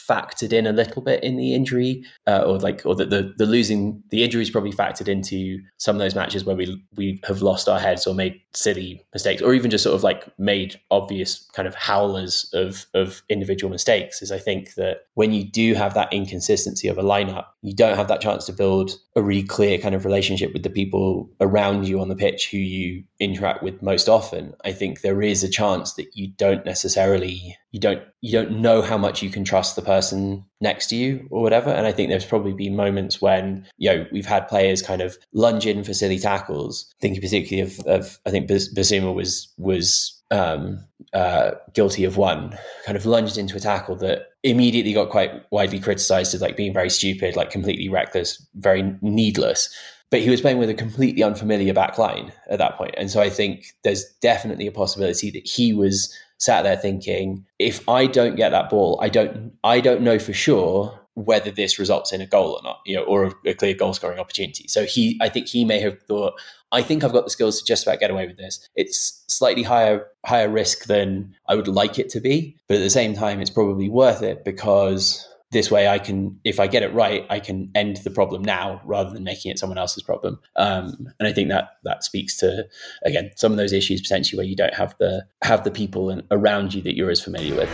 factored 0.07 0.53
in 0.53 0.67
a 0.67 0.71
little 0.71 1.01
bit 1.01 1.23
in 1.23 1.37
the 1.37 1.53
injury, 1.53 2.03
uh, 2.27 2.43
or 2.45 2.59
like, 2.59 2.81
or 2.85 2.95
the, 2.95 3.05
the, 3.05 3.33
the 3.37 3.45
losing 3.45 3.64
the 3.69 4.23
injuries 4.23 4.49
probably 4.49 4.71
factored 4.71 5.07
into 5.07 5.59
some 5.77 5.95
of 5.95 5.99
those 5.99 6.15
matches 6.15 6.45
where 6.45 6.55
we 6.55 6.83
we 6.95 7.19
have 7.25 7.41
lost 7.41 7.67
our 7.67 7.79
heads 7.79 8.07
or 8.07 8.13
made 8.13 8.39
silly 8.53 9.03
mistakes, 9.13 9.41
or 9.41 9.53
even 9.53 9.71
just 9.71 9.83
sort 9.83 9.95
of 9.95 10.03
like 10.03 10.27
made 10.39 10.79
obvious 10.91 11.49
kind 11.53 11.67
of 11.67 11.75
howlers 11.75 12.49
of 12.53 12.85
of 12.93 13.21
individual 13.29 13.71
mistakes. 13.71 14.21
Is 14.21 14.31
I 14.31 14.39
think 14.39 14.75
that 14.75 15.05
when 15.13 15.33
you 15.33 15.43
do 15.43 15.73
have 15.73 15.93
that 15.93 16.11
inconsistency 16.11 16.87
of 16.87 16.97
a 16.97 17.03
lineup, 17.03 17.45
you 17.61 17.73
don't 17.73 17.97
have 17.97 18.07
that 18.07 18.21
chance 18.21 18.45
to 18.45 18.53
build 18.53 18.91
a 19.15 19.21
really 19.21 19.43
clear 19.43 19.77
kind 19.77 19.95
of 19.95 20.05
relationship 20.05 20.53
with 20.53 20.63
the 20.63 20.69
people 20.69 21.29
around 21.39 21.87
you 21.87 21.99
on 21.99 22.09
the 22.09 22.15
pitch 22.15 22.49
who 22.51 22.57
you 22.57 23.03
interact 23.19 23.63
with 23.63 23.81
most 23.81 24.09
often. 24.09 24.53
I 24.63 24.71
think 24.71 25.01
there 25.01 25.21
is 25.21 25.43
a 25.43 25.49
chance 25.49 25.93
that 25.93 26.15
you 26.15 26.27
don't 26.37 26.65
necessarily 26.65 27.57
you 27.75 27.81
don't 27.81 28.01
you 28.21 28.31
don't 28.31 28.61
know 28.61 28.81
how 28.81 28.97
much 28.97 29.21
you 29.21 29.29
can 29.29 29.43
trust 29.43 29.75
the 29.75 29.81
person 29.81 30.45
next 30.61 30.87
to 30.87 30.95
you 30.95 31.27
or 31.29 31.41
whatever. 31.41 31.69
And 31.69 31.85
i 31.85 31.91
think 31.91 32.07
there's 32.07 32.25
probably 32.25 32.53
been 32.53 32.73
moments 32.73 33.21
when 33.21 33.67
you 33.77 33.89
know 33.89 34.05
we've 34.13 34.25
had 34.25 34.47
players 34.47 34.81
kind 34.81 35.01
of 35.01 35.17
lunge 35.33 35.65
in 35.65 35.83
for 35.83 35.93
silly 35.93 36.17
tackles. 36.17 36.89
Thinking 37.01 37.21
particularly 37.21 37.69
of, 37.69 37.79
of 37.85 38.17
i 38.25 38.31
think 38.31 38.49
Bissouma 38.49 39.13
was 39.13 39.53
was 39.57 40.13
um, 40.31 40.79
uh, 41.13 41.51
guilty 41.73 42.05
of 42.05 42.15
one 42.15 42.57
kind 42.85 42.97
of 42.97 43.05
lunged 43.05 43.37
into 43.37 43.57
a 43.57 43.59
tackle 43.59 43.97
that 43.97 44.29
immediately 44.43 44.93
got 44.93 45.09
quite 45.09 45.31
widely 45.51 45.79
criticized 45.79 46.33
as 46.33 46.41
like 46.41 46.55
being 46.55 46.73
very 46.73 46.89
stupid 46.89 47.35
like 47.35 47.51
completely 47.51 47.89
reckless 47.89 48.41
very 48.55 48.95
needless. 49.01 49.67
But 50.11 50.21
he 50.21 50.29
was 50.29 50.39
playing 50.39 50.59
with 50.59 50.69
a 50.69 50.73
completely 50.73 51.23
unfamiliar 51.23 51.73
back 51.73 51.97
line 51.97 52.31
at 52.49 52.59
that 52.59 52.77
point. 52.77 52.95
And 52.97 53.11
so 53.11 53.19
i 53.19 53.29
think 53.29 53.65
there's 53.83 54.05
definitely 54.21 54.65
a 54.65 54.71
possibility 54.71 55.29
that 55.31 55.45
he 55.45 55.73
was 55.73 56.13
sat 56.37 56.63
there 56.63 56.77
thinking, 56.77 57.45
if 57.59 57.87
I 57.87 58.07
don't 58.07 58.35
get 58.35 58.49
that 58.49 58.69
ball, 58.69 58.99
I 59.01 59.09
don't 59.09 59.53
I 59.63 59.79
don't 59.79 60.01
know 60.01 60.19
for 60.19 60.33
sure 60.33 60.99
whether 61.15 61.49
this 61.49 61.79
results 61.79 62.11
in 62.11 62.19
a 62.19 62.25
goal 62.25 62.51
or 62.51 62.61
not, 62.63 62.79
you 62.85 62.93
know, 62.93 63.03
or 63.03 63.25
a, 63.25 63.31
a 63.45 63.53
clear 63.53 63.73
goal 63.73 63.93
scoring 63.93 64.19
opportunity. 64.19 64.67
So 64.67 64.85
he 64.85 65.17
I 65.21 65.29
think 65.29 65.47
he 65.47 65.63
may 65.65 65.79
have 65.79 66.01
thought, 66.03 66.33
I 66.71 66.81
think 66.81 67.03
I've 67.03 67.13
got 67.13 67.23
the 67.23 67.29
skills 67.29 67.59
to 67.59 67.65
just 67.65 67.87
about 67.87 67.99
get 67.99 68.11
away 68.11 68.27
with 68.27 68.37
this. 68.37 68.67
It's 68.75 69.23
slightly 69.27 69.63
higher 69.63 70.07
higher 70.25 70.49
risk 70.49 70.85
than 70.85 71.35
I 71.47 71.55
would 71.55 71.67
like 71.67 71.97
it 71.99 72.09
to 72.09 72.19
be, 72.19 72.57
but 72.67 72.77
at 72.77 72.83
the 72.83 72.89
same 72.89 73.13
time 73.13 73.39
it's 73.39 73.49
probably 73.49 73.89
worth 73.89 74.21
it 74.21 74.43
because 74.43 75.27
this 75.51 75.71
way 75.71 75.87
i 75.87 75.99
can 75.99 76.39
if 76.43 76.59
i 76.59 76.67
get 76.67 76.83
it 76.83 76.93
right 76.93 77.25
i 77.29 77.39
can 77.39 77.69
end 77.75 77.97
the 77.97 78.09
problem 78.09 78.43
now 78.43 78.81
rather 78.85 79.11
than 79.11 79.23
making 79.23 79.51
it 79.51 79.59
someone 79.59 79.77
else's 79.77 80.03
problem. 80.03 80.39
Um, 80.55 81.07
and 81.19 81.27
i 81.27 81.33
think 81.33 81.49
that 81.49 81.77
that 81.83 82.03
speaks 82.03 82.35
to 82.37 82.65
again 83.03 83.31
some 83.35 83.51
of 83.51 83.57
those 83.57 83.73
issues 83.73 84.01
potentially 84.01 84.37
where 84.37 84.47
you 84.47 84.55
don't 84.55 84.73
have 84.73 84.95
the 84.99 85.25
have 85.43 85.63
the 85.63 85.71
people 85.71 86.21
around 86.31 86.73
you 86.73 86.81
that 86.81 86.95
you're 86.95 87.11
as 87.11 87.21
familiar 87.21 87.55
with. 87.55 87.69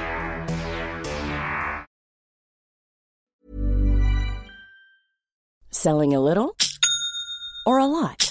Selling 5.73 6.13
a 6.13 6.19
little 6.19 6.55
or 7.65 7.79
a 7.79 7.85
lot 7.85 8.30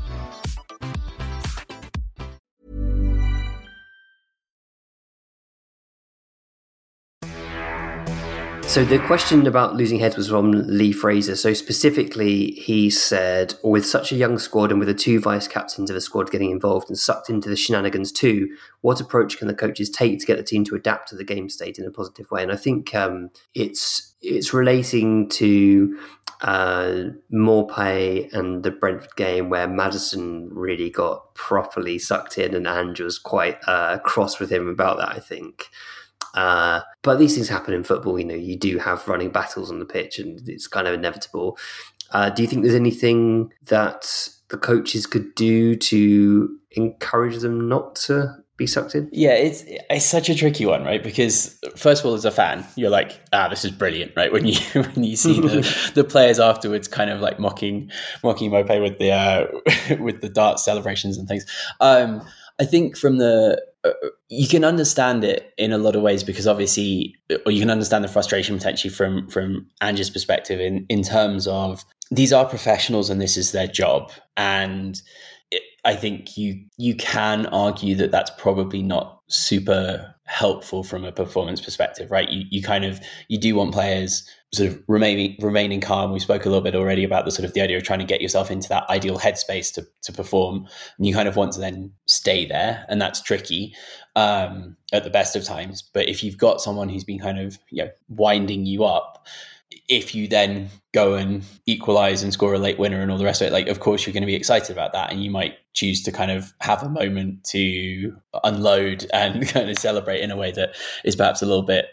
So 8.71 8.85
the 8.85 8.99
question 8.99 9.45
about 9.47 9.75
losing 9.75 9.99
heads 9.99 10.15
was 10.15 10.29
from 10.29 10.53
Lee 10.53 10.93
Fraser. 10.93 11.35
So 11.35 11.51
specifically, 11.51 12.51
he 12.51 12.89
said, 12.89 13.55
with 13.65 13.85
such 13.85 14.13
a 14.13 14.15
young 14.15 14.39
squad 14.39 14.71
and 14.71 14.79
with 14.79 14.87
the 14.87 14.93
two 14.93 15.19
vice 15.19 15.45
captains 15.45 15.89
of 15.89 15.93
the 15.93 15.99
squad 15.99 16.31
getting 16.31 16.51
involved 16.51 16.87
and 16.87 16.97
sucked 16.97 17.29
into 17.29 17.49
the 17.49 17.57
shenanigans 17.57 18.13
too, 18.13 18.47
what 18.79 19.01
approach 19.01 19.37
can 19.37 19.49
the 19.49 19.53
coaches 19.53 19.89
take 19.89 20.21
to 20.21 20.25
get 20.25 20.37
the 20.37 20.43
team 20.43 20.63
to 20.63 20.75
adapt 20.75 21.09
to 21.09 21.17
the 21.17 21.25
game 21.25 21.49
state 21.49 21.79
in 21.79 21.85
a 21.85 21.91
positive 21.91 22.31
way? 22.31 22.43
And 22.43 22.51
I 22.51 22.55
think 22.55 22.95
um, 22.95 23.31
it's 23.53 24.13
it's 24.21 24.53
relating 24.53 25.27
to 25.31 25.99
uh, 26.39 27.03
Maupay 27.29 28.31
and 28.31 28.63
the 28.63 28.71
Brentford 28.71 29.17
game 29.17 29.49
where 29.49 29.67
Maddison 29.67 30.47
really 30.49 30.89
got 30.89 31.35
properly 31.35 31.99
sucked 31.99 32.37
in, 32.37 32.55
and 32.55 32.65
Ange 32.65 33.01
was 33.01 33.19
quite 33.19 33.57
uh, 33.67 33.97
cross 33.97 34.39
with 34.39 34.49
him 34.49 34.69
about 34.69 34.97
that. 34.99 35.09
I 35.09 35.19
think. 35.19 35.65
Uh, 36.33 36.81
but 37.01 37.19
these 37.19 37.35
things 37.35 37.49
happen 37.49 37.73
in 37.73 37.83
football. 37.83 38.17
You 38.17 38.25
know, 38.25 38.35
you 38.35 38.57
do 38.57 38.77
have 38.77 39.07
running 39.07 39.29
battles 39.29 39.71
on 39.71 39.79
the 39.79 39.85
pitch, 39.85 40.19
and 40.19 40.47
it's 40.47 40.67
kind 40.67 40.87
of 40.87 40.93
inevitable. 40.93 41.57
Uh, 42.11 42.29
do 42.29 42.41
you 42.41 42.47
think 42.47 42.63
there's 42.63 42.75
anything 42.75 43.51
that 43.65 44.29
the 44.49 44.57
coaches 44.57 45.07
could 45.07 45.33
do 45.35 45.75
to 45.75 46.57
encourage 46.71 47.37
them 47.37 47.67
not 47.67 47.95
to 47.95 48.35
be 48.57 48.67
sucked 48.67 48.95
in? 48.95 49.09
Yeah, 49.11 49.33
it's 49.33 49.63
it's 49.89 50.05
such 50.05 50.29
a 50.29 50.35
tricky 50.35 50.65
one, 50.65 50.83
right? 50.83 51.03
Because 51.03 51.57
first 51.75 52.01
of 52.01 52.05
all, 52.05 52.13
as 52.13 52.25
a 52.25 52.31
fan, 52.31 52.65
you're 52.75 52.89
like, 52.89 53.19
ah, 53.33 53.47
this 53.47 53.65
is 53.65 53.71
brilliant, 53.71 54.11
right? 54.15 54.31
When 54.31 54.45
you 54.45 54.55
when 54.73 55.03
you 55.03 55.15
see 55.15 55.39
the, 55.39 55.91
the 55.95 56.03
players 56.03 56.39
afterwards, 56.39 56.87
kind 56.87 57.09
of 57.09 57.21
like 57.21 57.39
mocking 57.39 57.91
mocking 58.23 58.51
Maupay 58.51 58.81
with 58.81 58.99
the 58.99 59.11
uh, 59.11 59.97
with 59.99 60.21
the 60.21 60.29
dart 60.29 60.59
celebrations 60.59 61.17
and 61.17 61.27
things. 61.27 61.45
Um, 61.79 62.21
I 62.61 62.65
think 62.65 62.95
from 62.95 63.17
the 63.17 63.59
uh, 63.83 63.89
you 64.29 64.47
can 64.47 64.63
understand 64.63 65.23
it 65.23 65.51
in 65.57 65.71
a 65.71 65.79
lot 65.79 65.95
of 65.95 66.03
ways 66.03 66.23
because 66.23 66.45
obviously, 66.45 67.15
or 67.43 67.51
you 67.51 67.59
can 67.59 67.71
understand 67.71 68.03
the 68.03 68.07
frustration 68.07 68.55
potentially 68.55 68.93
from 68.93 69.27
from 69.29 69.67
Ange's 69.81 70.11
perspective 70.11 70.59
in 70.59 70.85
in 70.87 71.01
terms 71.01 71.47
of 71.47 71.83
these 72.11 72.31
are 72.31 72.45
professionals 72.45 73.09
and 73.09 73.19
this 73.19 73.35
is 73.35 73.51
their 73.51 73.65
job, 73.65 74.11
and 74.37 75.01
it, 75.49 75.63
I 75.83 75.95
think 75.95 76.37
you 76.37 76.63
you 76.77 76.95
can 76.95 77.47
argue 77.47 77.95
that 77.95 78.11
that's 78.11 78.31
probably 78.37 78.83
not 78.83 79.19
super 79.27 80.13
helpful 80.25 80.83
from 80.83 81.03
a 81.03 81.11
performance 81.11 81.61
perspective, 81.61 82.11
right? 82.11 82.29
You 82.29 82.43
you 82.51 82.61
kind 82.61 82.85
of 82.85 82.99
you 83.27 83.39
do 83.39 83.55
want 83.55 83.73
players 83.73 84.29
sort 84.53 84.69
of 84.69 84.83
remaining 84.87 85.35
remaining 85.39 85.79
calm. 85.79 86.11
We 86.11 86.19
spoke 86.19 86.45
a 86.45 86.49
little 86.49 86.63
bit 86.63 86.75
already 86.75 87.03
about 87.03 87.25
the 87.25 87.31
sort 87.31 87.45
of 87.45 87.53
the 87.53 87.61
idea 87.61 87.77
of 87.77 87.83
trying 87.83 87.99
to 87.99 88.05
get 88.05 88.21
yourself 88.21 88.51
into 88.51 88.67
that 88.69 88.89
ideal 88.89 89.17
headspace 89.17 89.73
to 89.75 89.87
to 90.03 90.11
perform, 90.11 90.67
and 90.97 91.07
you 91.07 91.13
kind 91.13 91.27
of 91.27 91.35
want 91.35 91.53
to 91.53 91.59
then 91.59 91.91
stay 92.05 92.45
there, 92.45 92.85
and 92.89 93.01
that's 93.01 93.21
tricky 93.21 93.73
um, 94.15 94.75
at 94.91 95.03
the 95.03 95.09
best 95.09 95.35
of 95.35 95.43
times. 95.43 95.81
But 95.81 96.09
if 96.09 96.23
you've 96.23 96.37
got 96.37 96.61
someone 96.61 96.89
who's 96.89 97.05
been 97.05 97.19
kind 97.19 97.39
of 97.39 97.57
you 97.69 97.85
know 97.85 97.91
winding 98.09 98.65
you 98.65 98.83
up, 98.83 99.25
if 99.87 100.13
you 100.13 100.27
then 100.27 100.69
go 100.93 101.13
and 101.13 101.43
equalize 101.65 102.21
and 102.21 102.33
score 102.33 102.53
a 102.53 102.59
late 102.59 102.77
winner 102.77 103.01
and 103.01 103.09
all 103.09 103.17
the 103.17 103.23
rest 103.23 103.41
of 103.41 103.47
it, 103.47 103.53
like 103.53 103.69
of 103.69 103.79
course 103.79 104.05
you're 104.05 104.13
going 104.13 104.21
to 104.21 104.27
be 104.27 104.35
excited 104.35 104.71
about 104.71 104.91
that, 104.91 105.13
and 105.13 105.23
you 105.23 105.31
might 105.31 105.55
choose 105.73 106.03
to 106.03 106.11
kind 106.11 106.29
of 106.31 106.53
have 106.59 106.83
a 106.83 106.89
moment 106.89 107.45
to 107.45 108.13
unload 108.43 109.09
and 109.13 109.47
kind 109.47 109.69
of 109.69 109.77
celebrate 109.77 110.19
in 110.19 110.29
a 110.29 110.35
way 110.35 110.51
that 110.51 110.75
is 111.05 111.15
perhaps 111.15 111.41
a 111.41 111.45
little 111.45 111.63
bit 111.63 111.85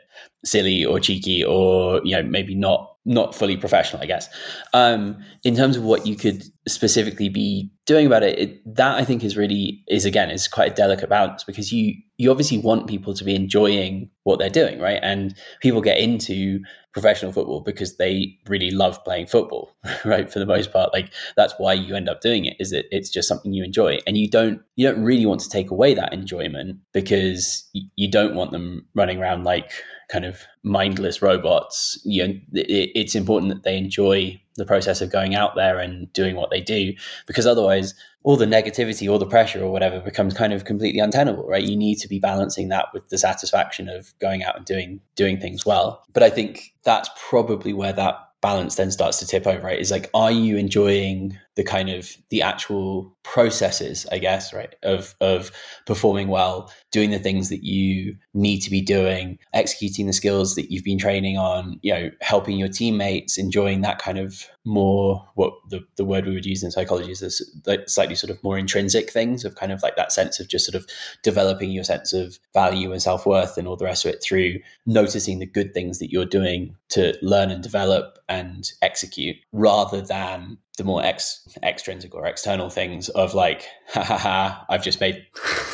silly 0.44 0.85
or 0.85 1.01
cheeky 1.01 1.44
or 1.44 2.01
you 2.05 2.16
know 2.16 2.22
maybe 2.22 2.55
not 2.55 2.94
not 3.05 3.35
fully 3.35 3.57
professional 3.57 4.03
i 4.03 4.07
guess. 4.07 4.29
Um 4.72 5.18
in 5.44 5.57
terms 5.57 5.77
of 5.77 5.83
what 5.83 6.07
you 6.07 6.16
could 6.16 6.42
specifically 6.66 7.29
be 7.29 7.70
doing 7.87 8.07
about 8.07 8.22
it, 8.22 8.38
it, 8.38 8.74
that 8.77 8.96
i 8.96 9.05
think 9.05 9.24
is 9.24 9.37
really 9.37 9.83
is 9.88 10.05
again 10.05 10.31
is 10.31 10.46
quite 10.46 10.72
a 10.72 10.74
delicate 10.74 11.09
balance 11.09 11.44
because 11.44 11.72
you 11.72 11.94
you 12.18 12.31
obviously 12.31 12.59
want 12.59 12.88
people 12.88 13.14
to 13.14 13.24
be 13.24 13.35
enjoying 13.35 14.11
what 14.24 14.38
they're 14.38 14.51
doing 14.51 14.79
right? 14.79 15.01
And 15.03 15.35
people 15.61 15.81
get 15.81 15.98
into 15.98 16.61
professional 16.92 17.33
football 17.33 17.61
because 17.61 17.96
they 17.96 18.37
really 18.48 18.70
love 18.70 19.03
playing 19.05 19.27
football 19.27 19.77
right 20.05 20.31
for 20.31 20.38
the 20.38 20.46
most 20.46 20.72
part. 20.72 20.92
Like 20.92 21.12
that's 21.37 21.55
why 21.59 21.72
you 21.74 21.94
end 21.94 22.09
up 22.09 22.20
doing 22.20 22.44
it 22.44 22.57
is 22.59 22.70
that 22.70 22.87
it's 22.90 23.11
just 23.11 23.29
something 23.29 23.53
you 23.53 23.64
enjoy. 23.64 23.98
And 24.07 24.16
you 24.16 24.29
don't 24.29 24.61
you 24.77 24.87
don't 24.87 25.03
really 25.03 25.27
want 25.27 25.40
to 25.40 25.48
take 25.48 25.70
away 25.70 25.94
that 25.94 26.12
enjoyment 26.12 26.79
because 26.92 27.68
you 27.72 28.11
don't 28.11 28.35
want 28.35 28.53
them 28.53 28.87
running 28.94 29.18
around 29.18 29.44
like 29.44 29.72
kind 30.09 30.25
of 30.25 30.40
mindless 30.62 31.23
robots. 31.23 32.01
You 32.05 32.27
know, 32.27 32.35
it, 32.55 32.90
it's 32.94 33.14
important 33.14 33.53
that 33.53 33.62
they 33.62 33.77
enjoy 33.77 34.40
the 34.57 34.64
process 34.64 35.01
of 35.01 35.12
going 35.12 35.35
out 35.35 35.55
there 35.55 35.79
and 35.79 36.12
doing 36.12 36.35
what 36.37 36.51
they 36.51 36.61
do, 36.61 36.94
because 37.27 37.47
otherwise, 37.47 37.94
all 38.25 38.37
the 38.37 38.47
negativity 38.47 39.11
or 39.11 39.18
the 39.18 39.27
pressure 39.27 39.62
or 39.62 39.71
whatever 39.71 40.01
becomes 40.01 40.35
kind 40.35 40.53
of 40.53 40.64
completely 40.64 41.01
untenable, 41.01 41.47
right? 41.47 41.62
You 41.62 41.77
need 41.77 41.97
to 41.97 42.09
be 42.09 42.18
balancing 42.18 42.68
that 42.68 42.87
with 42.92 43.09
the 43.09 43.18
satisfaction 43.18 43.88
of 43.88 44.12
going 44.18 44.42
out 44.42 44.57
and 44.57 44.66
doing 44.66 45.01
doing 45.14 45.38
things 45.38 45.64
well. 45.64 46.03
But 46.12 46.23
I 46.23 46.31
think 46.31 46.75
that's 46.85 47.09
probably 47.16 47.73
where 47.73 47.92
that 47.92 48.16
balance 48.40 48.77
then 48.77 48.90
starts 48.90 49.18
to 49.18 49.27
tip 49.27 49.47
over 49.47 49.66
right 49.66 49.81
is 49.81 49.90
like 49.90 50.09
are 50.14 50.31
you 50.31 50.57
enjoying 50.57 51.37
the 51.59 51.64
kind 51.64 51.90
of 51.90 52.16
the 52.31 52.40
actual 52.40 53.12
processes 53.25 54.07
i 54.12 54.18
guess 54.18 54.55
right 54.55 54.77
of 54.85 55.16
of 55.21 55.51
performing 55.87 56.29
well 56.29 56.73
doing 56.92 57.11
the 57.11 57.18
things 57.18 57.49
that 57.49 57.64
you 57.64 58.16
need 58.33 58.61
to 58.61 58.71
be 58.71 58.81
doing 58.81 59.37
executing 59.53 60.07
the 60.07 60.12
skills 60.12 60.55
that 60.55 60.71
you've 60.71 60.85
been 60.85 60.99
training 60.99 61.37
on 61.37 61.77
you 61.83 61.92
know 61.92 62.11
helping 62.21 62.57
your 62.57 62.68
teammates 62.68 63.37
enjoying 63.37 63.81
that 63.81 63.99
kind 63.99 64.18
of 64.18 64.44
more 64.64 65.29
what 65.35 65.53
the, 65.68 65.85
the 65.97 66.05
word 66.05 66.27
we 66.27 66.35
would 66.35 66.47
use 66.47 66.62
in 66.62 66.71
psychology 66.71 67.11
is 67.11 67.18
this 67.18 67.42
like 67.66 67.88
slightly 67.88 68.14
sort 68.14 68.31
of 68.31 68.40
more 68.44 68.57
intrinsic 68.57 69.11
things 69.11 69.44
of 69.44 69.57
kind 69.57 69.73
of 69.73 69.83
like 69.83 69.97
that 69.97 70.12
sense 70.12 70.38
of 70.38 70.47
just 70.47 70.64
sort 70.64 70.81
of 70.81 70.88
developing 71.25 71.73
your 71.73 71.83
sense 71.83 72.12
of 72.12 72.38
value 72.55 72.92
and 72.92 73.03
self-worth 73.03 73.59
and 73.59 73.66
all 73.66 73.77
the 73.77 73.85
rest 73.85 74.05
of 74.05 74.14
it 74.14 74.23
through 74.23 74.55
noticing 74.87 75.40
the 75.40 75.47
good 75.47 75.75
things 75.75 75.99
that 75.99 76.12
you're 76.12 76.25
doing 76.25 76.77
to 76.88 77.18
learn 77.21 77.51
and 77.51 77.64
develop 77.64 78.21
and 78.29 78.71
execute 78.81 79.37
rather 79.53 80.01
than 80.01 80.57
the 80.79 80.85
more 80.85 81.05
ex, 81.05 81.47
extrinsic 81.62 82.14
or 82.14 82.26
external 82.26 82.70
things 82.70 83.08
of 83.11 83.34
like, 83.34 83.66
ha 83.88 84.02
ha 84.02 84.18
ha, 84.18 84.66
I've 84.68 84.82
just 84.82 85.00
made 85.00 85.26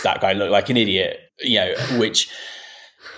that 0.03 0.21
guy 0.21 0.33
look 0.33 0.51
like 0.51 0.69
an 0.71 0.77
idiot, 0.77 1.19
you 1.41 1.59
know, 1.59 1.75
which 1.99 2.31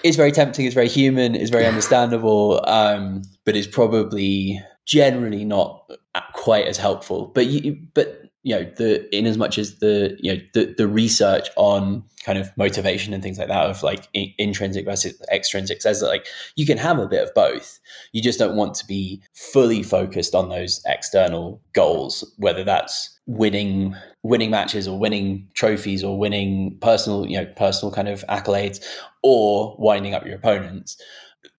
is 0.02 0.16
very 0.16 0.32
tempting, 0.32 0.66
is 0.66 0.74
very 0.74 0.88
human, 0.88 1.34
is 1.34 1.50
very 1.50 1.66
understandable, 1.66 2.62
um, 2.68 3.22
but 3.44 3.56
is 3.56 3.66
probably 3.66 4.62
generally 4.84 5.44
not 5.44 5.90
quite 6.32 6.66
as 6.66 6.78
helpful. 6.78 7.26
But 7.34 7.46
you, 7.46 7.78
but 7.94 8.25
you 8.46 8.54
know, 8.54 8.62
the 8.76 9.12
in 9.12 9.26
as 9.26 9.36
much 9.36 9.58
as 9.58 9.80
the 9.80 10.16
you 10.20 10.32
know 10.32 10.40
the 10.54 10.72
the 10.78 10.86
research 10.86 11.48
on 11.56 12.04
kind 12.24 12.38
of 12.38 12.56
motivation 12.56 13.12
and 13.12 13.20
things 13.20 13.38
like 13.38 13.48
that 13.48 13.68
of 13.68 13.82
like 13.82 14.08
in, 14.12 14.32
intrinsic 14.38 14.84
versus 14.84 15.20
extrinsic 15.32 15.82
says 15.82 15.98
that 15.98 16.06
like 16.06 16.28
you 16.54 16.64
can 16.64 16.78
have 16.78 17.00
a 17.00 17.08
bit 17.08 17.24
of 17.24 17.34
both. 17.34 17.80
You 18.12 18.22
just 18.22 18.38
don't 18.38 18.54
want 18.54 18.76
to 18.76 18.86
be 18.86 19.20
fully 19.34 19.82
focused 19.82 20.36
on 20.36 20.48
those 20.48 20.80
external 20.86 21.60
goals, 21.72 22.22
whether 22.36 22.62
that's 22.62 23.18
winning 23.26 23.96
winning 24.22 24.52
matches 24.52 24.86
or 24.86 24.96
winning 24.96 25.48
trophies 25.54 26.04
or 26.04 26.16
winning 26.16 26.78
personal 26.80 27.26
you 27.26 27.36
know 27.36 27.46
personal 27.56 27.92
kind 27.92 28.06
of 28.06 28.24
accolades 28.28 28.80
or 29.24 29.74
winding 29.76 30.14
up 30.14 30.24
your 30.24 30.36
opponents 30.36 31.02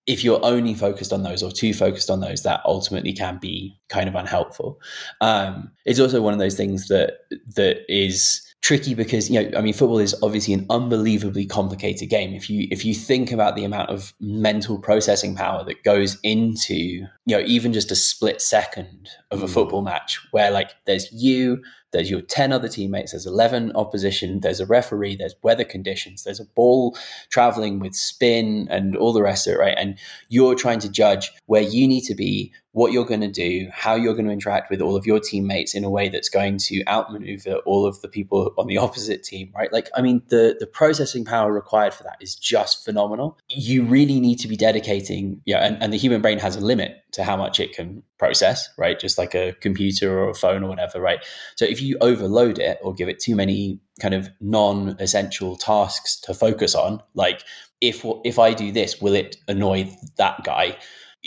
if 0.08 0.24
you're 0.24 0.44
only 0.44 0.74
focused 0.74 1.12
on 1.12 1.24
those 1.24 1.44
or 1.44 1.52
too 1.52 1.74
focused 1.74 2.10
on 2.10 2.22
those, 2.22 2.44
that 2.44 2.62
ultimately 2.66 3.14
can 3.14 3.38
be 3.38 3.78
kind 3.90 4.08
of 4.08 4.16
unhelpful. 4.16 4.80
Um, 5.20 5.72
it's 5.86 6.00
also 6.00 6.22
one 6.22 6.34
of 6.34 6.40
those 6.40 6.56
things 6.56 6.88
that 6.88 7.20
that 7.56 7.80
is 7.90 8.42
tricky 8.62 8.96
because 8.96 9.30
you 9.30 9.42
know 9.42 9.58
I 9.58 9.62
mean 9.62 9.74
football 9.74 10.00
is 10.00 10.16
obviously 10.24 10.54
an 10.54 10.66
unbelievably 10.70 11.46
complicated 11.46 12.10
game 12.10 12.34
if 12.34 12.50
you 12.50 12.68
if 12.72 12.84
you 12.84 12.94
think 12.94 13.32
about 13.32 13.56
the 13.56 13.64
amount 13.64 13.92
of 13.92 14.14
mental 14.20 14.80
processing 14.80 15.36
power 15.36 15.64
that 15.64 15.84
goes 15.84 16.18
into 16.24 16.74
you 16.74 17.08
know 17.28 17.40
even 17.42 17.72
just 17.72 17.92
a 17.92 17.96
split 17.96 18.42
second 18.42 19.10
of 19.30 19.44
a 19.44 19.46
mm. 19.46 19.50
football 19.50 19.84
match 19.84 20.20
where 20.32 20.50
like 20.50 20.72
there's 20.86 21.12
you 21.12 21.62
there's 21.92 22.10
your 22.10 22.22
10 22.22 22.52
other 22.52 22.68
teammates, 22.68 23.12
there's 23.12 23.26
11 23.26 23.72
opposition, 23.76 24.42
there's 24.42 24.60
a 24.60 24.66
referee, 24.66 25.16
there's 25.16 25.36
weather 25.42 25.64
conditions, 25.64 26.24
there's 26.24 26.40
a 26.40 26.46
ball 26.46 26.98
traveling 27.30 27.80
with 27.80 27.96
spin 27.96 28.68
and 28.70 28.96
all 28.98 29.14
the 29.14 29.22
rest 29.22 29.48
of 29.48 29.54
it, 29.54 29.60
right? 29.60 29.78
And 29.78 29.98
you're 30.28 30.56
trying 30.56 30.80
to 30.80 30.90
judge 30.90 31.32
where 31.46 31.62
you 31.62 31.88
need 31.88 32.02
to 32.02 32.16
be 32.16 32.52
what 32.78 32.92
you're 32.92 33.06
going 33.06 33.22
to 33.22 33.28
do, 33.28 33.68
how 33.74 33.96
you're 33.96 34.14
going 34.14 34.28
to 34.28 34.32
interact 34.32 34.70
with 34.70 34.82
all 34.82 34.96
of 34.96 35.04
your 35.04 35.20
teammates 35.20 35.74
in 35.74 35.84
a 35.84 35.90
way 35.90 36.10
that's 36.10 36.30
going 36.30 36.60
to 36.60 36.84
outmaneuver 36.86 37.56
all 37.66 37.88
of 37.88 38.00
the 38.02 38.08
people 38.08 38.54
on 38.56 38.68
the 38.68 38.78
opposite 38.78 39.24
team, 39.24 39.52
right? 39.56 39.74
Like, 39.74 39.90
I 39.96 40.02
mean, 40.04 40.22
the 40.28 40.56
the 40.60 40.68
processing 40.68 41.26
power 41.26 41.52
required 41.52 41.92
for 41.96 42.04
that 42.04 42.18
is 42.22 42.36
just 42.36 42.86
phenomenal. 42.86 43.40
You 43.50 43.84
really 43.84 44.20
need 44.20 44.36
to 44.42 44.48
be 44.48 44.56
dedicating, 44.56 45.42
yeah, 45.46 45.66
and, 45.66 45.82
and 45.82 45.92
the 45.92 45.98
human 45.98 46.22
brain 46.22 46.38
has 46.38 46.56
a 46.56 46.62
limit 46.62 47.04
to 47.14 47.24
how 47.24 47.36
much 47.36 47.60
it 47.60 47.74
can 47.74 48.04
process, 48.20 48.70
right? 48.78 49.00
Just 49.00 49.18
like 49.18 49.34
a 49.34 49.54
computer 49.54 50.20
or 50.20 50.30
a 50.30 50.36
phone 50.36 50.64
or 50.64 50.70
whatever, 50.70 51.02
right? 51.02 51.26
So 51.56 51.66
if 51.66 51.82
you 51.82 51.98
overload 52.00 52.60
it 52.60 52.78
or 52.84 52.94
give 52.94 53.10
it 53.10 53.20
too 53.20 53.36
many 53.36 53.80
kind 54.00 54.14
of 54.14 54.30
non-essential 54.40 55.56
tasks 55.56 56.20
to 56.22 56.34
focus 56.36 56.76
on, 56.76 57.02
like 57.16 57.42
if 57.82 58.06
if 58.24 58.38
I 58.38 58.54
do 58.54 58.72
this, 58.72 59.02
will 59.02 59.16
it 59.16 59.38
annoy 59.48 59.90
that 60.18 60.44
guy? 60.44 60.78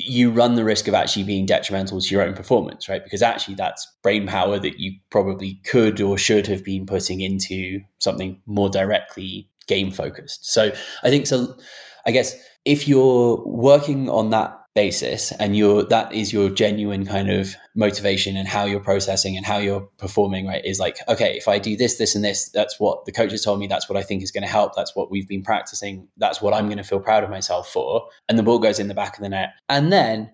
You 0.04 0.30
run 0.30 0.54
the 0.54 0.64
risk 0.64 0.88
of 0.88 0.94
actually 0.94 1.24
being 1.24 1.46
detrimental 1.46 2.00
to 2.00 2.08
your 2.14 2.22
own 2.22 2.34
performance, 2.34 2.88
right? 2.88 3.02
Because 3.02 3.22
actually, 3.22 3.54
that's 3.54 3.86
brain 4.02 4.26
power 4.26 4.58
that 4.58 4.78
you 4.78 4.92
probably 5.10 5.60
could 5.64 6.00
or 6.00 6.18
should 6.18 6.46
have 6.46 6.64
been 6.64 6.86
putting 6.86 7.20
into 7.20 7.80
something 7.98 8.40
more 8.46 8.68
directly 8.68 9.48
game 9.66 9.90
focused. 9.90 10.52
So 10.52 10.72
I 11.02 11.10
think 11.10 11.26
so. 11.26 11.56
I 12.06 12.10
guess 12.10 12.34
if 12.64 12.88
you're 12.88 13.42
working 13.46 14.08
on 14.08 14.30
that 14.30 14.59
basis 14.74 15.32
and 15.32 15.56
you're 15.56 15.82
that 15.82 16.12
is 16.14 16.32
your 16.32 16.48
genuine 16.48 17.04
kind 17.04 17.28
of 17.28 17.56
motivation 17.74 18.36
and 18.36 18.46
how 18.46 18.64
you're 18.64 18.78
processing 18.78 19.36
and 19.36 19.44
how 19.44 19.58
you're 19.58 19.80
performing 19.98 20.46
right 20.46 20.64
is 20.64 20.78
like 20.78 20.96
okay 21.08 21.36
if 21.36 21.48
i 21.48 21.58
do 21.58 21.76
this 21.76 21.98
this 21.98 22.14
and 22.14 22.24
this 22.24 22.48
that's 22.50 22.78
what 22.78 23.04
the 23.04 23.10
coaches 23.10 23.42
told 23.42 23.58
me 23.58 23.66
that's 23.66 23.88
what 23.88 23.98
i 23.98 24.02
think 24.02 24.22
is 24.22 24.30
going 24.30 24.44
to 24.44 24.48
help 24.48 24.72
that's 24.76 24.94
what 24.94 25.10
we've 25.10 25.26
been 25.26 25.42
practicing 25.42 26.06
that's 26.18 26.40
what 26.40 26.54
i'm 26.54 26.66
going 26.66 26.78
to 26.78 26.84
feel 26.84 27.00
proud 27.00 27.24
of 27.24 27.30
myself 27.30 27.68
for 27.68 28.06
and 28.28 28.38
the 28.38 28.44
ball 28.44 28.60
goes 28.60 28.78
in 28.78 28.88
the 28.88 28.94
back 28.94 29.16
of 29.16 29.22
the 29.22 29.28
net. 29.28 29.54
And 29.68 29.92
then 29.92 30.30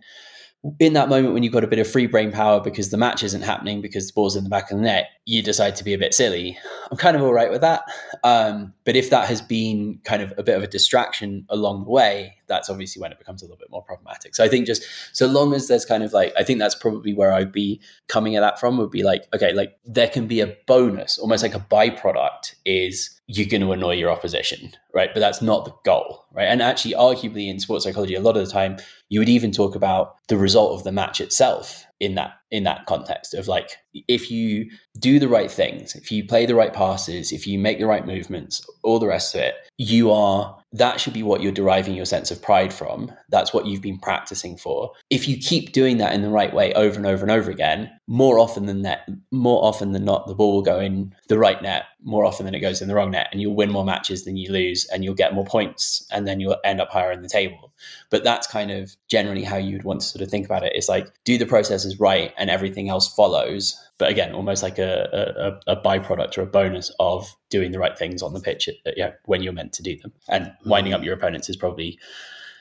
in 0.78 0.92
that 0.94 1.08
moment 1.08 1.34
when 1.34 1.42
you've 1.42 1.52
got 1.52 1.64
a 1.64 1.68
bit 1.68 1.78
of 1.78 1.88
free 1.88 2.06
brain 2.06 2.32
power 2.32 2.60
because 2.60 2.90
the 2.90 2.96
match 2.96 3.22
isn't 3.22 3.42
happening 3.42 3.80
because 3.80 4.06
the 4.06 4.12
ball's 4.14 4.36
in 4.36 4.44
the 4.44 4.50
back 4.50 4.70
of 4.70 4.78
the 4.78 4.82
net, 4.82 5.10
you 5.24 5.42
decide 5.42 5.76
to 5.76 5.84
be 5.84 5.92
a 5.92 5.98
bit 5.98 6.14
silly. 6.14 6.56
I'm 6.90 6.96
kind 6.96 7.16
of 7.16 7.22
all 7.22 7.32
right 7.32 7.50
with 7.50 7.60
that. 7.60 7.84
Um, 8.24 8.72
but 8.84 8.96
if 8.96 9.10
that 9.10 9.28
has 9.28 9.42
been 9.42 10.00
kind 10.04 10.22
of 10.22 10.32
a 10.38 10.42
bit 10.42 10.56
of 10.56 10.62
a 10.62 10.66
distraction 10.66 11.46
along 11.48 11.84
the 11.84 11.90
way, 11.90 12.36
that's 12.46 12.70
obviously 12.70 13.00
when 13.02 13.12
it 13.12 13.18
becomes 13.18 13.42
a 13.42 13.44
little 13.44 13.58
bit 13.58 13.70
more 13.70 13.82
problematic. 13.82 14.34
So 14.34 14.44
I 14.44 14.48
think 14.48 14.66
just 14.66 14.84
so 15.12 15.26
long 15.26 15.52
as 15.52 15.68
there's 15.68 15.84
kind 15.84 16.02
of 16.02 16.12
like, 16.12 16.32
I 16.38 16.42
think 16.42 16.58
that's 16.58 16.74
probably 16.74 17.12
where 17.12 17.32
I'd 17.32 17.52
be 17.52 17.80
coming 18.08 18.36
at 18.36 18.40
that 18.40 18.58
from 18.58 18.78
would 18.78 18.90
be 18.90 19.02
like, 19.02 19.26
okay, 19.34 19.52
like 19.52 19.76
there 19.84 20.08
can 20.08 20.26
be 20.26 20.40
a 20.40 20.56
bonus, 20.66 21.18
almost 21.18 21.42
like 21.42 21.54
a 21.54 21.60
byproduct 21.60 22.54
is 22.64 23.15
you're 23.28 23.48
going 23.48 23.60
to 23.60 23.72
annoy 23.72 23.94
your 23.94 24.10
opposition, 24.10 24.72
right? 24.94 25.10
But 25.12 25.20
that's 25.20 25.42
not 25.42 25.64
the 25.64 25.74
goal, 25.84 26.24
right? 26.32 26.44
And 26.44 26.62
actually, 26.62 26.94
arguably 26.94 27.48
in 27.48 27.58
sports 27.58 27.84
psychology, 27.84 28.14
a 28.14 28.20
lot 28.20 28.36
of 28.36 28.46
the 28.46 28.52
time 28.52 28.76
you 29.08 29.20
would 29.20 29.28
even 29.28 29.50
talk 29.50 29.74
about 29.74 30.14
the 30.28 30.36
result 30.36 30.78
of 30.78 30.84
the 30.84 30.92
match 30.92 31.20
itself 31.20 31.84
in 31.98 32.14
that 32.14 32.34
in 32.50 32.64
that 32.64 32.84
context 32.86 33.32
of 33.32 33.48
like 33.48 33.70
if 34.06 34.30
you 34.30 34.68
do 34.98 35.18
the 35.18 35.28
right 35.28 35.50
things 35.50 35.94
if 35.94 36.12
you 36.12 36.22
play 36.26 36.44
the 36.44 36.54
right 36.54 36.74
passes 36.74 37.32
if 37.32 37.46
you 37.46 37.58
make 37.58 37.78
the 37.78 37.86
right 37.86 38.06
movements 38.06 38.64
all 38.82 38.98
the 38.98 39.06
rest 39.06 39.34
of 39.34 39.40
it 39.40 39.54
you 39.78 40.10
are 40.10 40.56
that 40.78 41.00
should 41.00 41.12
be 41.12 41.22
what 41.22 41.42
you're 41.42 41.52
deriving 41.52 41.94
your 41.94 42.04
sense 42.04 42.30
of 42.30 42.42
pride 42.42 42.72
from. 42.72 43.10
That's 43.28 43.54
what 43.54 43.66
you've 43.66 43.82
been 43.82 43.98
practicing 43.98 44.56
for. 44.56 44.92
If 45.10 45.28
you 45.28 45.36
keep 45.38 45.72
doing 45.72 45.98
that 45.98 46.12
in 46.12 46.22
the 46.22 46.30
right 46.30 46.52
way 46.52 46.72
over 46.74 46.96
and 46.96 47.06
over 47.06 47.22
and 47.22 47.30
over 47.30 47.50
again 47.50 47.90
more 48.08 48.38
often 48.38 48.66
than 48.66 48.82
that 48.82 49.08
more 49.32 49.64
often 49.64 49.92
than 49.92 50.04
not 50.04 50.26
the 50.26 50.34
ball 50.34 50.52
will 50.52 50.62
go 50.62 50.78
in 50.78 51.12
the 51.28 51.38
right 51.38 51.60
net 51.60 51.86
more 52.02 52.24
often 52.24 52.46
than 52.46 52.54
it 52.54 52.60
goes 52.60 52.80
in 52.80 52.86
the 52.86 52.94
wrong 52.94 53.10
net 53.10 53.28
and 53.32 53.40
you'll 53.40 53.56
win 53.56 53.70
more 53.70 53.84
matches 53.84 54.24
than 54.24 54.36
you 54.36 54.52
lose 54.52 54.84
and 54.86 55.02
you'll 55.02 55.14
get 55.14 55.34
more 55.34 55.44
points 55.44 56.06
and 56.12 56.26
then 56.26 56.38
you'll 56.38 56.56
end 56.64 56.80
up 56.80 56.90
higher 56.90 57.10
in 57.10 57.22
the 57.22 57.28
table. 57.28 57.72
But 58.10 58.22
that's 58.22 58.46
kind 58.46 58.70
of 58.70 58.94
generally 59.08 59.42
how 59.42 59.56
you 59.56 59.72
would 59.72 59.84
want 59.84 60.00
to 60.02 60.06
sort 60.06 60.22
of 60.22 60.30
think 60.30 60.46
about 60.46 60.62
it. 60.62 60.72
It's 60.74 60.88
like 60.88 61.08
do 61.24 61.36
the 61.36 61.46
processes 61.46 61.98
right 61.98 62.32
and 62.38 62.48
everything 62.48 62.88
else 62.88 63.12
follows 63.12 63.76
but 63.98 64.10
again, 64.10 64.34
almost 64.34 64.62
like 64.62 64.78
a, 64.78 65.58
a, 65.66 65.72
a, 65.72 65.82
byproduct 65.82 66.36
or 66.36 66.42
a 66.42 66.46
bonus 66.46 66.92
of 67.00 67.34
doing 67.50 67.72
the 67.72 67.78
right 67.78 67.96
things 67.96 68.22
on 68.22 68.34
the 68.34 68.40
pitch 68.40 68.68
at, 68.68 68.96
yeah, 68.96 69.12
when 69.24 69.42
you're 69.42 69.52
meant 69.52 69.72
to 69.74 69.82
do 69.82 69.96
them. 69.96 70.12
And 70.28 70.52
winding 70.64 70.92
up 70.92 71.02
your 71.02 71.14
opponents 71.14 71.48
is 71.48 71.56
probably 71.56 71.98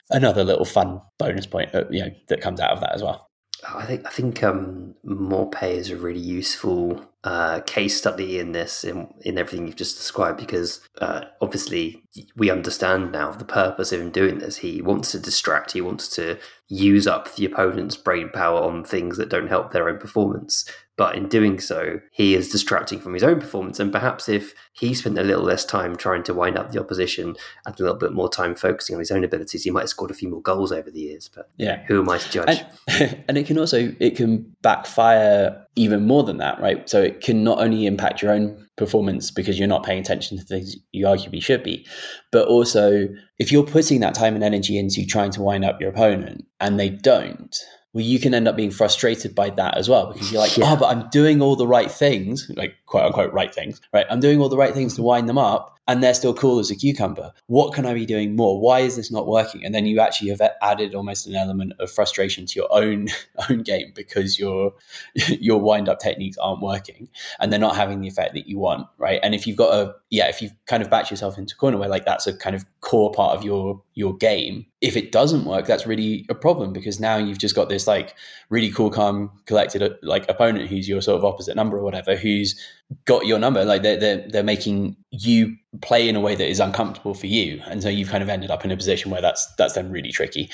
another 0.09 0.43
little 0.43 0.65
fun 0.65 1.01
bonus 1.17 1.45
point 1.45 1.73
uh, 1.75 1.83
you 1.89 2.01
know, 2.01 2.11
that 2.27 2.41
comes 2.41 2.59
out 2.59 2.71
of 2.71 2.79
that 2.79 2.93
as 2.93 3.03
well. 3.03 3.29
I 3.67 3.85
think 3.85 4.05
I 4.05 4.09
think 4.09 4.43
um, 4.43 4.95
Maupay 5.05 5.71
is 5.71 5.89
a 5.89 5.97
really 5.97 6.19
useful 6.19 7.03
uh, 7.23 7.61
case 7.61 7.97
study 7.97 8.37
in 8.37 8.51
this 8.51 8.83
in, 8.83 9.07
in 9.21 9.37
everything 9.37 9.65
you've 9.65 9.75
just 9.75 9.97
described 9.97 10.39
because 10.39 10.81
uh, 11.01 11.21
obviously 11.41 12.03
we 12.35 12.51
understand 12.51 13.11
now 13.11 13.31
the 13.31 13.45
purpose 13.45 13.91
of 13.91 14.01
him 14.01 14.11
doing 14.11 14.39
this. 14.39 14.57
He 14.57 14.81
wants 14.81 15.11
to 15.11 15.19
distract. 15.19 15.71
He 15.71 15.81
wants 15.81 16.07
to 16.09 16.37
use 16.67 17.07
up 17.07 17.33
the 17.35 17.45
opponent's 17.45 17.97
brain 17.97 18.29
power 18.29 18.59
on 18.59 18.83
things 18.83 19.17
that 19.17 19.29
don't 19.29 19.47
help 19.47 19.71
their 19.71 19.89
own 19.89 19.97
performance. 19.97 20.69
But 20.97 21.15
in 21.15 21.27
doing 21.27 21.59
so, 21.59 21.99
he 22.11 22.35
is 22.35 22.49
distracting 22.49 23.01
from 23.01 23.13
his 23.13 23.23
own 23.23 23.41
performance. 23.41 23.81
And 23.81 23.91
perhaps 23.91 24.29
if 24.29 24.53
he 24.71 24.93
spent 24.93 25.17
a 25.17 25.23
little 25.23 25.43
less 25.43 25.65
time 25.65 25.97
trying 25.97 26.23
to 26.23 26.33
wind 26.33 26.57
up 26.57 26.71
the 26.71 26.79
opposition 26.79 27.35
and 27.65 27.79
a 27.79 27.83
little 27.83 27.97
bit 27.97 28.13
more 28.13 28.29
time 28.29 28.55
focusing 28.55 28.95
on 28.95 28.99
his 28.99 29.11
own 29.11 29.25
abilities, 29.25 29.63
he 29.63 29.71
might 29.71 29.81
have 29.81 29.89
scored 29.89 30.11
a 30.11 30.13
few 30.13 30.29
more 30.29 30.41
goals 30.41 30.71
over 30.71 30.89
the 30.89 31.01
years. 31.01 31.29
But 31.33 31.49
yeah, 31.57 31.83
who 31.87 31.99
am 32.01 32.09
I 32.09 32.17
to 32.17 32.31
judge? 32.31 32.61
And, 32.87 33.25
and 33.27 33.37
it 33.37 33.45
can 33.45 33.59
also 33.59 33.93
it 33.99 34.15
can 34.15 34.55
backfire 34.61 35.65
even 35.75 36.07
more 36.07 36.23
than 36.23 36.37
that, 36.37 36.61
right? 36.61 36.89
So 36.89 37.01
it 37.01 37.19
can 37.19 37.43
not 37.43 37.59
only 37.59 37.85
impact 37.85 38.21
your 38.21 38.31
own 38.31 38.65
performance 38.77 39.31
because 39.31 39.59
you're 39.59 39.67
not 39.67 39.83
paying 39.83 39.99
attention 39.99 40.37
to 40.37 40.43
things 40.43 40.77
you 40.93 41.05
arguably 41.05 41.43
should 41.43 41.63
be, 41.63 41.85
but 42.31 42.47
also 42.47 43.09
if 43.37 43.51
you're 43.51 43.65
putting 43.65 43.99
that 43.99 44.13
time 44.13 44.35
and 44.35 44.43
energy 44.43 44.77
into 44.77 45.05
trying 45.05 45.31
to 45.31 45.41
wind 45.41 45.65
up 45.65 45.81
your 45.81 45.89
opponent 45.89 46.45
and 46.61 46.79
they 46.79 46.89
don't, 46.89 47.57
well, 47.95 48.03
you 48.03 48.19
can 48.19 48.33
end 48.33 48.45
up 48.45 48.57
being 48.57 48.71
frustrated 48.71 49.33
by 49.33 49.49
that 49.51 49.77
as 49.77 49.87
well 49.87 50.11
because 50.11 50.29
you're 50.29 50.41
like, 50.41 50.57
yeah. 50.57 50.73
oh, 50.73 50.75
but 50.75 50.87
I'm 50.87 51.07
doing 51.11 51.41
all 51.41 51.55
the 51.55 51.65
right 51.65 51.89
things, 51.89 52.51
like 52.57 52.75
quote 52.87 53.05
unquote 53.05 53.31
right 53.31 53.55
things, 53.55 53.79
right? 53.93 54.05
I'm 54.09 54.19
doing 54.19 54.41
all 54.41 54.49
the 54.49 54.57
right 54.57 54.73
things 54.73 54.95
to 54.95 55.01
wind 55.01 55.29
them 55.29 55.37
up 55.37 55.74
and 55.87 56.03
they're 56.03 56.13
still 56.13 56.33
cool 56.33 56.59
as 56.59 56.71
a 56.71 56.75
cucumber. 56.75 57.31
What 57.47 57.73
can 57.73 57.85
I 57.85 57.93
be 57.93 58.05
doing 58.05 58.35
more? 58.35 58.59
Why 58.59 58.79
is 58.79 58.95
this 58.95 59.11
not 59.11 59.27
working? 59.27 59.63
And 59.63 59.73
then 59.73 59.85
you 59.85 59.99
actually 59.99 60.29
have 60.29 60.41
added 60.61 60.95
almost 60.95 61.27
an 61.27 61.35
element 61.35 61.73
of 61.79 61.91
frustration 61.91 62.45
to 62.47 62.59
your 62.59 62.67
own 62.71 63.07
own 63.49 63.61
game 63.61 63.91
because 63.93 64.39
your 64.39 64.73
your 65.15 65.59
wind 65.59 65.87
up 65.87 65.99
techniques 65.99 66.37
aren't 66.37 66.61
working 66.61 67.07
and 67.39 67.51
they're 67.51 67.59
not 67.59 67.75
having 67.75 68.01
the 68.01 68.07
effect 68.07 68.33
that 68.33 68.47
you 68.47 68.57
want, 68.57 68.87
right? 68.97 69.19
And 69.21 69.35
if 69.35 69.45
you've 69.45 69.57
got 69.57 69.73
a 69.73 69.95
yeah, 70.09 70.27
if 70.27 70.41
you've 70.41 70.53
kind 70.65 70.81
of 70.81 70.89
backed 70.89 71.11
yourself 71.11 71.37
into 71.37 71.55
a 71.55 71.57
corner 71.57 71.77
where 71.77 71.89
like 71.89 72.05
that's 72.05 72.27
a 72.27 72.35
kind 72.35 72.55
of 72.55 72.65
core 72.81 73.11
part 73.11 73.37
of 73.37 73.43
your 73.43 73.81
your 73.93 74.15
game, 74.17 74.65
if 74.81 74.95
it 74.95 75.11
doesn't 75.11 75.45
work, 75.45 75.65
that's 75.65 75.87
really 75.87 76.25
a 76.29 76.35
problem 76.35 76.73
because 76.73 76.99
now 76.99 77.17
you've 77.17 77.37
just 77.37 77.55
got 77.55 77.69
this 77.69 77.87
like 77.87 78.15
really 78.49 78.71
cool, 78.71 78.89
calm, 78.89 79.31
collected 79.45 79.81
uh, 79.81 79.89
like 80.01 80.27
opponent 80.29 80.69
who's 80.69 80.87
your 80.87 81.01
sort 81.01 81.17
of 81.17 81.25
opposite 81.25 81.55
number 81.55 81.77
or 81.77 81.83
whatever, 81.83 82.15
who's 82.15 82.59
got 83.05 83.25
your 83.25 83.39
number. 83.39 83.65
Like 83.65 83.81
they're, 83.81 83.97
they're, 83.97 84.27
they're 84.29 84.43
making 84.43 84.95
you 85.11 85.55
play 85.81 86.07
in 86.07 86.15
a 86.15 86.21
way 86.21 86.35
that 86.35 86.49
is 86.49 86.59
uncomfortable 86.59 87.13
for 87.13 87.27
you. 87.27 87.61
And 87.65 87.81
so 87.81 87.89
you've 87.89 88.09
kind 88.09 88.23
of 88.23 88.29
ended 88.29 88.51
up 88.51 88.63
in 88.63 88.71
a 88.71 88.77
position 88.77 89.11
where 89.11 89.21
that's, 89.21 89.45
that's 89.55 89.73
then 89.73 89.91
really 89.91 90.11
tricky. 90.11 90.49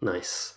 Nice. 0.00 0.54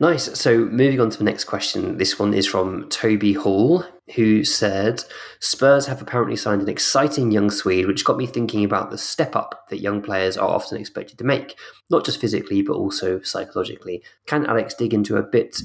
Nice. 0.00 0.38
So 0.38 0.58
moving 0.58 1.00
on 1.00 1.10
to 1.10 1.18
the 1.18 1.24
next 1.24 1.44
question. 1.44 1.98
This 1.98 2.18
one 2.18 2.34
is 2.34 2.46
from 2.46 2.88
Toby 2.88 3.34
Hall, 3.34 3.84
who 4.14 4.42
said 4.44 5.04
Spurs 5.38 5.86
have 5.86 6.02
apparently 6.02 6.34
signed 6.34 6.62
an 6.62 6.68
exciting 6.68 7.30
young 7.30 7.50
Swede, 7.50 7.86
which 7.86 8.04
got 8.04 8.16
me 8.16 8.26
thinking 8.26 8.64
about 8.64 8.90
the 8.90 8.98
step 8.98 9.36
up 9.36 9.68
that 9.68 9.80
young 9.80 10.02
players 10.02 10.36
are 10.36 10.48
often 10.48 10.78
expected 10.78 11.18
to 11.18 11.24
make, 11.24 11.56
not 11.88 12.04
just 12.04 12.20
physically, 12.20 12.62
but 12.62 12.74
also 12.74 13.20
psychologically. 13.20 14.02
Can 14.26 14.44
Alex 14.46 14.74
dig 14.74 14.92
into 14.92 15.16
a 15.16 15.22
bit 15.22 15.60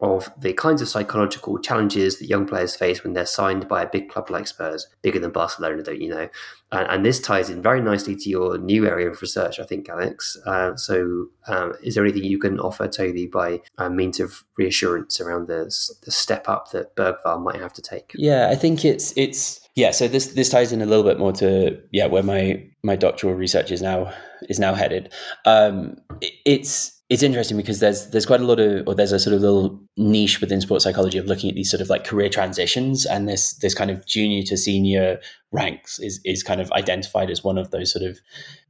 of 0.00 0.32
the 0.38 0.52
kinds 0.54 0.80
of 0.80 0.88
psychological 0.88 1.58
challenges 1.58 2.18
that 2.18 2.26
young 2.26 2.46
players 2.46 2.74
face 2.74 3.04
when 3.04 3.12
they're 3.12 3.26
signed 3.26 3.68
by 3.68 3.82
a 3.82 3.88
big 3.88 4.08
club 4.08 4.30
like 4.30 4.46
Spurs, 4.46 4.86
bigger 5.02 5.18
than 5.18 5.30
Barcelona, 5.30 5.82
don't 5.82 6.00
you 6.00 6.08
know? 6.08 6.28
And, 6.72 6.88
and 6.88 7.04
this 7.04 7.20
ties 7.20 7.50
in 7.50 7.60
very 7.60 7.82
nicely 7.82 8.16
to 8.16 8.30
your 8.30 8.56
new 8.56 8.86
area 8.86 9.10
of 9.10 9.20
research, 9.20 9.60
I 9.60 9.64
think, 9.64 9.88
Alex. 9.90 10.38
Uh, 10.46 10.74
so, 10.76 11.26
um, 11.48 11.74
is 11.82 11.94
there 11.94 12.04
anything 12.04 12.24
you 12.24 12.38
can 12.38 12.58
offer, 12.58 12.88
Toby, 12.88 13.26
by 13.26 13.60
uh, 13.76 13.90
means 13.90 14.20
of 14.20 14.44
reassurance 14.56 15.20
around 15.20 15.48
the, 15.48 15.64
the 16.04 16.10
step 16.10 16.48
up 16.48 16.70
that 16.70 16.96
Bergvall 16.96 17.42
might 17.42 17.60
have 17.60 17.74
to 17.74 17.82
take? 17.82 18.12
Yeah, 18.14 18.48
I 18.50 18.54
think 18.54 18.84
it's 18.84 19.12
it's 19.16 19.60
yeah. 19.74 19.90
So 19.90 20.08
this 20.08 20.28
this 20.28 20.48
ties 20.48 20.72
in 20.72 20.80
a 20.80 20.86
little 20.86 21.04
bit 21.04 21.18
more 21.18 21.32
to 21.32 21.78
yeah 21.92 22.06
where 22.06 22.22
my 22.22 22.64
my 22.82 22.96
doctoral 22.96 23.34
research 23.34 23.70
is 23.70 23.82
now 23.82 24.12
is 24.48 24.58
now 24.58 24.74
headed. 24.74 25.12
Um, 25.44 25.96
it, 26.20 26.32
it's 26.44 26.99
it's 27.10 27.24
interesting 27.24 27.56
because 27.56 27.80
there's 27.80 28.08
there's 28.10 28.24
quite 28.24 28.40
a 28.40 28.44
lot 28.44 28.60
of 28.60 28.86
or 28.86 28.94
there's 28.94 29.12
a 29.12 29.18
sort 29.18 29.34
of 29.34 29.42
little 29.42 29.78
niche 29.96 30.40
within 30.40 30.60
sports 30.60 30.84
psychology 30.84 31.18
of 31.18 31.26
looking 31.26 31.50
at 31.50 31.56
these 31.56 31.70
sort 31.70 31.80
of 31.80 31.90
like 31.90 32.04
career 32.04 32.28
transitions 32.28 33.04
and 33.04 33.28
this 33.28 33.54
this 33.54 33.74
kind 33.74 33.90
of 33.90 34.06
junior 34.06 34.42
to 34.42 34.56
senior 34.56 35.20
ranks 35.50 35.98
is 35.98 36.20
is 36.24 36.42
kind 36.44 36.60
of 36.60 36.70
identified 36.72 37.28
as 37.28 37.42
one 37.42 37.58
of 37.58 37.72
those 37.72 37.92
sort 37.92 38.04
of 38.04 38.18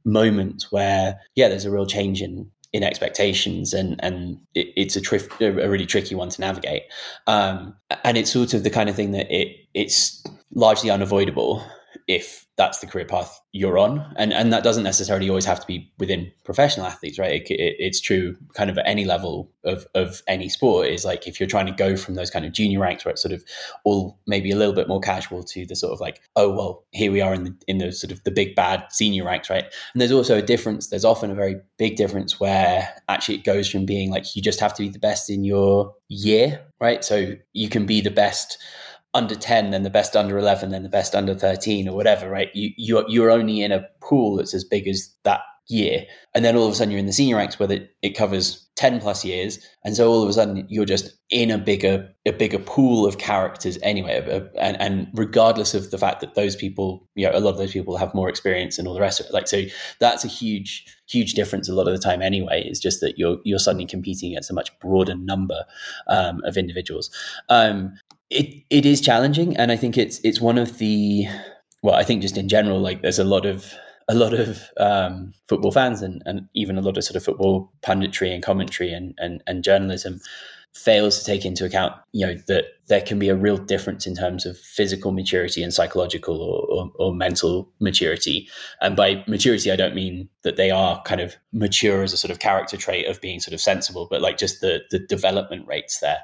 moments 0.03 0.71
where 0.71 1.19
yeah 1.35 1.47
there's 1.47 1.65
a 1.65 1.71
real 1.71 1.85
change 1.85 2.21
in 2.21 2.49
in 2.73 2.83
expectations 2.83 3.73
and 3.73 3.99
and 4.03 4.39
it, 4.55 4.67
it's 4.75 4.95
a, 4.95 5.01
tri- 5.01 5.19
a 5.39 5.69
really 5.69 5.85
tricky 5.85 6.15
one 6.15 6.29
to 6.29 6.41
navigate. 6.41 6.83
Um, 7.27 7.75
and 8.03 8.17
it's 8.17 8.31
sort 8.31 8.53
of 8.53 8.63
the 8.63 8.69
kind 8.69 8.89
of 8.89 8.95
thing 8.95 9.11
that 9.11 9.31
it 9.31 9.55
it's 9.73 10.23
largely 10.53 10.89
unavoidable 10.89 11.63
if 12.11 12.45
that's 12.57 12.79
the 12.79 12.87
career 12.87 13.05
path 13.05 13.39
you're 13.53 13.77
on. 13.77 14.13
And 14.17 14.33
and 14.33 14.51
that 14.51 14.63
doesn't 14.63 14.83
necessarily 14.83 15.29
always 15.29 15.45
have 15.45 15.61
to 15.61 15.65
be 15.65 15.91
within 15.97 16.31
professional 16.43 16.85
athletes 16.85 17.17
right? 17.17 17.41
It, 17.41 17.49
it, 17.49 17.75
it's 17.79 18.01
true 18.01 18.35
kind 18.53 18.69
of 18.69 18.77
at 18.77 18.87
any 18.87 19.05
level 19.05 19.49
of 19.63 19.87
of 19.95 20.21
any 20.27 20.49
sport 20.49 20.87
is 20.87 21.05
like 21.05 21.27
if 21.27 21.39
you're 21.39 21.47
trying 21.47 21.67
to 21.67 21.71
go 21.71 21.95
from 21.95 22.15
those 22.15 22.29
kind 22.29 22.45
of 22.45 22.51
junior 22.51 22.79
ranks 22.79 23.05
where 23.05 23.13
it's 23.13 23.21
sort 23.21 23.33
of 23.33 23.43
all 23.85 24.19
maybe 24.27 24.51
a 24.51 24.57
little 24.57 24.75
bit 24.75 24.89
more 24.89 24.99
casual 24.99 25.43
to 25.43 25.65
the 25.65 25.75
sort 25.75 25.93
of 25.93 26.01
like 26.01 26.21
oh 26.35 26.49
well 26.49 26.83
here 26.91 27.11
we 27.11 27.21
are 27.21 27.33
in 27.33 27.45
the 27.45 27.55
in 27.67 27.77
the 27.77 27.91
sort 27.91 28.11
of 28.11 28.21
the 28.25 28.31
big 28.31 28.53
bad 28.53 28.85
senior 28.91 29.23
ranks 29.23 29.49
right? 29.49 29.65
And 29.93 30.01
there's 30.01 30.11
also 30.11 30.37
a 30.37 30.41
difference 30.41 30.87
there's 30.87 31.05
often 31.05 31.31
a 31.31 31.35
very 31.35 31.55
big 31.77 31.95
difference 31.95 32.39
where 32.39 32.89
actually 33.07 33.35
it 33.35 33.45
goes 33.45 33.69
from 33.69 33.85
being 33.85 34.11
like 34.11 34.35
you 34.35 34.41
just 34.41 34.59
have 34.59 34.73
to 34.73 34.83
be 34.83 34.89
the 34.89 34.99
best 34.99 35.29
in 35.29 35.45
your 35.45 35.93
year 36.09 36.61
right? 36.81 37.05
So 37.05 37.35
you 37.53 37.69
can 37.69 37.85
be 37.85 38.01
the 38.01 38.11
best 38.11 38.57
under 39.13 39.35
10 39.35 39.71
then 39.71 39.83
the 39.83 39.89
best 39.89 40.15
under 40.15 40.37
11 40.37 40.71
then 40.71 40.83
the 40.83 40.89
best 40.89 41.15
under 41.15 41.35
13 41.35 41.87
or 41.87 41.95
whatever 41.95 42.29
right? 42.29 42.49
You 42.53 42.71
you're, 42.77 43.05
you're 43.09 43.31
only 43.31 43.61
in 43.61 43.71
a 43.71 43.85
pool 44.01 44.37
that's 44.37 44.53
as 44.53 44.63
big 44.63 44.87
as 44.87 45.13
that 45.23 45.41
year. 45.71 46.05
And 46.35 46.43
then 46.43 46.55
all 46.55 46.65
of 46.65 46.73
a 46.73 46.75
sudden 46.75 46.91
you're 46.91 46.99
in 46.99 47.05
the 47.05 47.13
senior 47.13 47.37
ranks 47.37 47.57
where 47.57 47.71
it, 47.71 47.95
it 48.01 48.11
covers 48.11 48.67
10 48.75 48.99
plus 48.99 49.23
years. 49.23 49.59
And 49.83 49.95
so 49.95 50.09
all 50.09 50.23
of 50.23 50.29
a 50.29 50.33
sudden 50.33 50.65
you're 50.69 50.85
just 50.85 51.13
in 51.29 51.49
a 51.49 51.57
bigger 51.57 52.09
a 52.25 52.31
bigger 52.31 52.59
pool 52.59 53.05
of 53.05 53.17
characters 53.17 53.77
anyway. 53.81 54.49
And, 54.59 54.79
and 54.81 55.07
regardless 55.13 55.73
of 55.73 55.91
the 55.91 55.97
fact 55.97 56.19
that 56.21 56.35
those 56.35 56.55
people 56.55 57.07
you 57.15 57.25
know 57.25 57.37
a 57.37 57.39
lot 57.39 57.51
of 57.51 57.57
those 57.57 57.73
people 57.73 57.97
have 57.97 58.13
more 58.13 58.29
experience 58.29 58.77
and 58.77 58.87
all 58.87 58.93
the 58.93 59.01
rest 59.01 59.19
of 59.19 59.27
it. 59.27 59.33
Like 59.33 59.47
so 59.47 59.63
that's 59.99 60.25
a 60.25 60.27
huge 60.27 60.85
huge 61.07 61.33
difference 61.33 61.67
a 61.67 61.73
lot 61.73 61.87
of 61.87 61.93
the 61.93 61.99
time 61.99 62.21
anyway 62.21 62.63
it's 62.65 62.79
just 62.79 63.01
that 63.01 63.17
you're 63.17 63.37
you're 63.43 63.59
suddenly 63.59 63.85
competing 63.85 64.31
against 64.31 64.49
a 64.49 64.53
much 64.53 64.77
broader 64.79 65.15
number 65.15 65.63
um, 66.07 66.41
of 66.43 66.57
individuals. 66.57 67.09
Um, 67.49 67.93
it 68.31 68.63
it 68.69 68.85
is 68.85 69.01
challenging, 69.01 69.55
and 69.57 69.71
I 69.71 69.75
think 69.77 69.97
it's 69.97 70.19
it's 70.23 70.41
one 70.41 70.57
of 70.57 70.77
the 70.77 71.27
well, 71.83 71.95
I 71.95 72.03
think 72.03 72.21
just 72.21 72.37
in 72.37 72.47
general, 72.49 72.79
like 72.79 73.01
there's 73.01 73.19
a 73.19 73.23
lot 73.23 73.45
of 73.45 73.73
a 74.09 74.15
lot 74.15 74.33
of 74.33 74.69
um, 74.77 75.33
football 75.47 75.71
fans 75.71 76.01
and, 76.01 76.21
and 76.25 76.47
even 76.53 76.77
a 76.77 76.81
lot 76.81 76.97
of 76.97 77.03
sort 77.03 77.15
of 77.15 77.23
football 77.23 77.71
punditry 77.81 78.33
and 78.33 78.43
commentary 78.43 78.91
and, 78.91 79.13
and, 79.17 79.41
and 79.47 79.63
journalism 79.63 80.19
fails 80.73 81.19
to 81.19 81.25
take 81.25 81.45
into 81.45 81.63
account, 81.65 81.93
you 82.11 82.25
know, 82.25 82.35
that 82.47 82.65
there 82.87 83.01
can 83.01 83.19
be 83.19 83.29
a 83.29 83.35
real 83.35 83.57
difference 83.57 84.05
in 84.05 84.15
terms 84.15 84.45
of 84.45 84.57
physical 84.57 85.11
maturity 85.11 85.63
and 85.63 85.73
psychological 85.73 86.41
or, 86.41 86.65
or, 86.65 86.91
or, 86.99 87.15
mental 87.15 87.71
maturity. 87.79 88.49
And 88.81 88.95
by 88.95 89.23
maturity, 89.27 89.71
I 89.71 89.75
don't 89.75 89.95
mean 89.95 90.27
that 90.43 90.57
they 90.57 90.71
are 90.71 91.01
kind 91.03 91.21
of 91.21 91.35
mature 91.53 92.03
as 92.03 92.11
a 92.11 92.17
sort 92.17 92.31
of 92.31 92.39
character 92.39 92.77
trait 92.77 93.07
of 93.07 93.21
being 93.21 93.39
sort 93.39 93.53
of 93.53 93.61
sensible, 93.61 94.07
but 94.09 94.21
like 94.21 94.37
just 94.37 94.61
the 94.61 94.81
the 94.89 94.99
development 94.99 95.67
rates 95.67 95.99
there, 95.99 96.19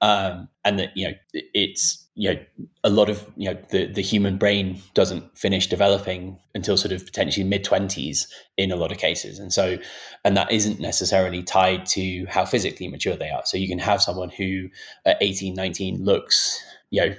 um, 0.00 0.48
and 0.64 0.78
that 0.78 0.96
you 0.96 1.08
know 1.08 1.14
it's 1.32 2.02
you 2.14 2.32
know 2.32 2.40
a 2.84 2.90
lot 2.90 3.08
of 3.08 3.26
you 3.36 3.50
know 3.50 3.58
the 3.70 3.86
the 3.86 4.02
human 4.02 4.36
brain 4.36 4.78
doesn't 4.94 5.36
finish 5.36 5.66
developing 5.66 6.38
until 6.54 6.76
sort 6.76 6.92
of 6.92 7.04
potentially 7.04 7.44
mid 7.44 7.64
20s 7.64 8.26
in 8.58 8.70
a 8.70 8.76
lot 8.76 8.92
of 8.92 8.98
cases. 8.98 9.38
And 9.38 9.52
so 9.52 9.78
and 10.24 10.36
that 10.36 10.52
isn't 10.52 10.80
necessarily 10.80 11.42
tied 11.42 11.86
to 11.86 12.26
how 12.26 12.44
physically 12.44 12.88
mature 12.88 13.16
they 13.16 13.30
are. 13.30 13.42
So 13.46 13.56
you 13.56 13.66
can 13.66 13.78
have 13.78 14.02
someone 14.02 14.28
who 14.28 14.68
at 15.06 15.16
18 15.20 15.54
19 15.54 16.04
looks 16.12 16.62
you 16.92 17.00
know, 17.00 17.14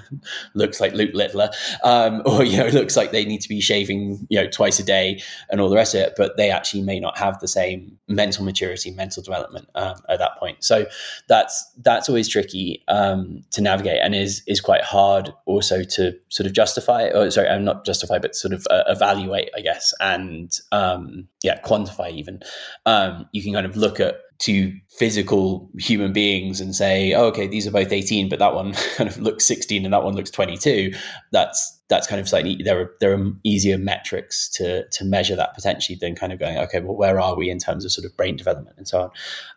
looks 0.54 0.80
like 0.80 0.92
Luke 0.92 1.14
Littler, 1.14 1.48
um, 1.82 2.22
or 2.26 2.44
you 2.44 2.58
know, 2.58 2.66
looks 2.66 2.94
like 2.94 3.10
they 3.10 3.24
need 3.24 3.40
to 3.40 3.48
be 3.48 3.60
shaving, 3.60 4.24
you 4.28 4.38
know, 4.38 4.46
twice 4.46 4.78
a 4.78 4.84
day 4.84 5.20
and 5.50 5.60
all 5.60 5.70
the 5.70 5.76
rest 5.76 5.94
of 5.94 6.02
it, 6.02 6.12
but 6.16 6.36
they 6.36 6.50
actually 6.50 6.82
may 6.82 7.00
not 7.00 7.16
have 7.16 7.40
the 7.40 7.48
same 7.48 7.98
mental 8.06 8.44
maturity, 8.44 8.90
mental 8.90 9.22
development 9.22 9.66
um, 9.74 9.96
at 10.10 10.18
that 10.18 10.38
point. 10.38 10.62
So 10.62 10.86
that's 11.26 11.72
that's 11.82 12.08
always 12.08 12.28
tricky 12.28 12.84
um, 12.88 13.42
to 13.52 13.62
navigate, 13.62 14.00
and 14.02 14.14
is 14.14 14.42
is 14.46 14.60
quite 14.60 14.82
hard 14.82 15.32
also 15.46 15.82
to 15.82 16.12
sort 16.28 16.46
of 16.46 16.52
justify, 16.52 17.08
or 17.08 17.30
sorry, 17.30 17.48
I'm 17.48 17.64
not 17.64 17.86
justify, 17.86 18.18
but 18.18 18.36
sort 18.36 18.52
of 18.52 18.66
uh, 18.70 18.84
evaluate, 18.88 19.48
I 19.56 19.62
guess, 19.62 19.94
and 20.00 20.52
um, 20.70 21.28
yeah, 21.42 21.58
quantify 21.62 22.12
even. 22.12 22.40
Um, 22.84 23.26
you 23.32 23.42
can 23.42 23.54
kind 23.54 23.64
of 23.64 23.74
look 23.74 24.00
at 24.00 24.16
to 24.44 24.70
physical 24.90 25.70
human 25.78 26.12
beings 26.12 26.60
and 26.60 26.74
say, 26.74 27.14
oh, 27.14 27.24
okay, 27.24 27.46
these 27.46 27.66
are 27.66 27.70
both 27.70 27.90
18, 27.90 28.28
but 28.28 28.38
that 28.38 28.54
one 28.54 28.74
kind 28.96 29.08
of 29.08 29.16
looks 29.18 29.46
16 29.46 29.84
and 29.84 29.94
that 29.94 30.04
one 30.04 30.14
looks 30.14 30.30
22, 30.30 30.92
that's 31.32 31.80
that's 31.88 32.06
kind 32.06 32.20
of 32.20 32.28
slightly 32.28 32.58
there 32.64 32.80
are 32.80 32.90
there 33.00 33.12
are 33.14 33.32
easier 33.44 33.76
metrics 33.78 34.48
to 34.48 34.88
to 34.88 35.04
measure 35.04 35.36
that 35.36 35.54
potentially 35.54 35.96
than 36.00 36.14
kind 36.14 36.32
of 36.32 36.38
going, 36.38 36.58
okay, 36.58 36.80
well, 36.80 36.96
where 36.96 37.20
are 37.20 37.36
we 37.36 37.48
in 37.48 37.58
terms 37.58 37.84
of 37.84 37.92
sort 37.92 38.04
of 38.04 38.16
brain 38.16 38.36
development 38.36 38.76
and 38.76 38.86
so 38.86 39.00
on. 39.00 39.10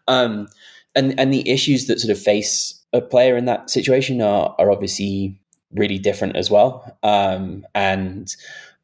Um, 0.08 0.48
and 0.96 1.20
and 1.20 1.34
the 1.34 1.48
issues 1.50 1.88
that 1.88 2.00
sort 2.00 2.16
of 2.16 2.22
face 2.22 2.82
a 2.94 3.02
player 3.02 3.36
in 3.36 3.46
that 3.46 3.70
situation 3.70 4.22
are 4.22 4.56
are 4.58 4.72
obviously 4.72 5.38
really 5.72 6.00
different 6.00 6.38
as 6.38 6.50
well. 6.50 6.98
Um, 7.04 7.66
and 7.76 8.34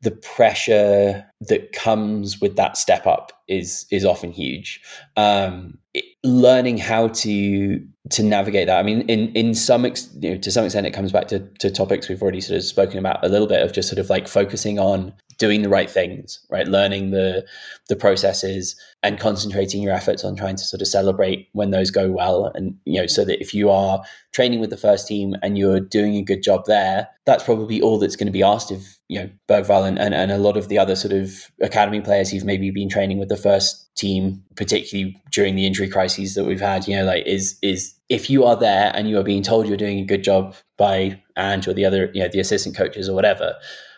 the 0.04 0.12
pressure 0.12 1.26
that 1.42 1.72
comes 1.72 2.42
with 2.42 2.56
that 2.58 2.78
step 2.78 3.08
up 3.08 3.32
is 3.48 3.86
is 3.90 4.04
often 4.04 4.32
huge. 4.32 4.82
Um, 5.16 5.78
it, 5.94 6.04
learning 6.24 6.78
how 6.78 7.08
to 7.08 7.86
to 8.10 8.24
navigate 8.24 8.68
that. 8.68 8.78
I 8.78 8.84
mean, 8.84 9.02
in 9.10 9.30
in 9.34 9.54
some 9.54 9.86
ex, 9.86 10.10
you 10.20 10.32
know, 10.32 10.38
to 10.38 10.52
some 10.52 10.66
extent, 10.66 10.86
it 10.86 10.94
comes 10.94 11.12
back 11.12 11.28
to 11.30 11.40
to 11.60 11.72
topics 11.72 12.10
we've 12.10 12.22
already 12.22 12.42
sort 12.42 12.58
of 12.58 12.64
spoken 12.64 13.00
about 13.00 13.24
a 13.26 13.30
little 13.30 13.48
bit 13.48 13.64
of 13.64 13.72
just 13.72 13.88
sort 13.88 14.00
of 14.00 14.10
like 14.10 14.28
focusing 14.28 14.78
on 14.78 15.14
doing 15.38 15.62
the 15.62 15.70
right 15.70 15.90
things, 15.90 16.40
right? 16.50 16.68
Learning 16.68 17.12
the 17.12 17.46
the 17.90 17.96
processes 17.96 18.76
and 19.02 19.20
concentrating 19.20 19.82
your 19.82 19.94
efforts 19.94 20.24
on 20.24 20.36
trying 20.36 20.56
to 20.56 20.64
sort 20.64 20.82
of 20.82 20.88
celebrate 20.88 21.50
when 21.52 21.72
those 21.72 21.92
go 21.92 22.10
well. 22.10 22.52
And 22.56 22.76
you 22.86 23.00
know, 23.00 23.08
so 23.08 23.26
that 23.26 23.42
if 23.42 23.54
you 23.54 23.70
are 23.70 24.04
training 24.34 24.60
with 24.60 24.70
the 24.70 24.78
first 24.78 25.08
team 25.08 25.36
and 25.42 25.58
you're 25.58 25.80
doing 25.80 26.16
a 26.16 26.24
good 26.24 26.42
job 26.42 26.66
there, 26.66 27.08
that's 27.26 27.44
probably 27.44 27.82
all 27.82 28.00
that's 28.00 28.16
going 28.16 28.28
to 28.28 28.32
be 28.32 28.44
asked 28.44 28.72
of 28.72 28.98
you 29.10 29.20
know 29.20 29.30
Bergvall 29.48 29.88
and, 29.88 30.00
and, 30.00 30.14
and 30.14 30.32
a 30.32 30.38
lot 30.38 30.58
of 30.58 30.70
the 30.70 30.78
other 30.78 30.96
sort 30.96 31.14
of 31.14 31.52
academy 31.62 32.02
players 32.02 32.30
who've 32.30 32.46
maybe 32.46 32.72
been 32.72 32.90
training 32.90 33.20
with 33.20 33.30
the 33.30 33.38
first 33.38 33.94
team, 33.96 34.44
particularly 34.56 35.22
during 35.32 35.56
the 35.56 35.66
injury 35.66 35.88
crises 35.88 36.36
that 36.36 36.46
we've 36.46 36.62
had. 36.62 36.88
You 36.88 36.98
know, 36.98 37.06
like 37.06 37.26
is 37.26 37.58
is 37.62 37.94
if 38.10 38.30
you 38.30 38.44
are 38.44 38.56
there 38.56 38.92
and 38.94 39.10
you 39.10 39.18
are 39.18 39.24
being 39.24 39.44
told 39.44 39.68
you're 39.68 39.78
doing 39.78 40.00
a 40.00 40.06
good 40.06 40.24
job 40.24 40.56
by 40.78 41.22
Ange 41.38 41.68
or 41.68 41.74
the 41.74 41.86
other, 41.86 42.12
you 42.14 42.22
know, 42.22 42.30
the 42.32 42.40
assistant 42.40 42.76
coaches 42.76 43.10
or 43.10 43.16
whatever, 43.16 43.56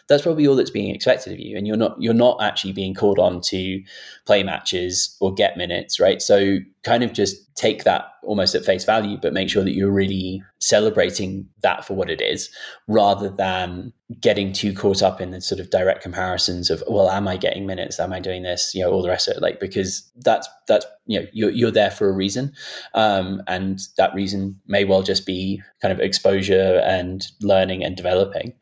that's 0.08 0.24
probably 0.24 0.48
all 0.48 0.56
that's 0.56 0.70
being 0.70 0.94
expected 0.94 1.34
of 1.34 1.40
you 1.40 1.58
and 1.58 1.68
you're 1.68 1.78
not 1.78 1.96
you're 2.02 2.14
not 2.14 2.42
actually 2.42 2.74
being 2.74 2.94
called 2.94 3.20
on 3.20 3.42
to 3.42 3.82
play 4.26 4.44
matches 4.44 5.16
or 5.20 5.34
get 5.34 5.58
minutes 5.58 6.00
right? 6.00 6.22
So 6.22 6.58
kind 6.84 7.04
of 7.04 7.14
just 7.14 7.45
take 7.56 7.84
that 7.84 8.12
almost 8.24 8.54
at 8.56 8.66
face 8.66 8.84
value 8.84 9.18
but 9.22 9.34
make 9.34 9.50
sure 9.50 9.64
that 9.64 9.76
you're 9.76 9.92
really 9.92 10.44
celebrating 10.60 11.48
that 11.62 11.86
for 11.86 11.94
what 11.94 12.10
it 12.10 12.22
is 12.22 12.50
rather 12.88 13.30
than 13.30 13.94
getting 14.20 14.54
too 14.54 14.74
caught 14.74 15.02
up 15.02 15.20
in 15.20 15.32
the 15.32 15.42
sort 15.42 15.60
of 15.60 15.70
direct 15.72 16.02
comparisons 16.02 16.70
of 16.70 16.84
well 16.88 17.10
am 17.10 17.28
i 17.28 17.38
getting 17.38 17.66
minutes? 17.66 18.00
Am 18.00 18.14
i 18.14 18.20
doing 18.20 18.44
this? 18.44 18.74
You 18.76 18.84
know 18.84 18.92
all 18.92 19.02
the 19.02 19.10
rest 19.10 19.28
of 19.28 19.38
it. 19.38 19.42
Like 19.42 19.60
because 19.60 20.12
that's 20.18 20.48
that's 20.68 20.86
you 21.06 21.20
know 21.20 21.26
you're, 21.34 21.50
you're 21.50 21.72
there 21.72 21.92
for 21.92 22.10
a 22.10 22.14
reason. 22.14 22.54
Um, 22.94 23.42
and 23.48 23.80
that 23.98 24.14
reason 24.14 24.60
may 24.68 24.84
well 24.84 25.02
just 25.02 25.26
be 25.26 25.62
kind 25.82 25.92
of 25.92 26.00
exposure 26.00 26.82
and 26.86 27.26
learning 27.42 27.84
and 27.84 27.96
developing. 27.96 28.54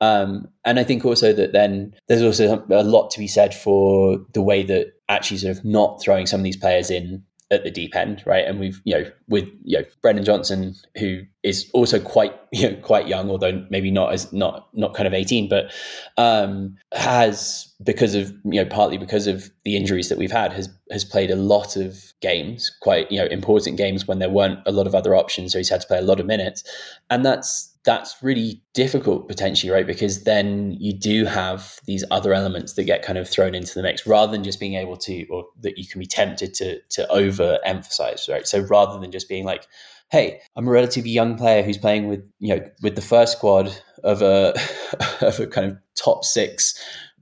Um, 0.00 0.48
and 0.64 0.78
i 0.78 0.84
think 0.84 1.04
also 1.04 1.32
that 1.32 1.52
then 1.52 1.94
there's 2.08 2.22
also 2.22 2.64
a 2.70 2.82
lot 2.82 3.10
to 3.10 3.18
be 3.18 3.26
said 3.26 3.54
for 3.54 4.18
the 4.32 4.42
way 4.42 4.62
that 4.62 4.92
actually 5.08 5.38
sort 5.38 5.56
of 5.56 5.64
not 5.64 6.00
throwing 6.02 6.26
some 6.26 6.40
of 6.40 6.44
these 6.44 6.56
players 6.56 6.90
in 6.90 7.22
at 7.50 7.64
the 7.64 7.70
deep 7.70 7.96
end, 7.96 8.22
right? 8.26 8.46
And 8.46 8.60
we've, 8.60 8.80
you 8.84 8.94
know, 8.94 9.10
with 9.28 9.48
you 9.64 9.78
know 9.78 9.84
Brennan 10.02 10.24
Johnson, 10.24 10.74
who 10.98 11.22
is 11.42 11.70
also 11.72 11.98
quite, 11.98 12.34
you 12.52 12.70
know, 12.70 12.76
quite 12.82 13.08
young, 13.08 13.30
although 13.30 13.64
maybe 13.70 13.90
not 13.90 14.12
as 14.12 14.32
not 14.32 14.68
not 14.74 14.94
kind 14.94 15.06
of 15.06 15.14
eighteen, 15.14 15.48
but 15.48 15.72
um, 16.16 16.76
has 16.92 17.72
because 17.82 18.14
of 18.14 18.30
you 18.44 18.62
know 18.62 18.66
partly 18.66 18.98
because 18.98 19.26
of 19.26 19.50
the 19.64 19.76
injuries 19.76 20.08
that 20.08 20.18
we've 20.18 20.32
had 20.32 20.52
has 20.52 20.68
has 20.90 21.04
played 21.04 21.30
a 21.30 21.36
lot 21.36 21.76
of 21.76 22.12
games, 22.20 22.70
quite 22.80 23.10
you 23.10 23.18
know 23.18 23.26
important 23.26 23.76
games 23.76 24.06
when 24.06 24.18
there 24.18 24.30
weren't 24.30 24.60
a 24.66 24.72
lot 24.72 24.86
of 24.86 24.94
other 24.94 25.14
options, 25.14 25.52
so 25.52 25.58
he's 25.58 25.68
had 25.68 25.80
to 25.80 25.86
play 25.86 25.98
a 25.98 26.02
lot 26.02 26.20
of 26.20 26.26
minutes, 26.26 26.64
and 27.08 27.24
that's 27.24 27.70
that's 27.84 28.22
really 28.22 28.62
difficult 28.74 29.26
potentially, 29.26 29.72
right? 29.72 29.86
Because 29.86 30.24
then 30.24 30.76
you 30.78 30.92
do 30.92 31.24
have 31.24 31.78
these 31.86 32.04
other 32.10 32.34
elements 32.34 32.74
that 32.74 32.84
get 32.84 33.02
kind 33.02 33.18
of 33.18 33.28
thrown 33.28 33.54
into 33.54 33.74
the 33.74 33.82
mix 33.82 34.06
rather 34.06 34.30
than 34.30 34.44
just 34.44 34.60
being 34.60 34.74
able 34.74 34.98
to, 34.98 35.26
or 35.28 35.46
that 35.60 35.78
you 35.78 35.86
can 35.86 35.98
be 35.98 36.06
tempted 36.06 36.52
to 36.54 36.80
to 36.90 37.06
overemphasize, 37.10 38.28
right? 38.28 38.46
So 38.46 38.60
rather 38.60 39.00
than 39.00 39.10
just 39.10 39.28
being 39.28 39.44
like, 39.46 39.66
hey, 40.10 40.40
I'm 40.56 40.66
a 40.66 40.70
relatively 40.70 41.10
young 41.10 41.36
player 41.36 41.62
who's 41.62 41.78
playing 41.78 42.08
with, 42.08 42.20
you 42.38 42.54
know, 42.54 42.70
with 42.82 42.96
the 42.96 43.02
first 43.02 43.36
squad 43.36 43.74
of 44.04 44.22
a 44.22 44.54
of 45.20 45.40
a 45.40 45.46
kind 45.46 45.70
of 45.70 45.78
top 45.96 46.24
six 46.24 46.74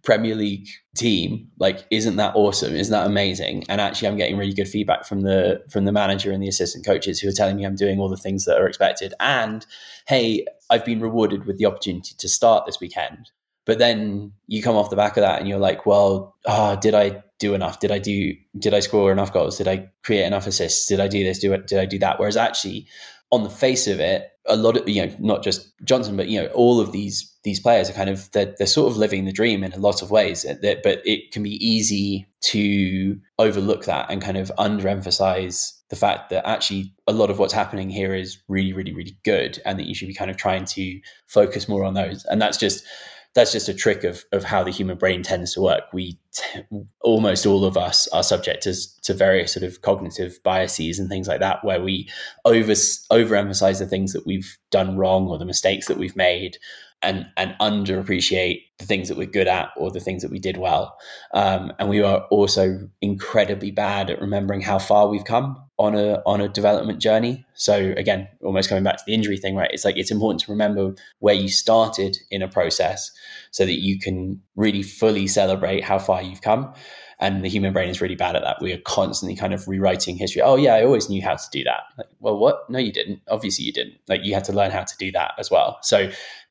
Premier 0.04 0.34
League 0.34 0.68
team, 0.96 1.48
like, 1.58 1.86
isn't 1.90 2.16
that 2.16 2.34
awesome? 2.34 2.74
Isn't 2.74 2.92
that 2.92 3.06
amazing? 3.06 3.64
And 3.68 3.80
actually, 3.80 4.08
I'm 4.08 4.16
getting 4.16 4.38
really 4.38 4.54
good 4.54 4.68
feedback 4.68 5.04
from 5.04 5.20
the 5.20 5.62
from 5.68 5.84
the 5.84 5.92
manager 5.92 6.32
and 6.32 6.42
the 6.42 6.48
assistant 6.48 6.86
coaches 6.86 7.20
who 7.20 7.28
are 7.28 7.32
telling 7.32 7.56
me 7.56 7.64
I'm 7.64 7.76
doing 7.76 8.00
all 8.00 8.08
the 8.08 8.16
things 8.16 8.44
that 8.44 8.58
are 8.58 8.66
expected. 8.66 9.12
And 9.20 9.66
hey, 10.06 10.46
I've 10.70 10.84
been 10.84 11.00
rewarded 11.00 11.46
with 11.46 11.58
the 11.58 11.66
opportunity 11.66 12.14
to 12.16 12.28
start 12.28 12.64
this 12.64 12.80
weekend. 12.80 13.30
But 13.66 13.78
then 13.78 14.32
you 14.46 14.62
come 14.62 14.76
off 14.76 14.88
the 14.88 14.96
back 14.96 15.18
of 15.18 15.20
that 15.20 15.40
and 15.40 15.46
you're 15.46 15.58
like, 15.58 15.84
well, 15.84 16.36
oh, 16.46 16.76
did 16.76 16.94
I 16.94 17.22
do 17.38 17.54
enough? 17.54 17.80
Did 17.80 17.90
I 17.90 17.98
do? 17.98 18.34
Did 18.58 18.74
I 18.74 18.80
score 18.80 19.12
enough 19.12 19.32
goals? 19.32 19.58
Did 19.58 19.68
I 19.68 19.90
create 20.04 20.24
enough 20.24 20.46
assists? 20.46 20.86
Did 20.86 21.00
I 21.00 21.08
do 21.08 21.22
this? 21.22 21.38
Do 21.38 21.52
it? 21.52 21.66
Did 21.66 21.78
I 21.78 21.86
do 21.86 21.98
that? 21.98 22.18
Whereas 22.18 22.36
actually, 22.36 22.86
on 23.30 23.44
the 23.44 23.50
face 23.50 23.86
of 23.86 24.00
it, 24.00 24.28
a 24.46 24.56
lot 24.56 24.76
of 24.76 24.88
you 24.88 25.06
know, 25.06 25.14
not 25.18 25.42
just 25.42 25.72
Johnson, 25.84 26.16
but 26.16 26.28
you 26.28 26.40
know, 26.40 26.48
all 26.48 26.80
of 26.80 26.92
these 26.92 27.32
these 27.44 27.60
players 27.60 27.88
are 27.88 27.94
kind 27.94 28.10
of 28.10 28.30
they're, 28.32 28.54
they're 28.58 28.66
sort 28.66 28.90
of 28.90 28.96
living 28.96 29.24
the 29.24 29.32
dream 29.32 29.62
in 29.62 29.72
a 29.72 29.78
lot 29.78 30.02
of 30.02 30.10
ways. 30.10 30.44
But 30.62 31.02
it 31.04 31.32
can 31.32 31.42
be 31.42 31.64
easy 31.64 32.26
to 32.42 33.18
overlook 33.38 33.84
that 33.84 34.10
and 34.10 34.22
kind 34.22 34.36
of 34.36 34.50
underemphasize 34.58 35.72
the 35.90 35.96
fact 35.96 36.30
that 36.30 36.46
actually 36.46 36.92
a 37.06 37.12
lot 37.12 37.30
of 37.30 37.38
what's 37.38 37.52
happening 37.52 37.88
here 37.88 38.14
is 38.14 38.38
really, 38.48 38.72
really, 38.72 38.92
really 38.92 39.16
good, 39.24 39.60
and 39.64 39.78
that 39.78 39.86
you 39.86 39.94
should 39.94 40.08
be 40.08 40.14
kind 40.14 40.30
of 40.30 40.36
trying 40.36 40.64
to 40.66 41.00
focus 41.26 41.68
more 41.68 41.84
on 41.84 41.94
those. 41.94 42.24
And 42.26 42.40
that's 42.40 42.58
just 42.58 42.84
that's 43.34 43.52
just 43.52 43.68
a 43.68 43.74
trick 43.74 44.04
of 44.04 44.24
of 44.32 44.44
how 44.44 44.64
the 44.64 44.70
human 44.70 44.98
brain 44.98 45.22
tends 45.22 45.54
to 45.54 45.60
work. 45.60 45.84
We 45.92 46.18
t- 46.32 46.60
almost 47.00 47.46
all 47.46 47.64
of 47.64 47.76
us 47.76 48.08
are 48.08 48.22
subject 48.22 48.62
to, 48.64 48.74
to 49.02 49.14
various 49.14 49.52
sort 49.52 49.64
of 49.64 49.82
cognitive 49.82 50.42
biases 50.42 50.98
and 50.98 51.08
things 51.08 51.28
like 51.28 51.40
that, 51.40 51.64
where 51.64 51.80
we 51.80 52.08
over 52.44 52.72
overemphasize 52.72 53.78
the 53.78 53.86
things 53.86 54.12
that 54.12 54.26
we've 54.26 54.56
done 54.70 54.96
wrong 54.96 55.28
or 55.28 55.38
the 55.38 55.44
mistakes 55.44 55.86
that 55.86 55.98
we've 55.98 56.16
made, 56.16 56.58
and 57.02 57.26
and 57.36 57.54
underappreciate 57.60 58.62
the 58.78 58.86
things 58.86 59.08
that 59.08 59.18
we're 59.18 59.26
good 59.26 59.48
at 59.48 59.70
or 59.76 59.90
the 59.90 60.00
things 60.00 60.22
that 60.22 60.30
we 60.30 60.38
did 60.38 60.56
well. 60.56 60.96
Um, 61.32 61.72
and 61.78 61.88
we 61.88 62.02
are 62.02 62.22
also 62.30 62.88
incredibly 63.00 63.70
bad 63.70 64.10
at 64.10 64.20
remembering 64.20 64.62
how 64.62 64.78
far 64.78 65.08
we've 65.08 65.24
come 65.24 65.67
on 65.78 65.94
a 65.94 66.20
on 66.26 66.40
a 66.40 66.48
development 66.48 67.00
journey. 67.00 67.46
So 67.54 67.94
again, 67.96 68.28
almost 68.42 68.68
coming 68.68 68.84
back 68.84 68.96
to 68.96 69.04
the 69.06 69.14
injury 69.14 69.36
thing, 69.36 69.54
right? 69.54 69.70
It's 69.72 69.84
like 69.84 69.96
it's 69.96 70.10
important 70.10 70.40
to 70.42 70.50
remember 70.50 70.94
where 71.20 71.34
you 71.34 71.48
started 71.48 72.16
in 72.30 72.42
a 72.42 72.48
process 72.48 73.10
so 73.52 73.64
that 73.64 73.80
you 73.80 73.98
can 73.98 74.40
really 74.56 74.82
fully 74.82 75.26
celebrate 75.26 75.84
how 75.84 75.98
far 75.98 76.22
you've 76.22 76.42
come. 76.42 76.72
And 77.20 77.44
the 77.44 77.48
human 77.48 77.72
brain 77.72 77.88
is 77.88 78.00
really 78.00 78.14
bad 78.14 78.36
at 78.36 78.42
that. 78.42 78.58
We 78.60 78.72
are 78.72 78.80
constantly 78.84 79.34
kind 79.34 79.52
of 79.52 79.66
rewriting 79.66 80.16
history. 80.16 80.42
Oh 80.42 80.56
yeah, 80.56 80.74
I 80.74 80.84
always 80.84 81.08
knew 81.08 81.22
how 81.22 81.34
to 81.34 81.50
do 81.50 81.64
that. 81.64 81.82
Like, 81.96 82.06
well, 82.20 82.38
what? 82.38 82.68
No, 82.68 82.78
you 82.78 82.92
didn't. 82.92 83.20
Obviously, 83.28 83.64
you 83.64 83.72
didn't. 83.72 83.94
Like 84.08 84.20
you 84.24 84.34
had 84.34 84.44
to 84.44 84.52
learn 84.52 84.70
how 84.70 84.84
to 84.84 84.96
do 84.98 85.10
that 85.12 85.32
as 85.38 85.50
well. 85.50 85.78
So 85.82 86.10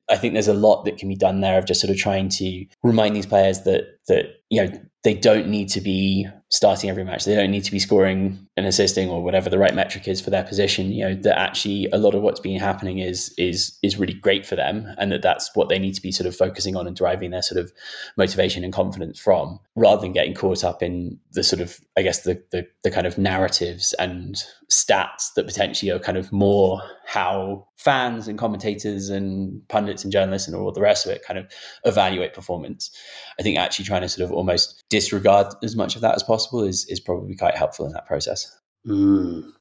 I 0.09 0.17
think 0.17 0.34
there's 0.34 0.47
a 0.47 0.53
lot 0.53 0.86
that 0.86 0.97
can 0.97 1.09
be 1.09 1.15
done 1.15 1.41
there 1.41 1.57
of 1.57 1.65
just 1.65 1.82
sort 1.82 1.91
of 1.91 1.97
trying 1.97 2.30
to 2.30 2.65
remind 2.84 3.15
these 3.15 3.25
players 3.25 3.63
that 3.63 3.99
that 4.07 4.25
you 4.49 4.63
know 4.63 4.71
they 5.03 5.13
don't 5.13 5.47
need 5.47 5.69
to 5.69 5.82
be 5.82 6.28
starting 6.49 6.89
every 6.89 7.03
match. 7.03 7.25
They 7.25 7.35
don't 7.35 7.51
need 7.51 7.65
to 7.65 7.71
be 7.71 7.79
scoring 7.79 8.47
and 8.55 8.65
assisting 8.65 9.09
or 9.09 9.21
whatever 9.21 9.49
the 9.49 9.57
right 9.57 9.75
metric 9.75 10.07
is 10.07 10.21
for 10.21 10.29
their 10.29 10.43
position. 10.43 10.91
You 10.91 11.09
know 11.09 11.15
that 11.15 11.37
actually 11.37 11.87
a 11.91 11.97
lot 11.97 12.15
of 12.15 12.21
what's 12.21 12.39
been 12.39 12.59
happening 12.59 12.99
is 12.99 13.33
is 13.37 13.77
is 13.83 13.97
really 13.97 14.13
great 14.13 14.45
for 14.45 14.55
them, 14.55 14.87
and 14.97 15.11
that 15.11 15.21
that's 15.21 15.53
what 15.55 15.69
they 15.69 15.79
need 15.79 15.93
to 15.95 16.01
be 16.01 16.11
sort 16.11 16.27
of 16.27 16.35
focusing 16.35 16.75
on 16.75 16.87
and 16.87 16.95
driving 16.95 17.31
their 17.31 17.41
sort 17.41 17.59
of 17.59 17.71
motivation 18.15 18.63
and 18.63 18.73
confidence 18.73 19.19
from, 19.19 19.59
rather 19.75 20.01
than 20.01 20.13
getting 20.13 20.33
caught 20.33 20.63
up 20.63 20.81
in 20.81 21.19
the 21.33 21.43
sort 21.43 21.61
of 21.61 21.79
I 21.97 22.01
guess 22.01 22.21
the 22.21 22.41
the, 22.51 22.65
the 22.83 22.91
kind 22.91 23.07
of 23.07 23.17
narratives 23.17 23.93
and 23.99 24.41
stats 24.71 25.33
that 25.35 25.47
potentially 25.47 25.91
are 25.91 25.99
kind 25.99 26.17
of 26.17 26.31
more 26.31 26.81
how 27.05 27.65
fans 27.77 28.27
and 28.27 28.37
commentators 28.37 29.09
and 29.09 29.65
pundits 29.69 30.03
and 30.03 30.11
journalists 30.11 30.45
and 30.47 30.57
all 30.57 30.71
the 30.73 30.81
rest 30.81 31.05
of 31.05 31.11
it 31.11 31.23
kind 31.23 31.39
of 31.39 31.45
evaluate 31.85 32.33
performance. 32.33 32.91
I 33.39 33.43
think 33.43 33.57
actually 33.57 33.85
trying 33.85 34.01
to 34.01 34.09
sort 34.09 34.25
of 34.29 34.35
almost 34.35 34.83
disregard 34.89 35.47
as 35.63 35.75
much 35.75 35.95
of 35.95 36.01
that 36.01 36.15
as 36.15 36.23
possible 36.23 36.36
is 36.63 36.85
is 36.85 36.99
probably 36.99 37.35
quite 37.35 37.55
helpful 37.55 37.85
in 37.85 37.93
that 37.93 38.05
process. 38.05 38.57
Mm. 38.85 39.51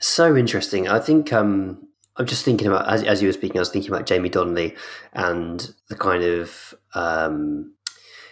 So 0.00 0.36
interesting. 0.36 0.88
I 0.88 0.98
think 0.98 1.32
um, 1.32 1.88
I'm 2.16 2.26
just 2.26 2.44
thinking 2.44 2.66
about 2.66 2.88
as 2.88 3.02
as 3.02 3.22
you 3.22 3.28
were 3.28 3.32
speaking, 3.32 3.58
I 3.58 3.60
was 3.60 3.70
thinking 3.70 3.92
about 3.92 4.06
Jamie 4.06 4.28
Donley 4.28 4.76
and 5.12 5.74
the 5.88 5.96
kind 5.96 6.24
of 6.24 6.74
um, 6.94 7.73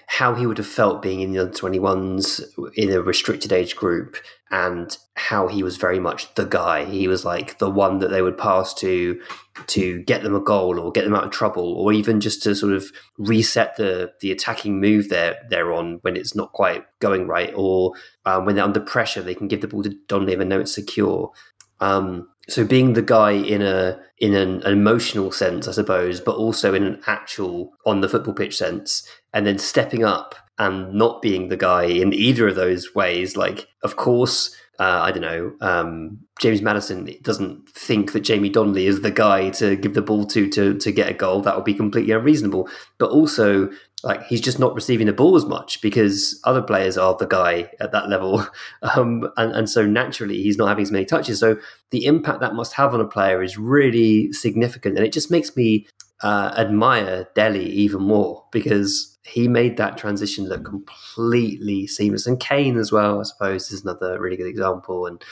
how 0.07 0.34
he 0.34 0.46
would 0.46 0.59
have 0.59 0.66
felt 0.66 1.03
being 1.03 1.20
in 1.20 1.32
the 1.32 1.40
under 1.40 1.53
21s 1.53 2.42
in 2.74 2.90
a 2.92 3.00
restricted 3.00 3.53
age 3.53 3.76
group 3.76 4.16
and 4.50 4.98
how 5.14 5.48
he 5.48 5.62
was 5.62 5.76
very 5.78 5.98
much 5.98 6.34
the 6.34 6.44
guy. 6.44 6.84
He 6.84 7.09
was 7.09 7.24
like 7.24 7.59
the 7.59 7.70
one 7.70 7.98
that 8.00 8.11
they 8.11 8.22
would 8.22 8.36
pass 8.36 8.74
to 8.74 9.20
to 9.66 10.03
get 10.03 10.22
them 10.22 10.34
a 10.34 10.40
goal 10.40 10.78
or 10.78 10.92
get 10.92 11.05
them 11.05 11.14
out 11.14 11.24
of 11.24 11.30
trouble 11.30 11.74
or 11.74 11.92
even 11.92 12.20
just 12.20 12.42
to 12.42 12.55
sort 12.55 12.72
of 12.72 12.86
reset 13.18 13.76
the 13.76 14.12
the 14.20 14.30
attacking 14.30 14.80
move 14.80 15.09
they're, 15.09 15.36
they're 15.50 15.72
on 15.72 15.98
when 16.03 16.16
it's 16.16 16.34
not 16.34 16.53
quite 16.53 16.84
going 17.00 17.26
right 17.26 17.53
or 17.55 17.92
um, 18.24 18.44
when 18.44 18.55
they're 18.55 18.64
under 18.64 18.80
pressure 18.80 19.22
they 19.22 19.34
can 19.34 19.48
give 19.48 19.61
the 19.61 19.68
ball 19.68 19.82
to 19.82 19.94
Donley 20.09 20.34
and 20.34 20.48
know 20.48 20.61
it's 20.61 20.74
secure. 20.74 21.32
Um, 21.80 22.28
so 22.48 22.64
being 22.64 22.92
the 22.92 23.03
guy 23.03 23.32
in 23.32 23.62
a 23.62 24.00
in 24.18 24.34
an, 24.34 24.62
emotional 24.62 25.32
sense, 25.32 25.66
I 25.66 25.72
suppose, 25.72 26.20
but 26.20 26.36
also 26.36 26.74
in 26.74 26.84
an 26.84 27.00
actual 27.07 27.72
on 27.86 28.00
the 28.00 28.09
football 28.09 28.34
pitch 28.34 28.57
sense, 28.57 29.07
and 29.33 29.47
then 29.47 29.59
stepping 29.59 30.05
up 30.05 30.35
and 30.59 30.95
not 30.95 31.22
being 31.22 31.49
the 31.49 31.57
guy 31.57 31.85
in 31.85 32.12
either 32.12 32.49
of 32.49 32.55
those 32.55 32.95
ways. 32.95 33.37
Like, 33.37 33.68
of 33.83 33.97
course, 33.97 34.55
uh, 34.78 35.01
I 35.03 35.12
don't 35.12 35.22
know, 35.22 35.53
um, 35.61 36.18
James 36.41 36.62
Maddison 36.62 37.09
doesn't 37.22 37.68
think 37.68 38.12
that 38.12 38.20
Jamie 38.20 38.49
Donley 38.49 38.87
is 38.87 39.03
the 39.03 39.11
guy 39.11 39.51
to 39.51 39.76
give 39.76 39.95
the 39.95 40.03
ball 40.03 40.26
to 40.26 40.49
to 40.51 40.76
to 40.78 40.91
get 40.93 41.09
a 41.09 41.14
goal. 41.14 41.41
That 41.43 41.55
would 41.55 41.64
be 41.64 41.74
completely 41.74 42.12
unreasonable. 42.12 42.68
But 42.99 43.11
also, 43.11 43.70
like 44.03 44.24
he's 44.24 44.41
just 44.41 44.59
not 44.59 44.74
receiving 44.74 45.07
the 45.07 45.12
ball 45.12 45.37
as 45.37 45.45
much 45.45 45.80
because 45.80 46.41
other 46.45 46.62
players 46.62 46.99
are 46.99 47.14
the 47.16 47.26
guy 47.26 47.70
at 47.80 47.93
that 47.93 48.09
level, 48.09 48.45
um, 48.83 49.30
and 49.37 49.53
and 49.53 49.70
so 49.70 49.87
naturally 49.87 50.43
he's 50.43 50.57
not 50.57 50.68
having 50.68 50.83
as 50.83 50.91
many 50.91 51.05
touches. 51.05 51.39
So 51.39 51.59
the 51.91 52.07
impact 52.07 52.41
that 52.41 52.55
must 52.55 52.72
have 52.72 52.95
on 52.95 53.01
a 53.01 53.07
player 53.07 53.43
is 53.43 53.57
really 53.59 54.33
significant, 54.33 54.97
and 54.97 55.07
it 55.07 55.12
just 55.12 55.30
makes 55.30 55.55
me 55.55 55.87
uh, 56.22 56.55
admire 56.57 57.28
Dele 57.35 57.64
even 57.64 58.03
more 58.03 58.45
because 58.51 59.12
he 59.25 59.49
made 59.49 59.77
that 59.77 59.97
transition 59.97 60.49
look 60.49 60.64
completely 60.64 61.87
seamless, 61.87 62.27
and 62.27 62.41
Kane 62.41 62.77
as 62.77 62.91
well. 62.91 63.20
I 63.20 63.25
suppose 63.25 63.70
is 63.70 63.83
another 63.83 64.20
really 64.20 64.37
good 64.37 64.47
example, 64.47 65.07
and 65.07 65.23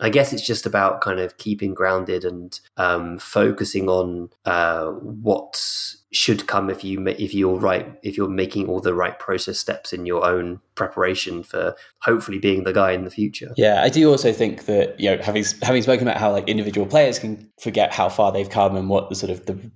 I 0.00 0.10
guess 0.10 0.32
it's 0.32 0.46
just 0.46 0.66
about 0.66 1.00
kind 1.00 1.20
of 1.20 1.38
keeping 1.38 1.72
grounded 1.72 2.24
and 2.24 2.58
um, 2.76 3.18
focusing 3.18 3.88
on 3.88 4.30
uh, 4.44 4.86
what 4.86 5.56
should 6.12 6.46
come 6.46 6.70
if 6.70 6.82
you 6.82 7.06
if 7.08 7.34
you're 7.34 7.58
right 7.58 7.98
if 8.02 8.16
you're 8.16 8.28
making 8.28 8.68
all 8.68 8.80
the 8.80 8.94
right 8.94 9.18
process 9.18 9.58
steps 9.58 9.92
in 9.92 10.06
your 10.06 10.24
own 10.24 10.60
preparation 10.74 11.42
for 11.42 11.74
hopefully 12.00 12.38
being 12.38 12.64
the 12.64 12.72
guy 12.72 12.92
in 12.92 13.04
the 13.04 13.10
future. 13.10 13.52
Yeah, 13.56 13.82
I 13.82 13.88
do 13.88 14.08
also 14.10 14.32
think 14.32 14.64
that 14.64 14.98
you 14.98 15.10
know 15.10 15.22
having 15.22 15.44
having 15.62 15.82
spoken 15.82 16.06
about 16.06 16.18
how 16.18 16.32
like 16.32 16.48
individual 16.48 16.86
players 16.86 17.18
can 17.18 17.50
forget 17.60 17.92
how 17.92 18.08
far 18.08 18.32
they've 18.32 18.48
come 18.48 18.76
and 18.76 18.88
what 18.88 19.08
the 19.08 19.14
sort 19.14 19.30
of 19.30 19.44
the 19.46 19.70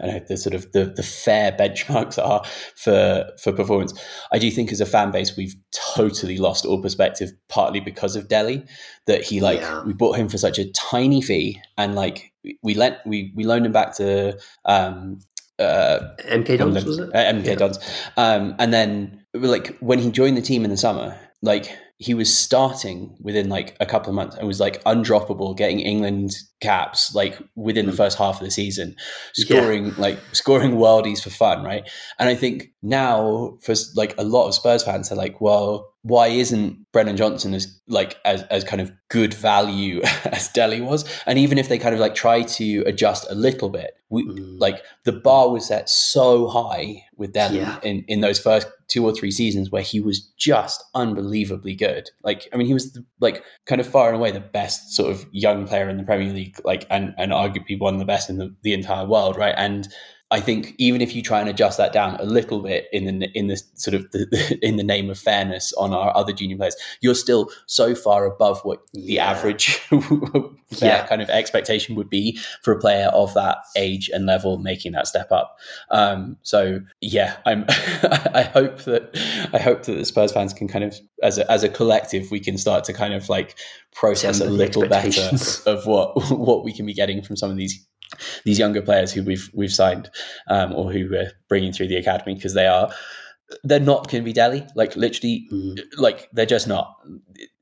I 0.00 0.06
know 0.06 0.20
the 0.26 0.36
sort 0.36 0.54
of 0.54 0.70
the 0.72 0.86
the 0.86 1.02
fair 1.02 1.52
benchmarks 1.52 2.22
are 2.22 2.44
for 2.76 3.13
for 3.38 3.52
performance. 3.52 3.92
I 4.32 4.38
do 4.38 4.50
think 4.50 4.72
as 4.72 4.80
a 4.80 4.86
fan 4.86 5.10
base 5.10 5.36
we've 5.36 5.54
totally 5.94 6.38
lost 6.38 6.64
all 6.64 6.80
perspective 6.80 7.30
partly 7.48 7.80
because 7.80 8.16
of 8.16 8.28
Dele. 8.28 8.64
that 9.06 9.22
he 9.22 9.40
like 9.40 9.60
yeah. 9.60 9.82
we 9.84 9.92
bought 9.92 10.16
him 10.16 10.28
for 10.28 10.38
such 10.38 10.58
a 10.58 10.70
tiny 10.72 11.20
fee 11.20 11.60
and 11.76 11.94
like 11.94 12.32
we 12.62 12.74
lent 12.74 12.98
we 13.06 13.32
we 13.34 13.44
loaned 13.44 13.66
him 13.66 13.72
back 13.72 13.94
to 13.96 14.38
um 14.64 15.18
uh, 15.58 16.00
MK 16.24 16.58
Dons, 16.58 16.84
was 16.84 16.98
it? 16.98 17.14
Uh, 17.14 17.32
MK 17.32 17.46
yeah. 17.46 17.54
Dons. 17.54 17.78
Um, 18.16 18.56
and 18.58 18.72
then, 18.72 19.24
like, 19.34 19.76
when 19.78 20.00
he 20.00 20.10
joined 20.10 20.36
the 20.36 20.42
team 20.42 20.64
in 20.64 20.70
the 20.70 20.76
summer, 20.76 21.16
like, 21.42 21.78
he 22.04 22.12
was 22.12 22.36
starting 22.36 23.16
within 23.18 23.48
like 23.48 23.74
a 23.80 23.86
couple 23.86 24.10
of 24.10 24.14
months 24.14 24.36
and 24.36 24.46
was 24.46 24.60
like 24.60 24.84
undroppable, 24.84 25.56
getting 25.56 25.80
England 25.80 26.36
caps 26.60 27.14
like 27.14 27.38
within 27.54 27.86
the 27.86 27.92
mm. 27.92 27.96
first 27.96 28.18
half 28.18 28.36
of 28.36 28.44
the 28.44 28.50
season, 28.50 28.94
scoring 29.32 29.86
yeah. 29.86 29.94
like 29.96 30.18
scoring 30.32 30.72
worldies 30.72 31.22
for 31.22 31.30
fun, 31.30 31.64
right? 31.64 31.88
And 32.18 32.28
I 32.28 32.34
think 32.34 32.72
now 32.82 33.56
for 33.62 33.74
like 33.96 34.14
a 34.18 34.22
lot 34.22 34.48
of 34.48 34.54
Spurs 34.54 34.82
fans 34.82 35.10
are 35.10 35.14
like, 35.14 35.40
well, 35.40 35.93
why 36.04 36.26
isn't 36.26 36.92
Brennan 36.92 37.16
Johnson 37.16 37.54
as 37.54 37.80
like 37.88 38.18
as, 38.26 38.42
as 38.44 38.62
kind 38.62 38.82
of 38.82 38.92
good 39.08 39.32
value 39.32 40.02
as 40.26 40.48
Dele 40.48 40.82
was? 40.82 41.04
And 41.26 41.38
even 41.38 41.56
if 41.56 41.70
they 41.70 41.78
kind 41.78 41.94
of 41.94 42.00
like 42.00 42.14
try 42.14 42.42
to 42.42 42.82
adjust 42.86 43.26
a 43.30 43.34
little 43.34 43.70
bit, 43.70 43.96
we 44.10 44.22
mm. 44.22 44.60
like 44.60 44.82
the 45.04 45.12
bar 45.12 45.50
was 45.50 45.66
set 45.66 45.88
so 45.88 46.46
high 46.46 47.02
with 47.16 47.32
Dele 47.32 47.56
yeah. 47.56 47.80
in, 47.82 48.04
in 48.06 48.20
those 48.20 48.38
first 48.38 48.68
two 48.86 49.02
or 49.02 49.14
three 49.14 49.30
seasons 49.30 49.70
where 49.70 49.82
he 49.82 49.98
was 49.98 50.20
just 50.36 50.84
unbelievably 50.94 51.74
good. 51.74 52.10
Like, 52.22 52.48
I 52.52 52.58
mean, 52.58 52.66
he 52.66 52.74
was 52.74 52.92
the, 52.92 53.02
like 53.20 53.42
kind 53.64 53.80
of 53.80 53.86
far 53.86 54.08
and 54.08 54.16
away 54.16 54.30
the 54.30 54.40
best 54.40 54.92
sort 54.92 55.10
of 55.10 55.24
young 55.32 55.66
player 55.66 55.88
in 55.88 55.96
the 55.96 56.04
Premier 56.04 56.34
League, 56.34 56.60
like, 56.64 56.86
and, 56.90 57.14
and 57.16 57.32
arguably 57.32 57.80
one 57.80 57.94
of 57.94 57.98
the 57.98 58.06
best 58.06 58.28
in 58.28 58.36
the, 58.36 58.54
the 58.62 58.74
entire 58.74 59.06
world, 59.06 59.38
right? 59.38 59.54
And 59.56 59.88
I 60.34 60.40
think 60.40 60.74
even 60.78 61.00
if 61.00 61.14
you 61.14 61.22
try 61.22 61.38
and 61.38 61.48
adjust 61.48 61.78
that 61.78 61.92
down 61.92 62.16
a 62.16 62.24
little 62.24 62.60
bit 62.60 62.88
in 62.92 63.20
the 63.20 63.30
in 63.38 63.46
the 63.46 63.56
sort 63.74 63.94
of 63.94 64.10
the, 64.10 64.58
in 64.62 64.74
the 64.74 64.82
name 64.82 65.08
of 65.08 65.16
fairness 65.16 65.72
on 65.74 65.94
our 65.94 66.14
other 66.16 66.32
junior 66.32 66.56
players, 66.56 66.74
you're 67.00 67.14
still 67.14 67.52
so 67.66 67.94
far 67.94 68.26
above 68.26 68.60
what 68.64 68.80
the 68.92 69.00
yeah. 69.00 69.30
average 69.30 69.80
yeah. 70.78 71.06
kind 71.06 71.22
of 71.22 71.30
expectation 71.30 71.94
would 71.94 72.10
be 72.10 72.36
for 72.62 72.72
a 72.72 72.78
player 72.80 73.06
of 73.14 73.32
that 73.34 73.58
age 73.76 74.10
and 74.12 74.26
level 74.26 74.58
making 74.58 74.90
that 74.90 75.06
step 75.06 75.30
up. 75.30 75.56
Um, 75.92 76.36
so 76.42 76.80
yeah, 77.00 77.36
I'm. 77.46 77.64
I 77.68 78.50
hope 78.52 78.82
that 78.82 79.16
I 79.52 79.58
hope 79.58 79.84
that 79.84 79.92
the 79.92 80.04
Spurs 80.04 80.32
fans 80.32 80.52
can 80.52 80.66
kind 80.66 80.82
of 80.82 80.98
as 81.22 81.38
a, 81.38 81.48
as 81.50 81.62
a 81.62 81.68
collective 81.68 82.32
we 82.32 82.40
can 82.40 82.58
start 82.58 82.82
to 82.84 82.92
kind 82.92 83.14
of 83.14 83.28
like 83.28 83.56
process 83.94 84.40
a 84.40 84.46
little 84.46 84.88
better 84.88 85.36
of 85.66 85.86
what 85.86 86.12
what 86.32 86.64
we 86.64 86.72
can 86.72 86.86
be 86.86 86.92
getting 86.92 87.22
from 87.22 87.36
some 87.36 87.52
of 87.52 87.56
these 87.56 87.86
these 88.44 88.58
younger 88.58 88.82
players 88.82 89.12
who 89.12 89.22
we've 89.22 89.50
we've 89.54 89.72
signed 89.72 90.10
um, 90.48 90.72
or 90.72 90.92
who 90.92 91.08
we're 91.10 91.32
bringing 91.48 91.72
through 91.72 91.88
the 91.88 91.96
academy 91.96 92.34
because 92.34 92.54
they 92.54 92.66
are 92.66 92.90
they're 93.62 93.80
not 93.80 94.10
going 94.10 94.22
to 94.22 94.24
be 94.24 94.32
Dele. 94.32 94.66
Like 94.74 94.96
literally, 94.96 95.46
mm. 95.52 95.78
like 95.96 96.28
they're 96.32 96.46
just 96.46 96.66
not. 96.66 96.96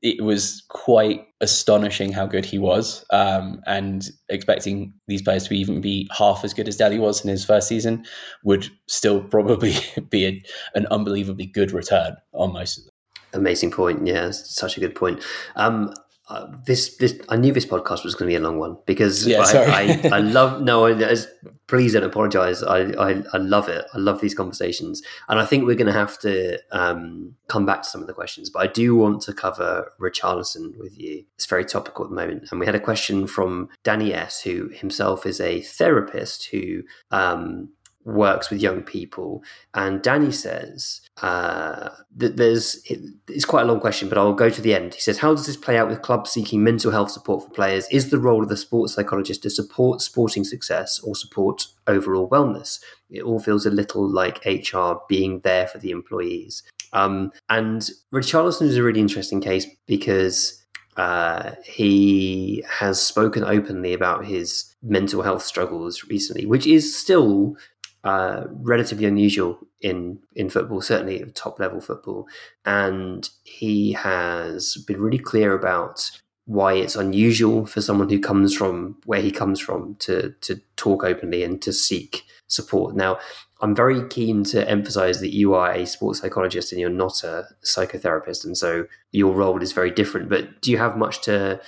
It 0.00 0.22
was 0.22 0.62
quite 0.68 1.26
astonishing 1.40 2.12
how 2.12 2.26
good 2.26 2.44
he 2.44 2.58
was, 2.58 3.04
um, 3.10 3.60
and 3.66 4.08
expecting 4.28 4.94
these 5.08 5.22
players 5.22 5.48
to 5.48 5.54
even 5.54 5.80
be 5.80 6.08
half 6.16 6.44
as 6.44 6.54
good 6.54 6.68
as 6.68 6.76
Dele 6.76 6.98
was 6.98 7.22
in 7.24 7.30
his 7.30 7.44
first 7.44 7.68
season 7.68 8.04
would 8.44 8.68
still 8.86 9.22
probably 9.22 9.74
be 10.10 10.26
a, 10.26 10.42
an 10.74 10.86
unbelievably 10.86 11.46
good 11.46 11.72
return 11.72 12.16
on 12.32 12.52
most 12.52 12.78
of 12.78 12.84
them. 12.84 12.92
Amazing 13.34 13.70
point. 13.70 14.06
Yeah, 14.06 14.30
such 14.30 14.76
a 14.76 14.80
good 14.80 14.94
point. 14.94 15.22
Um, 15.56 15.92
uh, 16.32 16.46
this 16.64 16.96
this 16.96 17.20
I 17.28 17.36
knew 17.36 17.52
this 17.52 17.66
podcast 17.66 18.04
was 18.04 18.14
going 18.14 18.30
to 18.30 18.32
be 18.32 18.36
a 18.36 18.40
long 18.40 18.58
one 18.58 18.78
because 18.86 19.26
yeah, 19.26 19.42
I, 19.42 20.00
I, 20.02 20.16
I, 20.16 20.18
love 20.38 20.62
no 20.62 20.86
I, 20.86 21.16
please 21.66 21.92
don't 21.92 22.04
apologize. 22.04 22.62
I, 22.62 22.90
I, 22.92 23.22
I 23.34 23.36
love 23.36 23.68
it. 23.68 23.84
I 23.92 23.98
love 23.98 24.22
these 24.22 24.34
conversations. 24.34 25.02
And 25.28 25.38
I 25.38 25.44
think 25.44 25.66
we're 25.66 25.76
going 25.76 25.88
to 25.88 25.92
have 25.92 26.18
to 26.20 26.58
um, 26.70 27.34
come 27.48 27.66
back 27.66 27.82
to 27.82 27.88
some 27.88 28.00
of 28.00 28.06
the 28.06 28.14
questions 28.14 28.48
but 28.48 28.62
I 28.62 28.66
do 28.66 28.96
want 28.96 29.20
to 29.22 29.34
cover 29.34 29.92
Richarlison 30.00 30.74
with 30.78 30.98
you. 30.98 31.24
It's 31.34 31.46
very 31.46 31.66
topical 31.66 32.06
at 32.06 32.10
the 32.10 32.16
moment. 32.16 32.48
And 32.50 32.58
we 32.58 32.66
had 32.66 32.74
a 32.74 32.80
question 32.80 33.26
from 33.26 33.68
Danny 33.84 34.14
S 34.14 34.40
who 34.40 34.68
himself 34.68 35.26
is 35.26 35.38
a 35.38 35.60
therapist 35.60 36.46
who 36.46 36.82
um, 37.10 37.68
works 38.04 38.50
with 38.50 38.60
young 38.60 38.82
people. 38.82 39.42
And 39.74 40.02
Danny 40.02 40.32
says 40.32 41.00
uh, 41.22 41.90
that 42.16 42.36
there's, 42.36 42.82
it's 43.28 43.44
quite 43.44 43.62
a 43.62 43.66
long 43.66 43.80
question, 43.80 44.08
but 44.08 44.18
I'll 44.18 44.32
go 44.32 44.50
to 44.50 44.60
the 44.60 44.74
end. 44.74 44.94
He 44.94 45.00
says, 45.00 45.18
How 45.18 45.34
does 45.34 45.46
this 45.46 45.56
play 45.56 45.78
out 45.78 45.88
with 45.88 46.02
clubs 46.02 46.30
seeking 46.30 46.62
mental 46.62 46.90
health 46.90 47.10
support 47.10 47.44
for 47.44 47.50
players? 47.50 47.86
Is 47.90 48.10
the 48.10 48.18
role 48.18 48.42
of 48.42 48.48
the 48.48 48.56
sports 48.56 48.94
psychologist 48.94 49.42
to 49.44 49.50
support 49.50 50.00
sporting 50.00 50.44
success 50.44 50.98
or 51.00 51.14
support 51.14 51.66
overall 51.86 52.28
wellness? 52.28 52.80
It 53.10 53.22
all 53.22 53.40
feels 53.40 53.66
a 53.66 53.70
little 53.70 54.08
like 54.08 54.44
HR 54.44 54.94
being 55.08 55.40
there 55.40 55.66
for 55.66 55.78
the 55.78 55.90
employees. 55.90 56.62
Um, 56.92 57.32
and 57.48 57.88
Richarlison 58.12 58.62
is 58.62 58.76
a 58.76 58.82
really 58.82 59.00
interesting 59.00 59.40
case 59.40 59.66
because 59.86 60.62
uh, 60.96 61.52
he 61.64 62.62
has 62.68 63.00
spoken 63.00 63.44
openly 63.44 63.94
about 63.94 64.26
his 64.26 64.74
mental 64.82 65.22
health 65.22 65.42
struggles 65.42 66.04
recently, 66.04 66.44
which 66.44 66.66
is 66.66 66.96
still 66.96 67.56
uh, 68.04 68.44
relatively 68.50 69.06
unusual 69.06 69.58
in 69.80 70.18
in 70.34 70.50
football, 70.50 70.80
certainly 70.80 71.24
top 71.34 71.60
level 71.60 71.80
football. 71.80 72.26
And 72.64 73.28
he 73.44 73.92
has 73.92 74.76
been 74.86 75.00
really 75.00 75.18
clear 75.18 75.54
about 75.54 76.10
why 76.46 76.74
it's 76.74 76.96
unusual 76.96 77.66
for 77.66 77.80
someone 77.80 78.08
who 78.08 78.20
comes 78.20 78.54
from 78.54 78.96
where 79.04 79.22
he 79.22 79.30
comes 79.30 79.60
from 79.60 79.96
to 80.00 80.34
to 80.40 80.60
talk 80.76 81.04
openly 81.04 81.44
and 81.44 81.62
to 81.62 81.72
seek 81.72 82.24
support. 82.48 82.94
Now, 82.94 83.18
I'm 83.60 83.74
very 83.74 84.06
keen 84.08 84.42
to 84.44 84.68
emphasize 84.68 85.20
that 85.20 85.34
you 85.34 85.54
are 85.54 85.72
a 85.72 85.86
sports 85.86 86.20
psychologist 86.20 86.72
and 86.72 86.80
you're 86.80 86.90
not 86.90 87.22
a 87.22 87.46
psychotherapist, 87.64 88.44
and 88.44 88.58
so 88.58 88.86
your 89.12 89.32
role 89.34 89.62
is 89.62 89.72
very 89.72 89.90
different. 89.90 90.28
But 90.28 90.60
do 90.60 90.70
you 90.70 90.78
have 90.78 90.96
much 90.96 91.22
to 91.22 91.60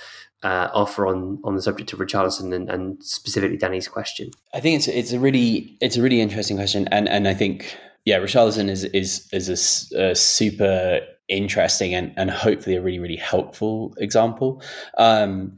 uh, 0.45 0.69
offer 0.73 1.07
on 1.07 1.39
on 1.43 1.55
the 1.55 1.61
subject 1.61 1.91
of 1.91 1.99
Richarlison 1.99 2.53
and, 2.53 2.69
and 2.69 3.03
specifically 3.03 3.57
Danny's 3.57 3.87
question? 3.87 4.29
I 4.53 4.59
think 4.59 4.77
it's 4.77 4.87
it's 4.87 5.11
a 5.11 5.19
really 5.19 5.75
it's 5.81 5.97
a 5.97 6.01
really 6.03 6.21
interesting 6.21 6.55
question, 6.55 6.87
and 6.91 7.09
and 7.09 7.27
I 7.27 7.33
think 7.33 7.75
yeah, 8.05 8.19
Richarlison 8.19 8.69
is 8.69 8.83
is 8.85 9.27
is 9.33 9.49
a, 9.49 10.09
a 10.09 10.15
super 10.15 11.01
interesting 11.27 11.95
and 11.95 12.13
and 12.15 12.29
hopefully 12.29 12.75
a 12.75 12.81
really 12.81 12.99
really 12.99 13.15
helpful 13.15 13.95
example. 13.97 14.61
Um, 14.99 15.57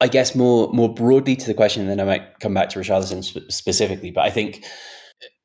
I 0.00 0.08
guess 0.08 0.34
more 0.34 0.72
more 0.72 0.92
broadly 0.92 1.36
to 1.36 1.46
the 1.46 1.54
question, 1.54 1.82
and 1.82 1.90
then 1.90 2.00
I 2.00 2.04
might 2.04 2.40
come 2.40 2.52
back 2.52 2.68
to 2.70 2.80
Richarlison 2.80 3.22
sp- 3.22 3.46
specifically. 3.48 4.10
But 4.10 4.24
I 4.24 4.30
think 4.30 4.64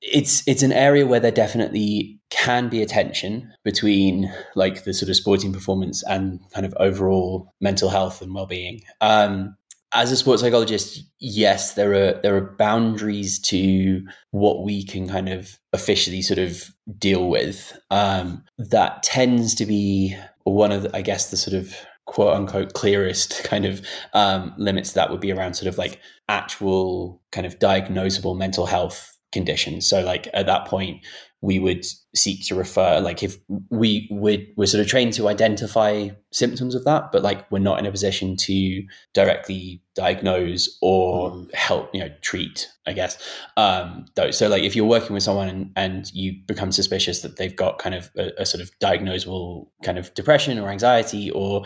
it's 0.02 0.46
it's 0.48 0.64
an 0.64 0.72
area 0.72 1.06
where 1.06 1.20
there 1.20 1.32
definitely 1.32 2.20
can 2.30 2.70
be 2.70 2.82
a 2.82 2.86
tension 2.86 3.52
between 3.64 4.32
like 4.56 4.84
the 4.84 4.94
sort 4.94 5.10
of 5.10 5.16
sporting 5.16 5.54
performance 5.54 6.04
and 6.04 6.40
kind 6.54 6.66
of 6.66 6.74
overall 6.80 7.54
mental 7.62 7.90
health 7.90 8.22
and 8.22 8.34
well-being. 8.34 8.82
Um, 9.00 9.56
as 9.94 10.10
a 10.10 10.16
sports 10.16 10.42
psychologist 10.42 11.04
yes 11.20 11.74
there 11.74 11.92
are 11.94 12.20
there 12.22 12.36
are 12.36 12.56
boundaries 12.58 13.38
to 13.40 14.02
what 14.32 14.64
we 14.64 14.86
can 14.86 15.08
kind 15.08 15.28
of 15.28 15.60
officially 15.74 16.22
sort 16.22 16.40
of 16.40 16.70
deal 16.98 17.30
with. 17.30 17.78
Um, 17.92 18.44
that 18.58 19.04
tends 19.04 19.54
to 19.56 19.66
be 19.66 20.16
one 20.44 20.72
of 20.72 20.84
the, 20.84 20.96
i 20.96 21.02
guess 21.02 21.30
the 21.30 21.38
sort 21.38 21.56
of 21.56 21.76
quote 22.06 22.36
unquote 22.36 22.74
clearest 22.74 23.44
kind 23.46 23.66
of 23.66 23.82
um, 24.14 24.54
limits 24.58 24.94
that 24.94 25.12
would 25.12 25.22
be 25.22 25.32
around 25.32 25.54
sort 25.54 25.68
of 25.68 25.78
like 25.78 26.00
actual 26.28 27.22
kind 27.32 27.46
of 27.46 27.60
diagnosable 27.60 28.38
mental 28.38 28.66
health 28.66 29.18
conditions. 29.32 29.88
So 29.88 30.02
like 30.04 30.28
at 30.34 30.46
that 30.46 30.66
point, 30.66 31.02
we 31.42 31.58
would 31.58 31.84
seek 32.14 32.46
to 32.46 32.54
refer 32.56 33.00
like 33.00 33.24
if 33.24 33.38
we 33.70 34.08
would 34.12 34.46
we're 34.56 34.66
sort 34.66 34.82
of 34.82 34.88
trained 34.88 35.12
to 35.12 35.28
identify 35.28 36.08
symptoms 36.32 36.76
of 36.76 36.84
that 36.84 37.12
but 37.12 37.24
like 37.24 37.50
we're 37.52 37.60
not 37.60 37.80
in 37.80 37.86
a 37.86 37.92
position 37.92 38.36
to 38.36 38.84
directly 39.14 39.82
diagnose 39.96 40.78
or 40.82 41.32
mm. 41.32 41.54
help 41.56 41.90
you 41.94 42.00
know 42.00 42.10
treat 42.22 42.68
i 42.86 42.94
guess 42.94 43.18
um 43.58 44.06
those 44.16 44.38
so 44.38 44.48
like 44.48 44.64
if 44.64 44.76
you're 44.76 44.86
working 44.86 45.14
with 45.14 45.24
someone 45.24 45.50
and, 45.50 45.72
and 45.76 46.12
you 46.14 46.34
become 46.46 46.72
suspicious 46.72 47.22
that 47.22 47.38
they've 47.38 47.56
got 47.56 47.80
kind 47.80 47.96
of 47.96 48.12
a, 48.18 48.32
a 48.38 48.46
sort 48.46 48.62
of 48.62 48.70
diagnosable 48.80 49.68
kind 49.84 49.98
of 49.98 50.14
depression 50.14 50.60
or 50.60 50.70
anxiety 50.70 51.32
or 51.32 51.64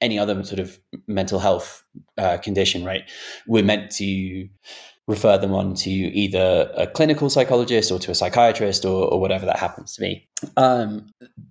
any 0.00 0.18
other 0.18 0.42
sort 0.44 0.60
of 0.60 0.78
mental 1.08 1.40
health 1.40 1.82
uh, 2.18 2.36
condition 2.36 2.84
right 2.84 3.10
we're 3.46 3.64
meant 3.64 3.90
to 3.90 4.48
refer 5.06 5.38
them 5.38 5.54
on 5.54 5.74
to 5.74 5.90
either 5.90 6.70
a 6.76 6.86
clinical 6.86 7.30
psychologist 7.30 7.92
or 7.92 7.98
to 8.00 8.10
a 8.10 8.14
psychiatrist 8.14 8.84
or, 8.84 9.06
or 9.12 9.20
whatever 9.20 9.46
that 9.46 9.58
happens 9.58 9.94
to 9.94 10.00
be. 10.00 10.28
Um, 10.56 11.06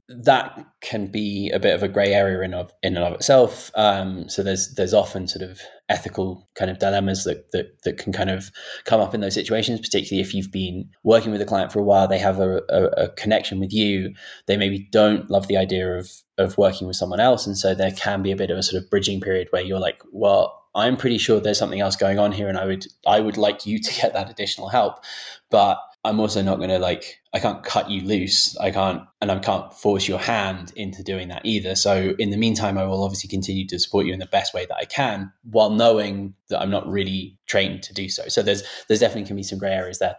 that 0.09 0.65
can 0.81 1.07
be 1.07 1.49
a 1.51 1.59
bit 1.59 1.73
of 1.73 1.81
a 1.81 1.87
grey 1.87 2.13
area 2.13 2.41
in 2.41 2.53
of 2.53 2.71
in 2.83 2.97
and 2.97 3.05
of 3.05 3.13
itself. 3.13 3.71
Um, 3.75 4.27
so 4.29 4.43
there's 4.43 4.73
there's 4.75 4.93
often 4.93 5.27
sort 5.27 5.49
of 5.49 5.61
ethical 5.87 6.47
kind 6.55 6.69
of 6.69 6.79
dilemmas 6.79 7.23
that, 7.23 7.51
that 7.51 7.81
that 7.83 7.97
can 7.97 8.11
kind 8.11 8.29
of 8.29 8.51
come 8.83 8.99
up 8.99 9.15
in 9.15 9.21
those 9.21 9.33
situations, 9.33 9.79
particularly 9.79 10.21
if 10.21 10.33
you've 10.33 10.51
been 10.51 10.89
working 11.03 11.31
with 11.31 11.41
a 11.41 11.45
client 11.45 11.71
for 11.71 11.79
a 11.79 11.83
while, 11.83 12.07
they 12.07 12.19
have 12.19 12.39
a, 12.39 12.61
a, 12.69 12.83
a 13.05 13.09
connection 13.09 13.59
with 13.59 13.71
you, 13.71 14.13
they 14.47 14.57
maybe 14.57 14.87
don't 14.91 15.29
love 15.29 15.47
the 15.47 15.57
idea 15.57 15.97
of 15.97 16.11
of 16.37 16.57
working 16.57 16.87
with 16.87 16.97
someone 16.97 17.21
else, 17.21 17.47
and 17.47 17.57
so 17.57 17.73
there 17.73 17.91
can 17.91 18.21
be 18.21 18.31
a 18.31 18.35
bit 18.35 18.51
of 18.51 18.57
a 18.57 18.63
sort 18.63 18.83
of 18.83 18.89
bridging 18.89 19.21
period 19.21 19.47
where 19.51 19.63
you're 19.63 19.79
like, 19.79 20.01
well 20.11 20.64
I'm 20.75 20.97
pretty 20.97 21.17
sure 21.17 21.39
there's 21.39 21.57
something 21.57 21.79
else 21.79 21.95
going 21.95 22.19
on 22.19 22.31
here, 22.31 22.49
and 22.49 22.57
I 22.57 22.65
would 22.65 22.85
I 23.07 23.19
would 23.19 23.37
like 23.37 23.65
you 23.65 23.79
to 23.79 23.93
get 23.93 24.13
that 24.13 24.29
additional 24.29 24.69
help, 24.69 25.03
but 25.49 25.79
I'm 26.03 26.19
also 26.19 26.43
not 26.43 26.57
going 26.57 26.69
to 26.69 26.77
like 26.77 27.21
I 27.33 27.39
can't 27.39 27.63
cut 27.63 27.89
you 27.89 28.01
loose. 28.01 28.55
I 28.57 28.69
can't 28.71 29.01
and 29.21 29.31
I 29.31 29.39
can't 29.39 29.73
force 29.73 30.07
your 30.07 30.19
hand 30.19 30.71
into 30.75 31.01
doing 31.01 31.29
that 31.29 31.41
either. 31.45 31.75
So 31.75 32.13
in 32.19 32.29
the 32.29 32.37
meantime, 32.37 32.77
I 32.77 32.85
will 32.85 33.03
obviously 33.03 33.29
continue 33.29 33.65
to 33.67 33.79
support 33.79 34.05
you 34.05 34.13
in 34.13 34.19
the 34.19 34.27
best 34.27 34.53
way 34.53 34.65
that 34.67 34.77
I 34.77 34.85
can, 34.85 35.31
while 35.49 35.71
knowing 35.71 36.35
that 36.49 36.61
I'm 36.61 36.69
not 36.69 36.87
really 36.87 37.37
trained 37.47 37.81
to 37.83 37.93
do 37.93 38.09
so. 38.09 38.27
So 38.27 38.43
there's 38.43 38.63
there's 38.87 38.99
definitely 38.99 39.27
can 39.27 39.35
be 39.35 39.43
some 39.43 39.59
grey 39.59 39.73
areas 39.73 39.99
there. 39.99 40.17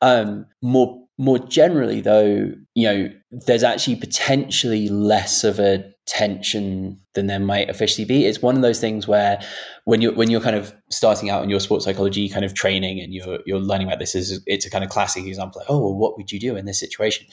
Um, 0.00 0.46
more 0.62 1.07
more 1.18 1.38
generally, 1.38 2.00
though, 2.00 2.52
you 2.74 2.86
know, 2.86 3.10
there's 3.30 3.64
actually 3.64 3.96
potentially 3.96 4.88
less 4.88 5.42
of 5.44 5.58
a 5.58 5.84
tension 6.06 6.98
than 7.14 7.26
there 7.26 7.38
might 7.38 7.68
officially 7.68 8.04
be. 8.04 8.24
It's 8.24 8.40
one 8.40 8.56
of 8.56 8.62
those 8.62 8.80
things 8.80 9.06
where 9.06 9.40
when 9.84 10.00
you're 10.00 10.14
when 10.14 10.30
you're 10.30 10.40
kind 10.40 10.56
of 10.56 10.72
starting 10.90 11.28
out 11.28 11.44
in 11.44 11.50
your 11.50 11.60
sports 11.60 11.84
psychology 11.84 12.28
kind 12.28 12.44
of 12.44 12.54
training 12.54 12.98
and 13.00 13.12
you're 13.12 13.40
you're 13.44 13.58
learning 13.58 13.88
about 13.88 13.98
this 13.98 14.14
is 14.14 14.40
it's 14.46 14.64
a 14.64 14.70
kind 14.70 14.82
of 14.82 14.90
classic 14.90 15.26
example 15.26 15.60
like, 15.60 15.70
oh 15.70 15.78
well 15.78 15.94
what 15.94 16.16
would 16.16 16.32
you 16.32 16.40
do 16.40 16.56
in 16.56 16.64
this 16.64 16.80
situation? 16.80 17.26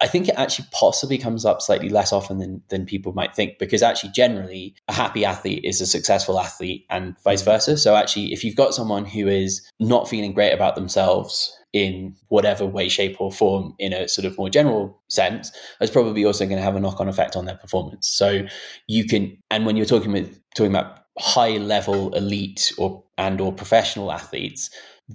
I 0.00 0.08
think 0.08 0.28
it 0.28 0.34
actually 0.36 0.66
possibly 0.72 1.18
comes 1.18 1.44
up 1.44 1.62
slightly 1.62 1.88
less 1.88 2.12
often 2.12 2.38
than 2.38 2.62
than 2.68 2.84
people 2.84 3.12
might 3.12 3.34
think 3.36 3.58
because 3.58 3.82
actually 3.82 4.10
generally 4.10 4.74
a 4.88 4.92
happy 4.92 5.24
athlete 5.24 5.64
is 5.64 5.80
a 5.80 5.86
successful 5.86 6.40
athlete 6.40 6.84
and 6.90 7.16
vice 7.22 7.42
versa. 7.42 7.76
So 7.76 7.94
actually 7.94 8.32
if 8.32 8.42
you've 8.42 8.56
got 8.56 8.74
someone 8.74 9.04
who 9.04 9.28
is 9.28 9.62
not 9.78 10.08
feeling 10.08 10.32
great 10.32 10.52
about 10.52 10.74
themselves 10.74 11.56
in 11.76 12.16
whatever 12.28 12.64
way, 12.64 12.88
shape, 12.88 13.20
or 13.20 13.30
form 13.30 13.74
in 13.78 13.92
a 13.92 14.08
sort 14.08 14.24
of 14.24 14.38
more 14.38 14.48
general 14.48 14.98
sense, 15.08 15.52
that's 15.78 15.92
probably 15.92 16.24
also 16.24 16.46
going 16.46 16.56
to 16.56 16.62
have 16.62 16.74
a 16.74 16.80
knock 16.80 17.00
on 17.00 17.06
effect 17.06 17.36
on 17.36 17.44
their 17.44 17.56
performance. 17.56 18.08
So 18.08 18.46
you 18.86 19.04
can, 19.04 19.36
and 19.50 19.66
when 19.66 19.76
you're 19.76 19.84
talking 19.84 20.10
with 20.10 20.40
talking 20.54 20.72
about 20.72 21.00
high 21.18 21.58
level 21.58 22.14
elite 22.14 22.72
or 22.78 23.04
and 23.18 23.42
or 23.42 23.52
professional 23.52 24.10
athletes, 24.10 24.70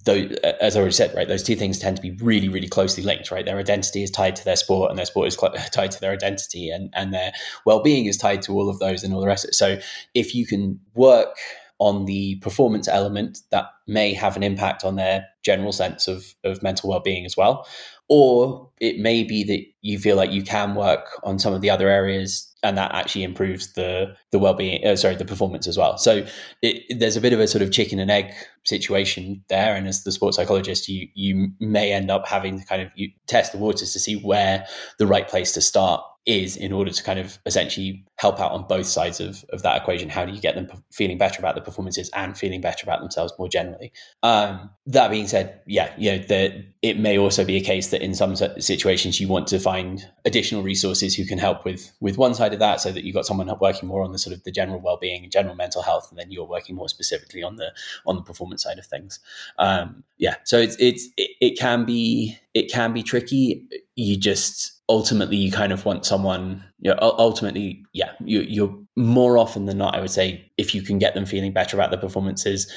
though 0.05 0.30
as 0.62 0.76
I 0.76 0.82
already 0.82 0.93
said, 0.93 1.16
right, 1.16 1.28
those 1.28 1.41
two 1.41 1.55
things 1.55 1.80
tend 1.80 1.95
to 1.95 2.01
be 2.03 2.12
really, 2.12 2.47
really 2.47 2.68
closely 2.68 3.03
linked, 3.03 3.32
right? 3.32 3.43
Their 3.43 3.57
identity 3.57 4.03
is 4.03 4.12
tied 4.12 4.36
to 4.36 4.45
their 4.45 4.55
sport, 4.55 4.91
and 4.91 4.99
their 4.99 5.07
sport 5.07 5.30
is 5.30 5.36
tied 5.72 5.89
to 5.89 5.99
their 5.99 6.12
identity, 6.12 6.70
and 6.70 6.93
and 6.93 7.12
their 7.12 7.32
well 7.66 7.82
being 7.82 8.05
is 8.05 8.18
tied 8.18 8.43
to 8.43 8.53
all 8.53 8.70
of 8.70 8.78
those 8.78 9.03
and 9.03 9.16
all 9.16 9.22
the 9.22 9.26
rest 9.26 9.45
of 9.45 9.49
it. 9.49 9.55
So 9.55 9.80
if 10.14 10.36
you 10.36 10.45
can 10.45 10.80
work 10.93 11.36
on 11.82 12.06
the 12.06 12.36
performance 12.36 12.88
element 12.88 13.40
that 13.50 13.66
may 13.88 14.14
have 14.14 14.38
an 14.38 14.44
impact 14.44 14.84
on 14.84 14.98
their 14.98 15.26
general 15.44 15.72
sense 15.72 16.08
of, 16.08 16.36
of 16.44 16.62
mental 16.62 16.88
well-being 16.92 17.26
as 17.26 17.36
well. 17.36 17.68
Or 18.08 18.70
it 18.80 19.00
may 19.00 19.24
be 19.24 19.44
that 19.46 19.66
you 19.82 19.98
feel 19.98 20.16
like 20.16 20.32
you 20.32 20.44
can 20.44 20.76
work 20.76 21.20
on 21.24 21.40
some 21.40 21.56
of 21.56 21.62
the 21.62 21.72
other 21.72 21.90
areas 21.90 22.48
and 22.62 22.78
that 22.78 22.94
actually 22.94 23.24
improves 23.24 23.74
the 23.74 24.16
the 24.32 24.38
well-being 24.38 24.86
uh, 24.86 24.96
sorry 24.96 25.16
the 25.16 25.26
performance 25.26 25.66
as 25.68 25.76
well. 25.76 25.98
So 25.98 26.24
it, 26.62 27.00
there's 27.00 27.18
a 27.18 27.22
bit 27.22 27.34
of 27.34 27.40
a 27.40 27.48
sort 27.48 27.64
of 27.64 27.72
chicken 27.72 27.98
and 27.98 28.12
egg 28.12 28.32
situation 28.64 29.44
there. 29.50 29.76
And 29.76 29.88
as 29.88 30.04
the 30.04 30.12
sports 30.12 30.38
psychologist 30.38 30.88
you 30.88 31.08
you 31.16 31.50
may 31.60 31.92
end 31.92 32.12
up 32.12 32.28
having 32.28 32.60
to 32.60 32.66
kind 32.68 32.84
of 32.84 32.90
you 32.94 33.10
test 33.26 33.54
the 33.54 33.58
waters 33.58 33.92
to 33.94 34.00
see 34.00 34.18
where 34.18 34.68
the 35.00 35.08
right 35.08 35.28
place 35.28 35.52
to 35.54 35.62
start 35.62 36.04
is 36.26 36.55
in 36.55 36.72
order 36.72 36.91
to 36.91 37.03
kind 37.03 37.19
of 37.19 37.39
essentially 37.45 38.05
help 38.17 38.39
out 38.39 38.51
on 38.51 38.67
both 38.67 38.86
sides 38.86 39.19
of, 39.19 39.43
of 39.49 39.63
that 39.63 39.82
equation. 39.82 40.07
How 40.07 40.26
do 40.26 40.32
you 40.32 40.39
get 40.39 40.53
them 40.53 40.67
feeling 40.91 41.17
better 41.17 41.39
about 41.39 41.55
the 41.55 41.61
performances 41.61 42.11
and 42.13 42.38
feeling 42.38 42.61
better 42.61 42.84
about 42.84 42.99
themselves 42.99 43.34
more 43.39 43.49
generally? 43.49 43.91
Um, 44.22 44.69
that 44.86 45.09
being 45.09 45.28
said, 45.28 45.61
yeah, 45.65 45.91
you 45.97 46.11
know, 46.11 46.17
the, 46.19 46.63
it 46.84 46.99
may 46.99 47.17
also 47.17 47.43
be 47.43 47.57
a 47.57 47.61
case 47.61 47.88
that 47.89 48.03
in 48.03 48.13
some 48.13 48.36
situations 48.36 49.19
you 49.19 49.28
want 49.28 49.47
to 49.47 49.59
find 49.59 50.07
additional 50.26 50.61
resources 50.61 51.15
who 51.15 51.26
can 51.26 51.38
help 51.38 51.65
with 51.65 51.91
with 52.01 52.17
one 52.17 52.34
side 52.34 52.53
of 52.53 52.59
that, 52.59 52.82
so 52.82 52.91
that 52.91 53.03
you've 53.03 53.15
got 53.15 53.26
someone 53.26 53.51
working 53.59 53.88
more 53.88 54.03
on 54.03 54.11
the 54.11 54.19
sort 54.19 54.36
of 54.36 54.43
the 54.43 54.51
general 54.51 54.80
well 54.80 54.97
being 54.97 55.24
and 55.24 55.32
general 55.32 55.55
mental 55.55 55.82
health, 55.82 56.07
and 56.09 56.19
then 56.19 56.32
you're 56.32 56.45
working 56.45 56.76
more 56.76 56.89
specifically 56.89 57.43
on 57.43 57.55
the 57.55 57.72
on 58.05 58.15
the 58.15 58.24
performance 58.24 58.63
side 58.63 58.80
of 58.80 58.86
things. 58.86 59.19
Um, 59.59 60.03
yeah, 60.17 60.36
so 60.43 60.57
it's 60.59 60.76
it's 60.80 61.07
it, 61.17 61.32
it 61.39 61.59
can 61.59 61.86
be 61.86 62.38
it 62.53 62.72
can 62.72 62.93
be 62.93 63.03
tricky. 63.03 63.67
You 63.95 64.17
just 64.17 64.81
ultimately 64.92 65.38
you 65.38 65.52
kind 65.52 65.72
of 65.72 65.86
want 65.86 66.06
someone 66.06 66.62
you 66.80 66.92
know, 66.92 66.98
ultimately 67.00 67.82
yeah 67.94 68.12
you, 68.26 68.42
you're 68.42 68.78
more 68.98 69.38
often 69.38 69.66
than 69.66 69.78
not 69.78 69.96
i 69.96 70.02
would 70.02 70.12
say 70.12 70.52
if 70.58 70.76
you 70.76 70.82
can 70.82 71.00
get 71.00 71.14
them 71.14 71.26
feeling 71.26 71.54
better 71.54 71.78
about 71.78 71.92
their 71.92 72.00
performances 72.00 72.70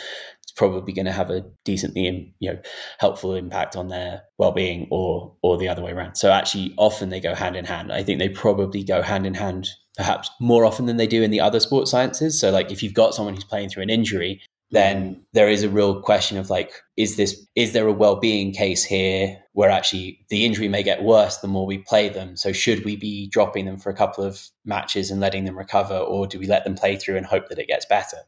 it's 0.44 0.52
probably 0.52 0.92
going 0.92 1.06
to 1.06 1.12
have 1.12 1.30
a 1.30 1.44
decently 1.64 2.32
you 2.38 2.52
know 2.52 2.58
helpful 2.98 3.34
impact 3.34 3.74
on 3.74 3.88
their 3.88 4.22
well-being 4.38 4.86
or 4.90 5.34
or 5.42 5.56
the 5.56 5.68
other 5.68 5.82
way 5.82 5.90
around. 5.90 6.16
So 6.16 6.30
actually 6.30 6.74
often 6.76 7.08
they 7.08 7.20
go 7.20 7.34
hand 7.34 7.56
in 7.56 7.64
hand. 7.64 7.90
I 7.90 8.02
think 8.02 8.18
they 8.18 8.28
probably 8.28 8.84
go 8.84 9.00
hand 9.00 9.26
in 9.26 9.32
hand 9.32 9.68
perhaps 9.96 10.30
more 10.40 10.66
often 10.66 10.84
than 10.84 10.98
they 10.98 11.06
do 11.06 11.22
in 11.22 11.30
the 11.30 11.40
other 11.40 11.60
sports 11.60 11.90
sciences. 11.90 12.38
So 12.38 12.50
like 12.50 12.70
if 12.70 12.82
you've 12.82 12.92
got 12.92 13.14
someone 13.14 13.34
who's 13.34 13.44
playing 13.44 13.70
through 13.70 13.84
an 13.84 13.90
injury 13.90 14.42
then 14.74 15.24
there 15.32 15.48
is 15.48 15.62
a 15.62 15.68
real 15.68 16.00
question 16.00 16.36
of 16.36 16.50
like 16.50 16.72
is 16.96 17.16
this 17.16 17.46
is 17.54 17.72
there 17.72 17.86
a 17.86 17.92
well-being 17.92 18.52
case 18.52 18.84
here 18.84 19.36
where 19.52 19.70
actually 19.70 20.18
the 20.30 20.44
injury 20.44 20.68
may 20.68 20.82
get 20.82 21.04
worse 21.04 21.38
the 21.38 21.48
more 21.48 21.66
we 21.66 21.78
play 21.78 22.08
them? 22.08 22.36
So 22.36 22.52
should 22.52 22.84
we 22.84 22.96
be 22.96 23.28
dropping 23.28 23.66
them 23.66 23.78
for 23.78 23.90
a 23.90 23.94
couple 23.94 24.24
of 24.24 24.48
matches 24.64 25.10
and 25.10 25.20
letting 25.20 25.44
them 25.44 25.56
recover 25.56 25.96
or 25.96 26.26
do 26.26 26.38
we 26.38 26.46
let 26.46 26.64
them 26.64 26.74
play 26.74 26.96
through 26.96 27.16
and 27.16 27.24
hope 27.24 27.48
that 27.48 27.58
it 27.58 27.68
gets 27.68 27.86
better? 27.86 28.18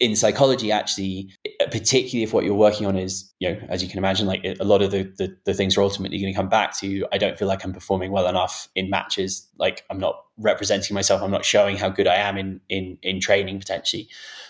In 0.00 0.16
psychology 0.16 0.72
actually 0.72 1.30
particularly 1.72 2.22
if 2.22 2.34
what 2.34 2.44
you're 2.44 2.54
working 2.54 2.86
on 2.86 2.96
is 2.96 3.32
you 3.38 3.48
know 3.48 3.58
as 3.70 3.82
you 3.82 3.88
can 3.88 3.96
imagine 3.96 4.26
like 4.26 4.44
a 4.44 4.64
lot 4.64 4.82
of 4.82 4.90
the, 4.90 5.04
the, 5.16 5.34
the 5.46 5.54
things 5.54 5.76
are 5.76 5.82
ultimately 5.82 6.20
going 6.20 6.32
to 6.32 6.36
come 6.36 6.48
back 6.48 6.78
to 6.78 7.06
i 7.12 7.18
don't 7.18 7.38
feel 7.38 7.48
like 7.48 7.64
i'm 7.64 7.72
performing 7.72 8.12
well 8.12 8.28
enough 8.28 8.68
in 8.74 8.90
matches. 8.90 9.48
Like 9.58 9.84
i'm 9.90 9.98
not 9.98 10.22
representing 10.36 10.94
myself. 10.94 11.22
I'm 11.22 11.30
not 11.30 11.44
showing 11.44 11.76
how 11.76 11.88
good 11.88 12.06
i 12.06 12.16
am 12.16 12.36
in 12.36 12.60
in 12.68 12.98
in 13.02 13.20
training 13.20 13.58
potentially. 13.58 14.08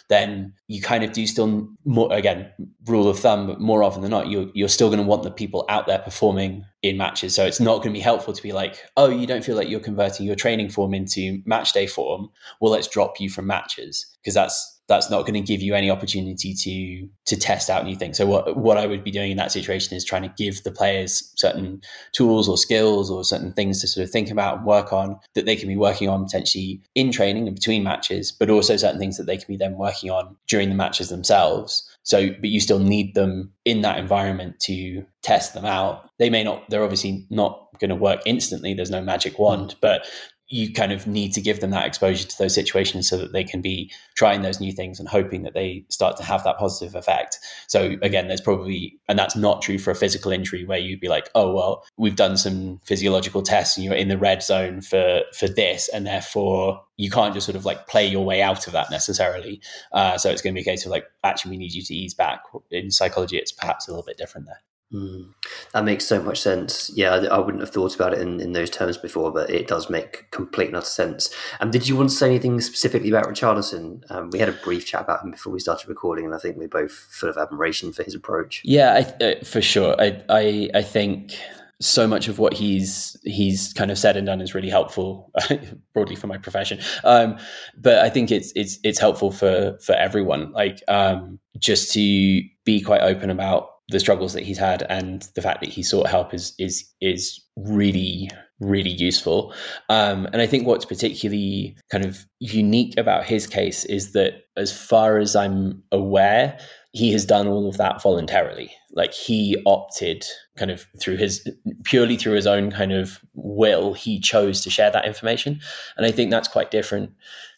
Then 0.08 0.52
you 0.66 0.82
kind 0.82 1.04
of 1.04 1.12
do 1.12 1.26
still 1.26 1.68
more 1.84 2.12
again 2.12 2.50
rule 2.86 3.08
of 3.08 3.20
thumb 3.20 3.46
but 3.46 3.60
more 3.60 3.84
often 3.84 4.02
than 4.02 4.10
not 4.10 4.28
you're, 4.28 4.50
you're 4.52 4.68
still 4.68 4.88
going 4.88 5.00
to 5.00 5.06
want 5.06 5.22
the 5.22 5.30
people 5.30 5.64
out 5.68 5.86
there 5.86 6.00
performing 6.00 6.64
in 6.82 6.96
matches. 6.96 7.34
So 7.34 7.46
it's 7.46 7.60
not 7.60 7.76
going 7.76 7.90
to 7.90 7.98
be 7.98 8.00
helpful 8.00 8.34
to 8.34 8.42
be 8.42 8.52
like 8.52 8.82
oh 8.96 9.08
you 9.08 9.28
don't 9.28 9.44
feel 9.44 9.56
like 9.56 9.68
you're 9.68 9.80
converting 9.80 10.26
your 10.26 10.34
training 10.34 10.70
form 10.70 10.92
into 10.92 11.40
match 11.46 11.72
day 11.72 11.86
form. 11.86 12.28
Well 12.60 12.72
let's 12.72 12.88
drop 12.88 13.20
you 13.20 13.30
from 13.30 13.46
matches. 13.46 14.06
Because 14.20 14.34
that's 14.34 14.71
that's 14.88 15.10
not 15.10 15.22
going 15.22 15.34
to 15.34 15.40
give 15.40 15.62
you 15.62 15.74
any 15.74 15.90
opportunity 15.90 16.54
to 16.54 17.08
to 17.26 17.40
test 17.40 17.70
out 17.70 17.84
new 17.84 17.96
things. 17.96 18.16
So 18.16 18.26
what 18.26 18.56
what 18.56 18.78
I 18.78 18.86
would 18.86 19.04
be 19.04 19.10
doing 19.10 19.30
in 19.30 19.36
that 19.36 19.52
situation 19.52 19.96
is 19.96 20.04
trying 20.04 20.22
to 20.22 20.34
give 20.36 20.62
the 20.64 20.72
players 20.72 21.32
certain 21.36 21.80
tools 22.12 22.48
or 22.48 22.58
skills 22.58 23.10
or 23.10 23.24
certain 23.24 23.52
things 23.52 23.80
to 23.80 23.88
sort 23.88 24.04
of 24.04 24.10
think 24.10 24.30
about 24.30 24.58
and 24.58 24.66
work 24.66 24.92
on 24.92 25.18
that 25.34 25.46
they 25.46 25.56
can 25.56 25.68
be 25.68 25.76
working 25.76 26.08
on 26.08 26.24
potentially 26.24 26.80
in 26.94 27.12
training 27.12 27.46
and 27.46 27.54
between 27.54 27.82
matches, 27.82 28.32
but 28.32 28.50
also 28.50 28.76
certain 28.76 28.98
things 28.98 29.16
that 29.16 29.24
they 29.24 29.36
can 29.36 29.46
be 29.48 29.56
then 29.56 29.76
working 29.76 30.10
on 30.10 30.36
during 30.48 30.68
the 30.68 30.74
matches 30.74 31.08
themselves. 31.08 31.88
So, 32.04 32.30
but 32.30 32.50
you 32.50 32.60
still 32.60 32.80
need 32.80 33.14
them 33.14 33.52
in 33.64 33.82
that 33.82 33.98
environment 33.98 34.58
to 34.60 35.04
test 35.22 35.54
them 35.54 35.64
out. 35.64 36.10
They 36.18 36.30
may 36.30 36.42
not, 36.42 36.68
they're 36.68 36.82
obviously 36.82 37.24
not 37.30 37.68
going 37.78 37.90
to 37.90 37.96
work 37.96 38.20
instantly. 38.26 38.74
There's 38.74 38.90
no 38.90 39.02
magic 39.02 39.38
wand, 39.38 39.76
but 39.80 40.06
you 40.52 40.70
kind 40.70 40.92
of 40.92 41.06
need 41.06 41.32
to 41.32 41.40
give 41.40 41.60
them 41.60 41.70
that 41.70 41.86
exposure 41.86 42.28
to 42.28 42.38
those 42.38 42.54
situations 42.54 43.08
so 43.08 43.16
that 43.16 43.32
they 43.32 43.42
can 43.42 43.62
be 43.62 43.90
trying 44.14 44.42
those 44.42 44.60
new 44.60 44.70
things 44.70 45.00
and 45.00 45.08
hoping 45.08 45.44
that 45.44 45.54
they 45.54 45.82
start 45.88 46.14
to 46.18 46.22
have 46.22 46.44
that 46.44 46.58
positive 46.58 46.94
effect. 46.94 47.38
So 47.68 47.96
again, 48.02 48.28
there's 48.28 48.42
probably, 48.42 48.98
and 49.08 49.18
that's 49.18 49.34
not 49.34 49.62
true 49.62 49.78
for 49.78 49.90
a 49.90 49.94
physical 49.94 50.30
injury 50.30 50.66
where 50.66 50.78
you'd 50.78 51.00
be 51.00 51.08
like, 51.08 51.30
oh 51.34 51.54
well, 51.54 51.84
we've 51.96 52.16
done 52.16 52.36
some 52.36 52.80
physiological 52.84 53.40
tests 53.40 53.78
and 53.78 53.84
you're 53.84 53.94
in 53.94 54.08
the 54.08 54.18
red 54.18 54.42
zone 54.42 54.82
for 54.82 55.22
for 55.38 55.48
this, 55.48 55.88
and 55.88 56.06
therefore 56.06 56.82
you 56.98 57.10
can't 57.10 57.32
just 57.32 57.46
sort 57.46 57.56
of 57.56 57.64
like 57.64 57.86
play 57.86 58.06
your 58.06 58.24
way 58.24 58.42
out 58.42 58.66
of 58.66 58.74
that 58.74 58.90
necessarily. 58.90 59.60
Uh, 59.92 60.18
so 60.18 60.30
it's 60.30 60.42
going 60.42 60.54
to 60.54 60.58
be 60.58 60.62
a 60.62 60.70
case 60.70 60.84
of 60.84 60.90
like, 60.90 61.06
actually, 61.24 61.52
we 61.52 61.56
need 61.56 61.72
you 61.72 61.82
to 61.82 61.94
ease 61.94 62.12
back. 62.12 62.42
In 62.70 62.90
psychology, 62.90 63.38
it's 63.38 63.52
perhaps 63.52 63.88
a 63.88 63.90
little 63.90 64.04
bit 64.04 64.18
different 64.18 64.46
there. 64.46 64.60
Mm, 64.92 65.28
that 65.72 65.84
makes 65.84 66.06
so 66.06 66.22
much 66.22 66.40
sense. 66.40 66.90
Yeah, 66.94 67.14
I, 67.14 67.24
I, 67.24 67.38
wouldn't 67.38 67.62
have 67.62 67.70
thought 67.70 67.94
about 67.94 68.12
it 68.12 68.20
in, 68.20 68.40
in 68.40 68.52
those 68.52 68.68
terms 68.68 68.98
before, 68.98 69.32
but 69.32 69.48
it 69.48 69.66
does 69.66 69.88
make 69.88 70.30
complete 70.30 70.66
and 70.66 70.76
utter 70.76 70.86
sense. 70.86 71.34
And 71.60 71.68
um, 71.68 71.70
did 71.70 71.88
you 71.88 71.96
want 71.96 72.10
to 72.10 72.14
say 72.14 72.26
anything 72.26 72.60
specifically 72.60 73.08
about 73.08 73.26
Richarlison? 73.26 74.02
Um, 74.10 74.28
we 74.30 74.38
had 74.38 74.50
a 74.50 74.52
brief 74.52 74.84
chat 74.84 75.00
about 75.00 75.24
him 75.24 75.30
before 75.30 75.52
we 75.52 75.60
started 75.60 75.88
recording, 75.88 76.26
and 76.26 76.34
I 76.34 76.38
think 76.38 76.58
we're 76.58 76.68
both 76.68 76.92
full 76.92 77.30
of 77.30 77.38
admiration 77.38 77.92
for 77.92 78.02
his 78.02 78.14
approach. 78.14 78.60
Yeah, 78.64 78.92
I, 79.20 79.24
uh, 79.24 79.44
for 79.44 79.62
sure. 79.62 79.96
I, 79.98 80.22
I, 80.28 80.70
I 80.74 80.82
think 80.82 81.32
so 81.80 82.06
much 82.06 82.28
of 82.28 82.38
what 82.38 82.52
he's 82.52 83.16
he's 83.24 83.72
kind 83.72 83.90
of 83.90 83.98
said 83.98 84.16
and 84.16 84.26
done 84.26 84.40
is 84.40 84.54
really 84.54 84.70
helpful 84.70 85.32
broadly 85.92 86.14
for 86.14 86.28
my 86.28 86.38
profession 86.38 86.78
um, 87.02 87.36
but 87.76 87.98
i 87.98 88.08
think 88.08 88.30
it's 88.30 88.52
it's 88.54 88.78
it's 88.84 89.00
helpful 89.00 89.32
for 89.32 89.76
for 89.80 89.92
everyone 89.96 90.52
like 90.52 90.80
um, 90.86 91.40
just 91.58 91.92
to 91.92 92.40
be 92.64 92.80
quite 92.80 93.00
open 93.00 93.30
about 93.30 93.68
the 93.92 94.00
struggles 94.00 94.32
that 94.32 94.42
he's 94.42 94.58
had 94.58 94.84
and 94.88 95.28
the 95.34 95.42
fact 95.42 95.60
that 95.60 95.70
he 95.70 95.82
sought 95.82 96.08
help 96.08 96.34
is 96.34 96.54
is 96.58 96.84
is 97.00 97.40
really 97.56 98.30
really 98.60 98.90
useful. 98.90 99.52
Um, 99.88 100.26
and 100.32 100.40
i 100.40 100.46
think 100.46 100.66
what's 100.66 100.84
particularly 100.84 101.76
kind 101.90 102.04
of 102.04 102.26
unique 102.40 102.96
about 102.96 103.24
his 103.24 103.46
case 103.46 103.84
is 103.84 104.12
that 104.12 104.44
as 104.56 104.72
far 104.72 105.18
as 105.18 105.34
i'm 105.34 105.82
aware 105.92 106.58
he 106.92 107.10
has 107.12 107.24
done 107.24 107.48
all 107.48 107.68
of 107.68 107.78
that 107.78 108.02
voluntarily. 108.02 108.70
Like 108.92 109.14
he 109.14 109.56
opted 109.64 110.24
kind 110.56 110.70
of 110.70 110.86
through 111.00 111.16
his 111.16 111.48
purely 111.84 112.16
through 112.16 112.34
his 112.34 112.46
own 112.46 112.70
kind 112.70 112.92
of 112.92 113.18
will 113.32 113.94
he 113.94 114.20
chose 114.20 114.60
to 114.60 114.70
share 114.70 114.90
that 114.90 115.06
information. 115.06 115.60
And 115.96 116.04
i 116.04 116.10
think 116.10 116.30
that's 116.30 116.48
quite 116.48 116.70
different 116.70 117.10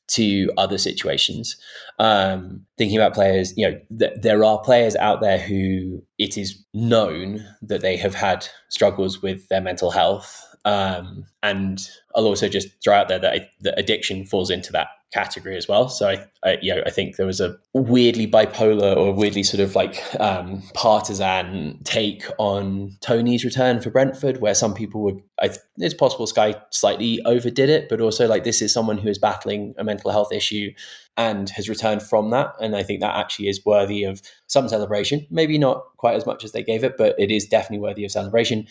to 0.07 0.51
other 0.57 0.79
situations. 0.79 1.57
Um, 1.99 2.67
thinking 2.77 2.99
about 2.99 3.15
players, 3.15 3.57
you 3.57 3.69
know, 3.69 3.79
th- 3.99 4.21
there 4.21 4.45
are 4.45 4.61
players 4.61 4.97
out 4.97 5.21
there 5.21 5.39
who 5.39 6.03
it 6.19 6.37
is 6.37 6.63
known 6.75 7.45
that 7.63 7.81
they 7.81 7.97
have 7.97 8.15
had 8.15 8.47
struggles 8.69 9.23
with 9.23 9.49
their 9.49 9.61
mental 9.61 9.91
health. 9.91 10.41
Um, 10.65 11.25
and 11.43 11.79
I'll 12.15 12.27
also 12.27 12.49
just 12.49 12.69
throw 12.83 12.95
out 12.95 13.09
there 13.09 13.19
that, 13.19 13.33
I, 13.33 13.49
that 13.61 13.79
addiction 13.79 14.27
falls 14.27 14.51
into 14.51 14.73
that 14.73 14.89
category 15.15 15.57
as 15.57 15.69
well. 15.69 15.89
So 15.89 16.09
I, 16.09 16.27
I, 16.43 16.59
you 16.61 16.75
know, 16.75 16.83
I 16.85 16.91
think 16.91 17.17
there 17.17 17.25
was 17.25 17.41
a 17.41 17.57
weirdly 17.73 18.27
bipolar 18.27 18.97
or 18.97 19.13
weirdly 19.15 19.45
sort 19.45 19.61
of 19.61 19.77
like 19.77 20.03
um, 20.21 20.61
partisan 20.75 21.79
take 21.85 22.25
on 22.39 22.97
Toney's 23.01 23.45
return 23.45 23.81
for 23.81 23.91
Brentford, 23.91 24.41
where 24.41 24.55
some 24.55 24.75
people 24.75 25.03
would. 25.03 25.23
I, 25.41 25.51
it's 25.79 25.95
possible 25.95 26.27
Sky 26.27 26.57
slightly 26.71 27.23
overdid 27.25 27.71
it, 27.71 27.89
but 27.89 28.01
also 28.01 28.27
like 28.27 28.43
this 28.43 28.61
is 28.61 28.73
someone 28.73 28.99
who 28.99 29.09
is 29.09 29.19
battling 29.19 29.75
a 29.79 29.85
mental 29.85 30.11
health 30.11 30.33
issue 30.33 30.73
and 31.17 31.49
has 31.51 31.69
returned 31.69 32.03
from 32.03 32.31
that, 32.31 32.53
and 32.61 32.75
I 32.75 32.83
think 32.83 33.01
that 33.01 33.17
actually 33.17 33.49
is 33.49 33.65
worthy 33.65 34.03
of 34.03 34.21
some 34.49 34.69
celebration. 34.69 35.27
Maybe 35.31 35.59
not 35.59 35.85
quite 35.97 36.17
as 36.17 36.27
much 36.27 36.45
as 36.45 36.51
they 36.51 36.65
gave 36.65 36.83
it, 36.83 36.97
but 36.99 37.15
it 37.19 37.31
is 37.31 37.47
definitely 37.47 37.79
worthy 37.79 38.05
of 38.05 38.11
celebration. 38.11 38.67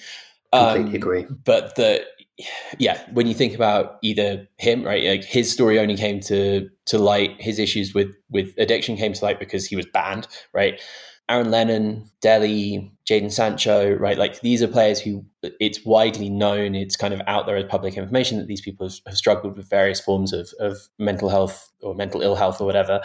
Completely 0.52 0.90
um, 0.90 0.96
agree. 0.96 1.26
But 1.46 1.76
the 1.76 2.06
yeah, 2.80 3.00
when 3.12 3.28
you 3.28 3.34
think 3.34 3.54
about 3.54 3.98
either 4.02 4.48
him, 4.58 4.84
right, 4.84 5.04
like 5.04 5.24
his 5.24 5.52
story 5.52 5.80
only 5.80 5.96
came 5.96 6.20
to 6.22 6.70
to 6.86 6.98
light, 6.98 7.40
his 7.40 7.60
issues 7.60 7.94
with 7.94 8.16
with 8.30 8.54
addiction 8.58 8.98
came 8.98 9.14
to 9.14 9.24
light 9.24 9.40
because 9.40 9.66
he 9.66 9.76
was 9.76 9.86
banned, 9.86 10.28
right? 10.54 10.82
Aaron 11.30 11.52
Lennon, 11.52 12.10
Dele, 12.22 12.92
Jadon 13.10 13.32
Sancho, 13.32 13.94
right? 13.94 14.18
Like 14.18 14.42
these 14.42 14.62
are 14.62 14.68
players 14.68 15.00
who 15.00 15.24
it's 15.42 15.86
widely 15.86 16.30
known, 16.30 16.76
it's 16.76 16.98
kind 16.98 17.14
of 17.14 17.22
out 17.28 17.46
there 17.46 17.56
as 17.56 17.66
public 17.66 17.96
information 17.96 18.38
that 18.40 18.48
these 18.48 18.62
people 18.62 18.88
have, 18.88 18.98
have 19.08 19.16
struggled 19.16 19.56
with 19.56 19.70
various 19.70 20.02
forms 20.02 20.34
of, 20.34 20.50
of 20.60 20.78
mental 21.00 21.30
health 21.30 21.72
or 21.82 21.96
mental 21.96 22.22
ill 22.22 22.36
health 22.36 22.60
or 22.60 22.66
whatever. 22.66 23.02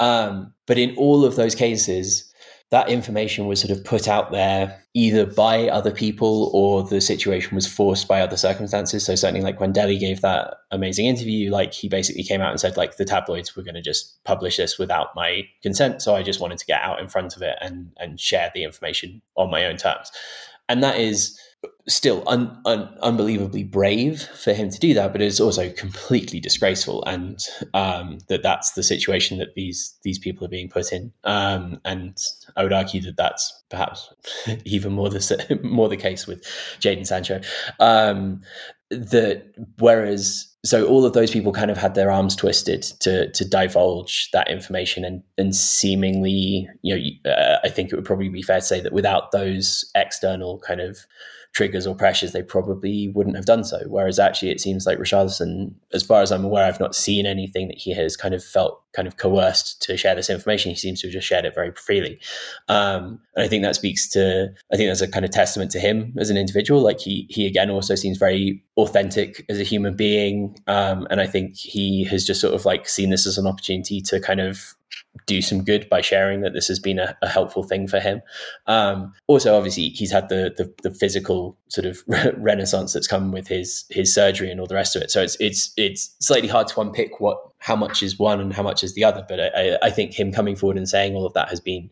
Um, 0.00 0.52
but 0.66 0.78
in 0.78 0.96
all 0.96 1.24
of 1.24 1.36
those 1.36 1.54
cases, 1.54 2.29
that 2.70 2.88
information 2.88 3.46
was 3.46 3.60
sort 3.60 3.76
of 3.76 3.84
put 3.84 4.06
out 4.06 4.30
there 4.30 4.80
either 4.94 5.26
by 5.26 5.68
other 5.68 5.90
people 5.90 6.50
or 6.52 6.84
the 6.84 7.00
situation 7.00 7.54
was 7.54 7.66
forced 7.66 8.06
by 8.06 8.20
other 8.20 8.36
circumstances. 8.36 9.04
So 9.04 9.16
certainly 9.16 9.42
like 9.42 9.60
when 9.60 9.72
Dele 9.72 9.98
gave 9.98 10.20
that 10.20 10.54
amazing 10.70 11.06
interview, 11.06 11.50
like 11.50 11.72
he 11.72 11.88
basically 11.88 12.22
came 12.22 12.40
out 12.40 12.50
and 12.50 12.60
said 12.60 12.76
like 12.76 12.96
the 12.96 13.04
tabloids 13.04 13.56
were 13.56 13.64
going 13.64 13.74
to 13.74 13.82
just 13.82 14.22
publish 14.24 14.56
this 14.56 14.78
without 14.78 15.16
my 15.16 15.42
consent. 15.62 16.00
So 16.00 16.14
I 16.14 16.22
just 16.22 16.40
wanted 16.40 16.58
to 16.58 16.66
get 16.66 16.80
out 16.80 17.00
in 17.00 17.08
front 17.08 17.34
of 17.34 17.42
it 17.42 17.56
and 17.60 17.90
and 17.98 18.20
share 18.20 18.52
the 18.54 18.62
information 18.62 19.20
on 19.36 19.50
my 19.50 19.64
own 19.64 19.76
terms. 19.76 20.12
And 20.68 20.82
that 20.84 20.98
is 20.98 21.36
still 21.88 22.22
un, 22.26 22.60
un, 22.64 22.88
unbelievably 23.02 23.64
brave 23.64 24.22
for 24.22 24.52
him 24.52 24.70
to 24.70 24.78
do 24.78 24.94
that, 24.94 25.12
but 25.12 25.20
it's 25.20 25.40
also 25.40 25.70
completely 25.70 26.40
disgraceful, 26.40 27.04
and 27.04 27.40
um, 27.74 28.18
that 28.28 28.42
that's 28.42 28.72
the 28.72 28.82
situation 28.82 29.38
that 29.38 29.54
these 29.54 29.98
these 30.02 30.18
people 30.18 30.44
are 30.44 30.50
being 30.50 30.68
put 30.68 30.92
in. 30.92 31.12
Um, 31.24 31.80
and 31.84 32.16
I 32.56 32.62
would 32.62 32.72
argue 32.72 33.00
that 33.02 33.16
that's 33.16 33.62
perhaps 33.68 34.12
even 34.64 34.92
more 34.92 35.10
the 35.10 35.60
more 35.62 35.88
the 35.88 35.96
case 35.96 36.26
with 36.26 36.42
Jadon 36.80 37.06
Sancho. 37.06 37.40
Um, 37.78 38.42
that 38.90 39.52
whereas 39.78 40.48
so 40.64 40.86
all 40.86 41.04
of 41.04 41.12
those 41.12 41.30
people 41.30 41.52
kind 41.52 41.70
of 41.70 41.76
had 41.76 41.94
their 41.94 42.10
arms 42.10 42.34
twisted 42.34 42.82
to 42.82 43.30
to 43.30 43.48
divulge 43.48 44.28
that 44.32 44.50
information 44.50 45.04
and 45.04 45.22
and 45.38 45.54
seemingly 45.54 46.68
you 46.82 46.96
know 47.24 47.30
uh, 47.32 47.58
I 47.62 47.68
think 47.68 47.92
it 47.92 47.96
would 47.96 48.04
probably 48.04 48.28
be 48.28 48.42
fair 48.42 48.58
to 48.58 48.66
say 48.66 48.80
that 48.80 48.92
without 48.92 49.30
those 49.30 49.88
external 49.94 50.58
kind 50.58 50.80
of 50.80 50.98
triggers 51.52 51.86
or 51.86 51.94
pressures, 51.94 52.32
they 52.32 52.42
probably 52.42 53.08
wouldn't 53.08 53.36
have 53.36 53.46
done 53.46 53.64
so. 53.64 53.82
Whereas 53.86 54.18
actually, 54.18 54.50
it 54.50 54.60
seems 54.60 54.86
like 54.86 54.98
Richarlison, 54.98 55.72
as 55.92 56.02
far 56.02 56.22
as 56.22 56.30
I'm 56.30 56.44
aware, 56.44 56.64
I've 56.64 56.80
not 56.80 56.94
seen 56.94 57.26
anything 57.26 57.68
that 57.68 57.78
he 57.78 57.92
has 57.94 58.16
kind 58.16 58.34
of 58.34 58.44
felt 58.44 58.82
kind 58.92 59.06
of 59.06 59.16
coerced 59.16 59.80
to 59.82 59.96
share 59.96 60.14
this 60.14 60.30
information. 60.30 60.70
He 60.70 60.76
seems 60.76 61.00
to 61.00 61.06
have 61.06 61.12
just 61.12 61.26
shared 61.26 61.44
it 61.44 61.54
very 61.54 61.72
freely. 61.72 62.20
Um, 62.68 63.20
and 63.34 63.44
I 63.44 63.48
think 63.48 63.62
that 63.62 63.76
speaks 63.76 64.08
to, 64.10 64.52
I 64.72 64.76
think 64.76 64.90
that's 64.90 65.00
a 65.00 65.08
kind 65.08 65.24
of 65.24 65.30
testament 65.30 65.70
to 65.72 65.80
him 65.80 66.14
as 66.18 66.30
an 66.30 66.36
individual. 66.36 66.82
Like 66.82 67.00
he, 67.00 67.26
he 67.30 67.46
again 67.46 67.70
also 67.70 67.94
seems 67.94 68.18
very 68.18 68.62
authentic 68.76 69.44
as 69.48 69.60
a 69.60 69.64
human 69.64 69.96
being. 69.96 70.56
Um, 70.66 71.06
and 71.10 71.20
I 71.20 71.26
think 71.26 71.56
he 71.56 72.04
has 72.04 72.24
just 72.24 72.40
sort 72.40 72.54
of 72.54 72.64
like 72.64 72.88
seen 72.88 73.10
this 73.10 73.26
as 73.26 73.38
an 73.38 73.46
opportunity 73.46 74.00
to 74.02 74.20
kind 74.20 74.40
of 74.40 74.74
do 75.26 75.42
some 75.42 75.64
good 75.64 75.88
by 75.88 76.00
sharing 76.00 76.40
that 76.40 76.52
this 76.52 76.68
has 76.68 76.78
been 76.78 76.98
a, 76.98 77.16
a 77.22 77.28
helpful 77.28 77.62
thing 77.62 77.86
for 77.86 78.00
him. 78.00 78.20
Um, 78.66 79.12
also, 79.26 79.56
obviously, 79.56 79.90
he's 79.90 80.10
had 80.10 80.28
the, 80.28 80.52
the, 80.56 80.72
the 80.82 80.94
physical 80.94 81.56
sort 81.68 81.86
of 81.86 82.02
renaissance 82.36 82.92
that's 82.92 83.06
come 83.06 83.32
with 83.32 83.48
his 83.48 83.84
his 83.90 84.12
surgery 84.12 84.50
and 84.50 84.60
all 84.60 84.66
the 84.66 84.74
rest 84.74 84.96
of 84.96 85.02
it. 85.02 85.10
So 85.10 85.22
it's 85.22 85.36
it's 85.40 85.72
it's 85.76 86.14
slightly 86.20 86.48
hard 86.48 86.68
to 86.68 86.80
unpick 86.80 87.20
what 87.20 87.38
how 87.58 87.76
much 87.76 88.02
is 88.02 88.18
one 88.18 88.40
and 88.40 88.52
how 88.52 88.62
much 88.62 88.82
is 88.82 88.94
the 88.94 89.04
other. 89.04 89.24
But 89.28 89.40
I, 89.40 89.78
I 89.82 89.90
think 89.90 90.18
him 90.18 90.32
coming 90.32 90.56
forward 90.56 90.76
and 90.76 90.88
saying 90.88 91.14
all 91.14 91.26
of 91.26 91.34
that 91.34 91.48
has 91.48 91.60
been 91.60 91.90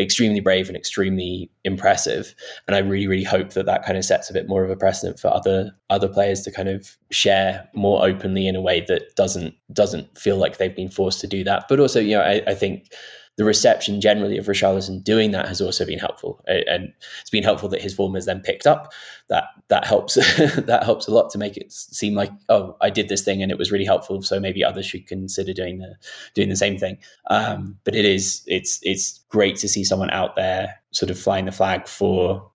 extremely 0.00 0.40
brave 0.40 0.68
and 0.68 0.76
extremely 0.76 1.50
impressive. 1.64 2.34
And 2.66 2.74
I 2.74 2.78
really, 2.80 3.06
really 3.06 3.24
hope 3.24 3.52
that 3.52 3.66
that 3.66 3.84
kind 3.84 3.98
of 3.98 4.04
sets 4.04 4.30
a 4.30 4.32
bit 4.32 4.48
more 4.48 4.64
of 4.64 4.70
a 4.70 4.76
precedent 4.76 5.20
for 5.20 5.28
other 5.28 5.70
other 5.90 6.08
players 6.08 6.42
to 6.42 6.50
kind 6.50 6.68
of 6.68 6.96
share 7.10 7.68
more 7.74 8.04
openly 8.04 8.46
in 8.46 8.56
a 8.56 8.60
way 8.60 8.84
that 8.88 9.14
doesn't 9.16 9.54
doesn't 9.72 10.16
feel 10.18 10.36
like 10.36 10.56
they've 10.56 10.74
been 10.74 10.90
forced 10.90 11.20
to 11.20 11.26
do 11.26 11.44
that. 11.44 11.66
But 11.68 11.80
also, 11.80 12.00
you 12.00 12.16
know, 12.16 12.22
I, 12.22 12.42
I 12.46 12.54
think 12.54 12.92
the 13.40 13.44
reception 13.46 14.02
generally 14.02 14.36
of 14.36 14.44
Richarlison 14.44 15.02
doing 15.02 15.30
that 15.30 15.48
has 15.48 15.62
also 15.62 15.86
been 15.86 15.98
helpful, 15.98 16.44
and 16.46 16.92
it's 17.22 17.30
been 17.30 17.42
helpful 17.42 17.70
that 17.70 17.80
his 17.80 17.94
form 17.94 18.12
has 18.12 18.26
then 18.26 18.40
picked 18.42 18.66
up. 18.66 18.92
That 19.28 19.44
that 19.68 19.86
helps 19.86 20.14
that 20.36 20.82
helps 20.84 21.08
a 21.08 21.10
lot 21.10 21.30
to 21.30 21.38
make 21.38 21.56
it 21.56 21.72
seem 21.72 22.14
like 22.14 22.30
oh 22.50 22.76
I 22.82 22.90
did 22.90 23.08
this 23.08 23.22
thing 23.22 23.42
and 23.42 23.50
it 23.50 23.56
was 23.56 23.72
really 23.72 23.86
helpful, 23.86 24.20
so 24.20 24.38
maybe 24.38 24.62
others 24.62 24.84
should 24.84 25.06
consider 25.06 25.54
doing 25.54 25.78
the 25.78 25.94
doing 26.34 26.50
the 26.50 26.54
same 26.54 26.76
thing. 26.76 26.98
Um, 27.30 27.78
but 27.84 27.94
it 27.94 28.04
is 28.04 28.42
it's 28.46 28.78
it's 28.82 29.20
great 29.30 29.56
to 29.56 29.70
see 29.70 29.84
someone 29.84 30.10
out 30.10 30.36
there 30.36 30.78
sort 30.92 31.10
of 31.10 31.18
flying 31.18 31.44
the 31.44 31.52
flag 31.52 31.86
for 31.86 32.50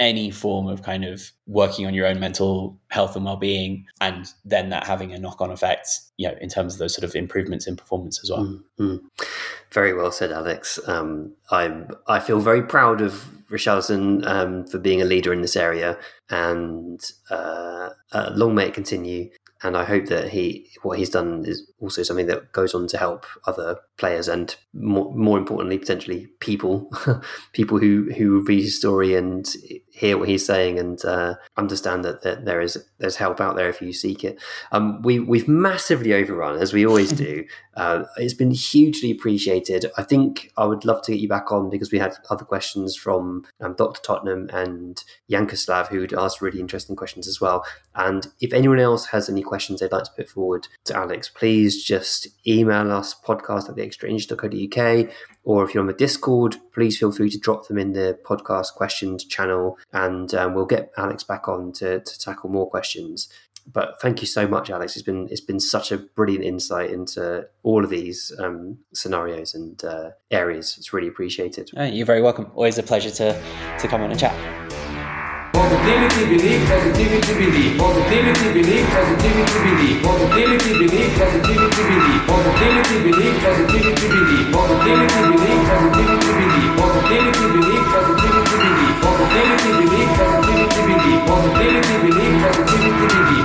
any 0.00 0.30
form 0.30 0.66
of 0.66 0.82
kind 0.82 1.04
of 1.04 1.30
working 1.46 1.86
on 1.86 1.94
your 1.94 2.06
own 2.06 2.18
mental 2.18 2.78
health 2.88 3.14
and 3.14 3.24
well-being 3.24 3.86
and 4.00 4.26
then 4.44 4.68
that 4.70 4.84
having 4.84 5.12
a 5.12 5.18
knock-on 5.18 5.50
effect 5.50 5.88
you 6.16 6.28
know 6.28 6.34
in 6.40 6.48
terms 6.48 6.74
of 6.74 6.78
those 6.78 6.94
sort 6.94 7.04
of 7.04 7.14
improvements 7.14 7.66
in 7.66 7.76
performance 7.76 8.20
as 8.22 8.30
well. 8.30 8.44
Mm-hmm. 8.80 8.96
very 9.70 9.94
well 9.94 10.10
said 10.10 10.32
alex. 10.32 10.78
Um, 10.86 11.32
i'm 11.50 11.88
i 12.08 12.18
feel 12.20 12.40
very 12.40 12.62
proud 12.62 13.00
of 13.00 13.24
Richarlison 13.50 14.26
um, 14.26 14.66
for 14.66 14.78
being 14.78 15.00
a 15.00 15.06
leader 15.06 15.32
in 15.32 15.40
this 15.40 15.56
area 15.56 15.96
and 16.28 17.00
uh, 17.30 17.88
uh, 18.12 18.30
long 18.34 18.54
may 18.54 18.66
it 18.66 18.74
continue 18.74 19.30
and 19.62 19.76
I 19.76 19.84
hope 19.84 20.06
that 20.06 20.28
he 20.28 20.70
what 20.82 20.98
he's 20.98 21.10
done 21.10 21.44
is 21.44 21.70
also 21.80 22.02
something 22.02 22.26
that 22.26 22.52
goes 22.52 22.74
on 22.74 22.86
to 22.88 22.98
help 22.98 23.26
other 23.46 23.78
players 23.96 24.28
and 24.28 24.54
more, 24.72 25.12
more 25.14 25.38
importantly 25.38 25.78
potentially 25.78 26.28
people 26.40 26.90
people 27.52 27.78
who 27.78 28.10
who 28.16 28.44
read 28.44 28.62
his 28.62 28.78
story 28.78 29.14
and 29.14 29.52
hear 29.98 30.16
what 30.16 30.28
he's 30.28 30.46
saying 30.46 30.78
and 30.78 31.04
uh, 31.04 31.34
understand 31.56 32.04
that, 32.04 32.22
that 32.22 32.44
there 32.44 32.60
is 32.60 32.78
there's 32.98 33.16
help 33.16 33.40
out 33.40 33.56
there 33.56 33.68
if 33.68 33.82
you 33.82 33.92
seek 33.92 34.24
it. 34.24 34.40
Um, 34.72 35.02
we 35.02 35.18
we've 35.18 35.48
massively 35.48 36.12
overrun 36.12 36.60
as 36.60 36.72
we 36.72 36.86
always 36.86 37.12
do. 37.12 37.44
Uh, 37.78 38.04
it's 38.16 38.34
been 38.34 38.50
hugely 38.50 39.08
appreciated. 39.12 39.86
I 39.96 40.02
think 40.02 40.50
I 40.56 40.64
would 40.64 40.84
love 40.84 41.00
to 41.02 41.12
get 41.12 41.20
you 41.20 41.28
back 41.28 41.52
on 41.52 41.70
because 41.70 41.92
we 41.92 42.00
had 42.00 42.12
other 42.28 42.44
questions 42.44 42.96
from 42.96 43.44
um, 43.60 43.74
Dr. 43.74 44.00
Tottenham 44.02 44.50
and 44.52 45.00
Yankoslav 45.30 45.86
who'd 45.86 46.12
asked 46.12 46.42
really 46.42 46.58
interesting 46.58 46.96
questions 46.96 47.28
as 47.28 47.40
well. 47.40 47.64
And 47.94 48.26
if 48.40 48.52
anyone 48.52 48.80
else 48.80 49.06
has 49.06 49.28
any 49.28 49.42
questions 49.42 49.78
they'd 49.78 49.92
like 49.92 50.02
to 50.02 50.10
put 50.16 50.28
forward 50.28 50.66
to 50.86 50.96
Alex, 50.96 51.28
please 51.28 51.84
just 51.84 52.26
email 52.44 52.90
us 52.90 53.14
podcast 53.14 53.68
at 53.68 53.76
the 53.76 53.82
theextrainch.co.uk 53.82 55.08
or 55.48 55.64
if 55.64 55.72
you're 55.72 55.80
on 55.80 55.86
the 55.86 55.94
Discord, 55.94 56.56
please 56.74 56.98
feel 56.98 57.10
free 57.10 57.30
to 57.30 57.38
drop 57.38 57.68
them 57.68 57.78
in 57.78 57.94
the 57.94 58.18
podcast 58.22 58.74
questions 58.74 59.24
channel 59.24 59.78
and 59.94 60.34
um, 60.34 60.52
we'll 60.52 60.66
get 60.66 60.92
Alex 60.98 61.24
back 61.24 61.48
on 61.48 61.72
to, 61.72 62.00
to 62.00 62.18
tackle 62.18 62.50
more 62.50 62.68
questions 62.68 63.28
but 63.70 64.00
thank 64.00 64.20
you 64.22 64.26
so 64.26 64.48
much, 64.48 64.70
Alex. 64.70 64.96
It's 64.96 65.04
been 65.04 65.28
it's 65.30 65.42
been 65.42 65.60
such 65.60 65.92
a 65.92 65.98
brilliant 65.98 66.44
insight 66.44 66.90
into 66.90 67.46
all 67.62 67.84
of 67.84 67.90
these 67.90 68.32
um, 68.38 68.78
scenarios 68.94 69.54
and 69.54 69.84
uh, 69.84 70.10
areas. 70.30 70.76
It's 70.78 70.92
really 70.92 71.08
appreciated. 71.08 71.70
Uh, 71.76 71.82
you're 71.82 72.06
very 72.06 72.22
welcome. 72.22 72.50
Always 72.54 72.78
a 72.78 72.82
pleasure 72.82 73.10
to 73.10 73.78
to 73.78 73.88
come 73.88 74.00
on 74.00 74.10
and 74.10 74.18
chat. 74.18 74.77
Positivity, 75.78 76.36
believe, 76.36 76.62
positivity, 76.68 77.32
believe. 77.38 77.78
Positivity, 77.78 78.48
believe, 78.52 78.86
positivity, 78.90 79.58
believe. 79.62 80.02
Positivity, 80.02 80.72
believe, 80.74 81.12
positivity, 81.14 81.70
believe. 81.78 82.26
Positivity, 82.26 82.96
believe, 83.06 83.38
positivity, 83.38 84.08
believe. 84.10 84.50
Positivity, 84.52 85.22
believe, 85.30 85.62
positivity, 85.70 86.26
believe. 86.34 86.74
Positivity, 86.78 87.46
believe, 87.54 87.86
positivity, 87.94 88.42
believe. 88.58 88.98
Positivity, 89.06 89.70
believe, 89.78 90.10
positivity, 90.18 90.80
believe. 90.88 91.22
Positivity, 91.28 91.96
believe, 92.02 92.36
positivity. 92.42 93.38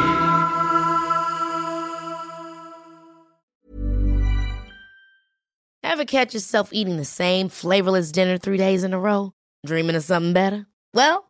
Ever 5.83 6.05
catch 6.05 6.33
yourself 6.33 6.73
eating 6.73 6.97
the 6.97 7.05
same 7.05 7.49
flavorless 7.49 8.11
dinner 8.11 8.39
three 8.39 8.57
days 8.57 8.83
in 8.83 8.93
a 8.93 8.99
row? 8.99 9.33
Dreaming 9.65 9.95
of 9.95 10.03
something 10.03 10.33
better? 10.33 10.65
Well. 10.95 11.29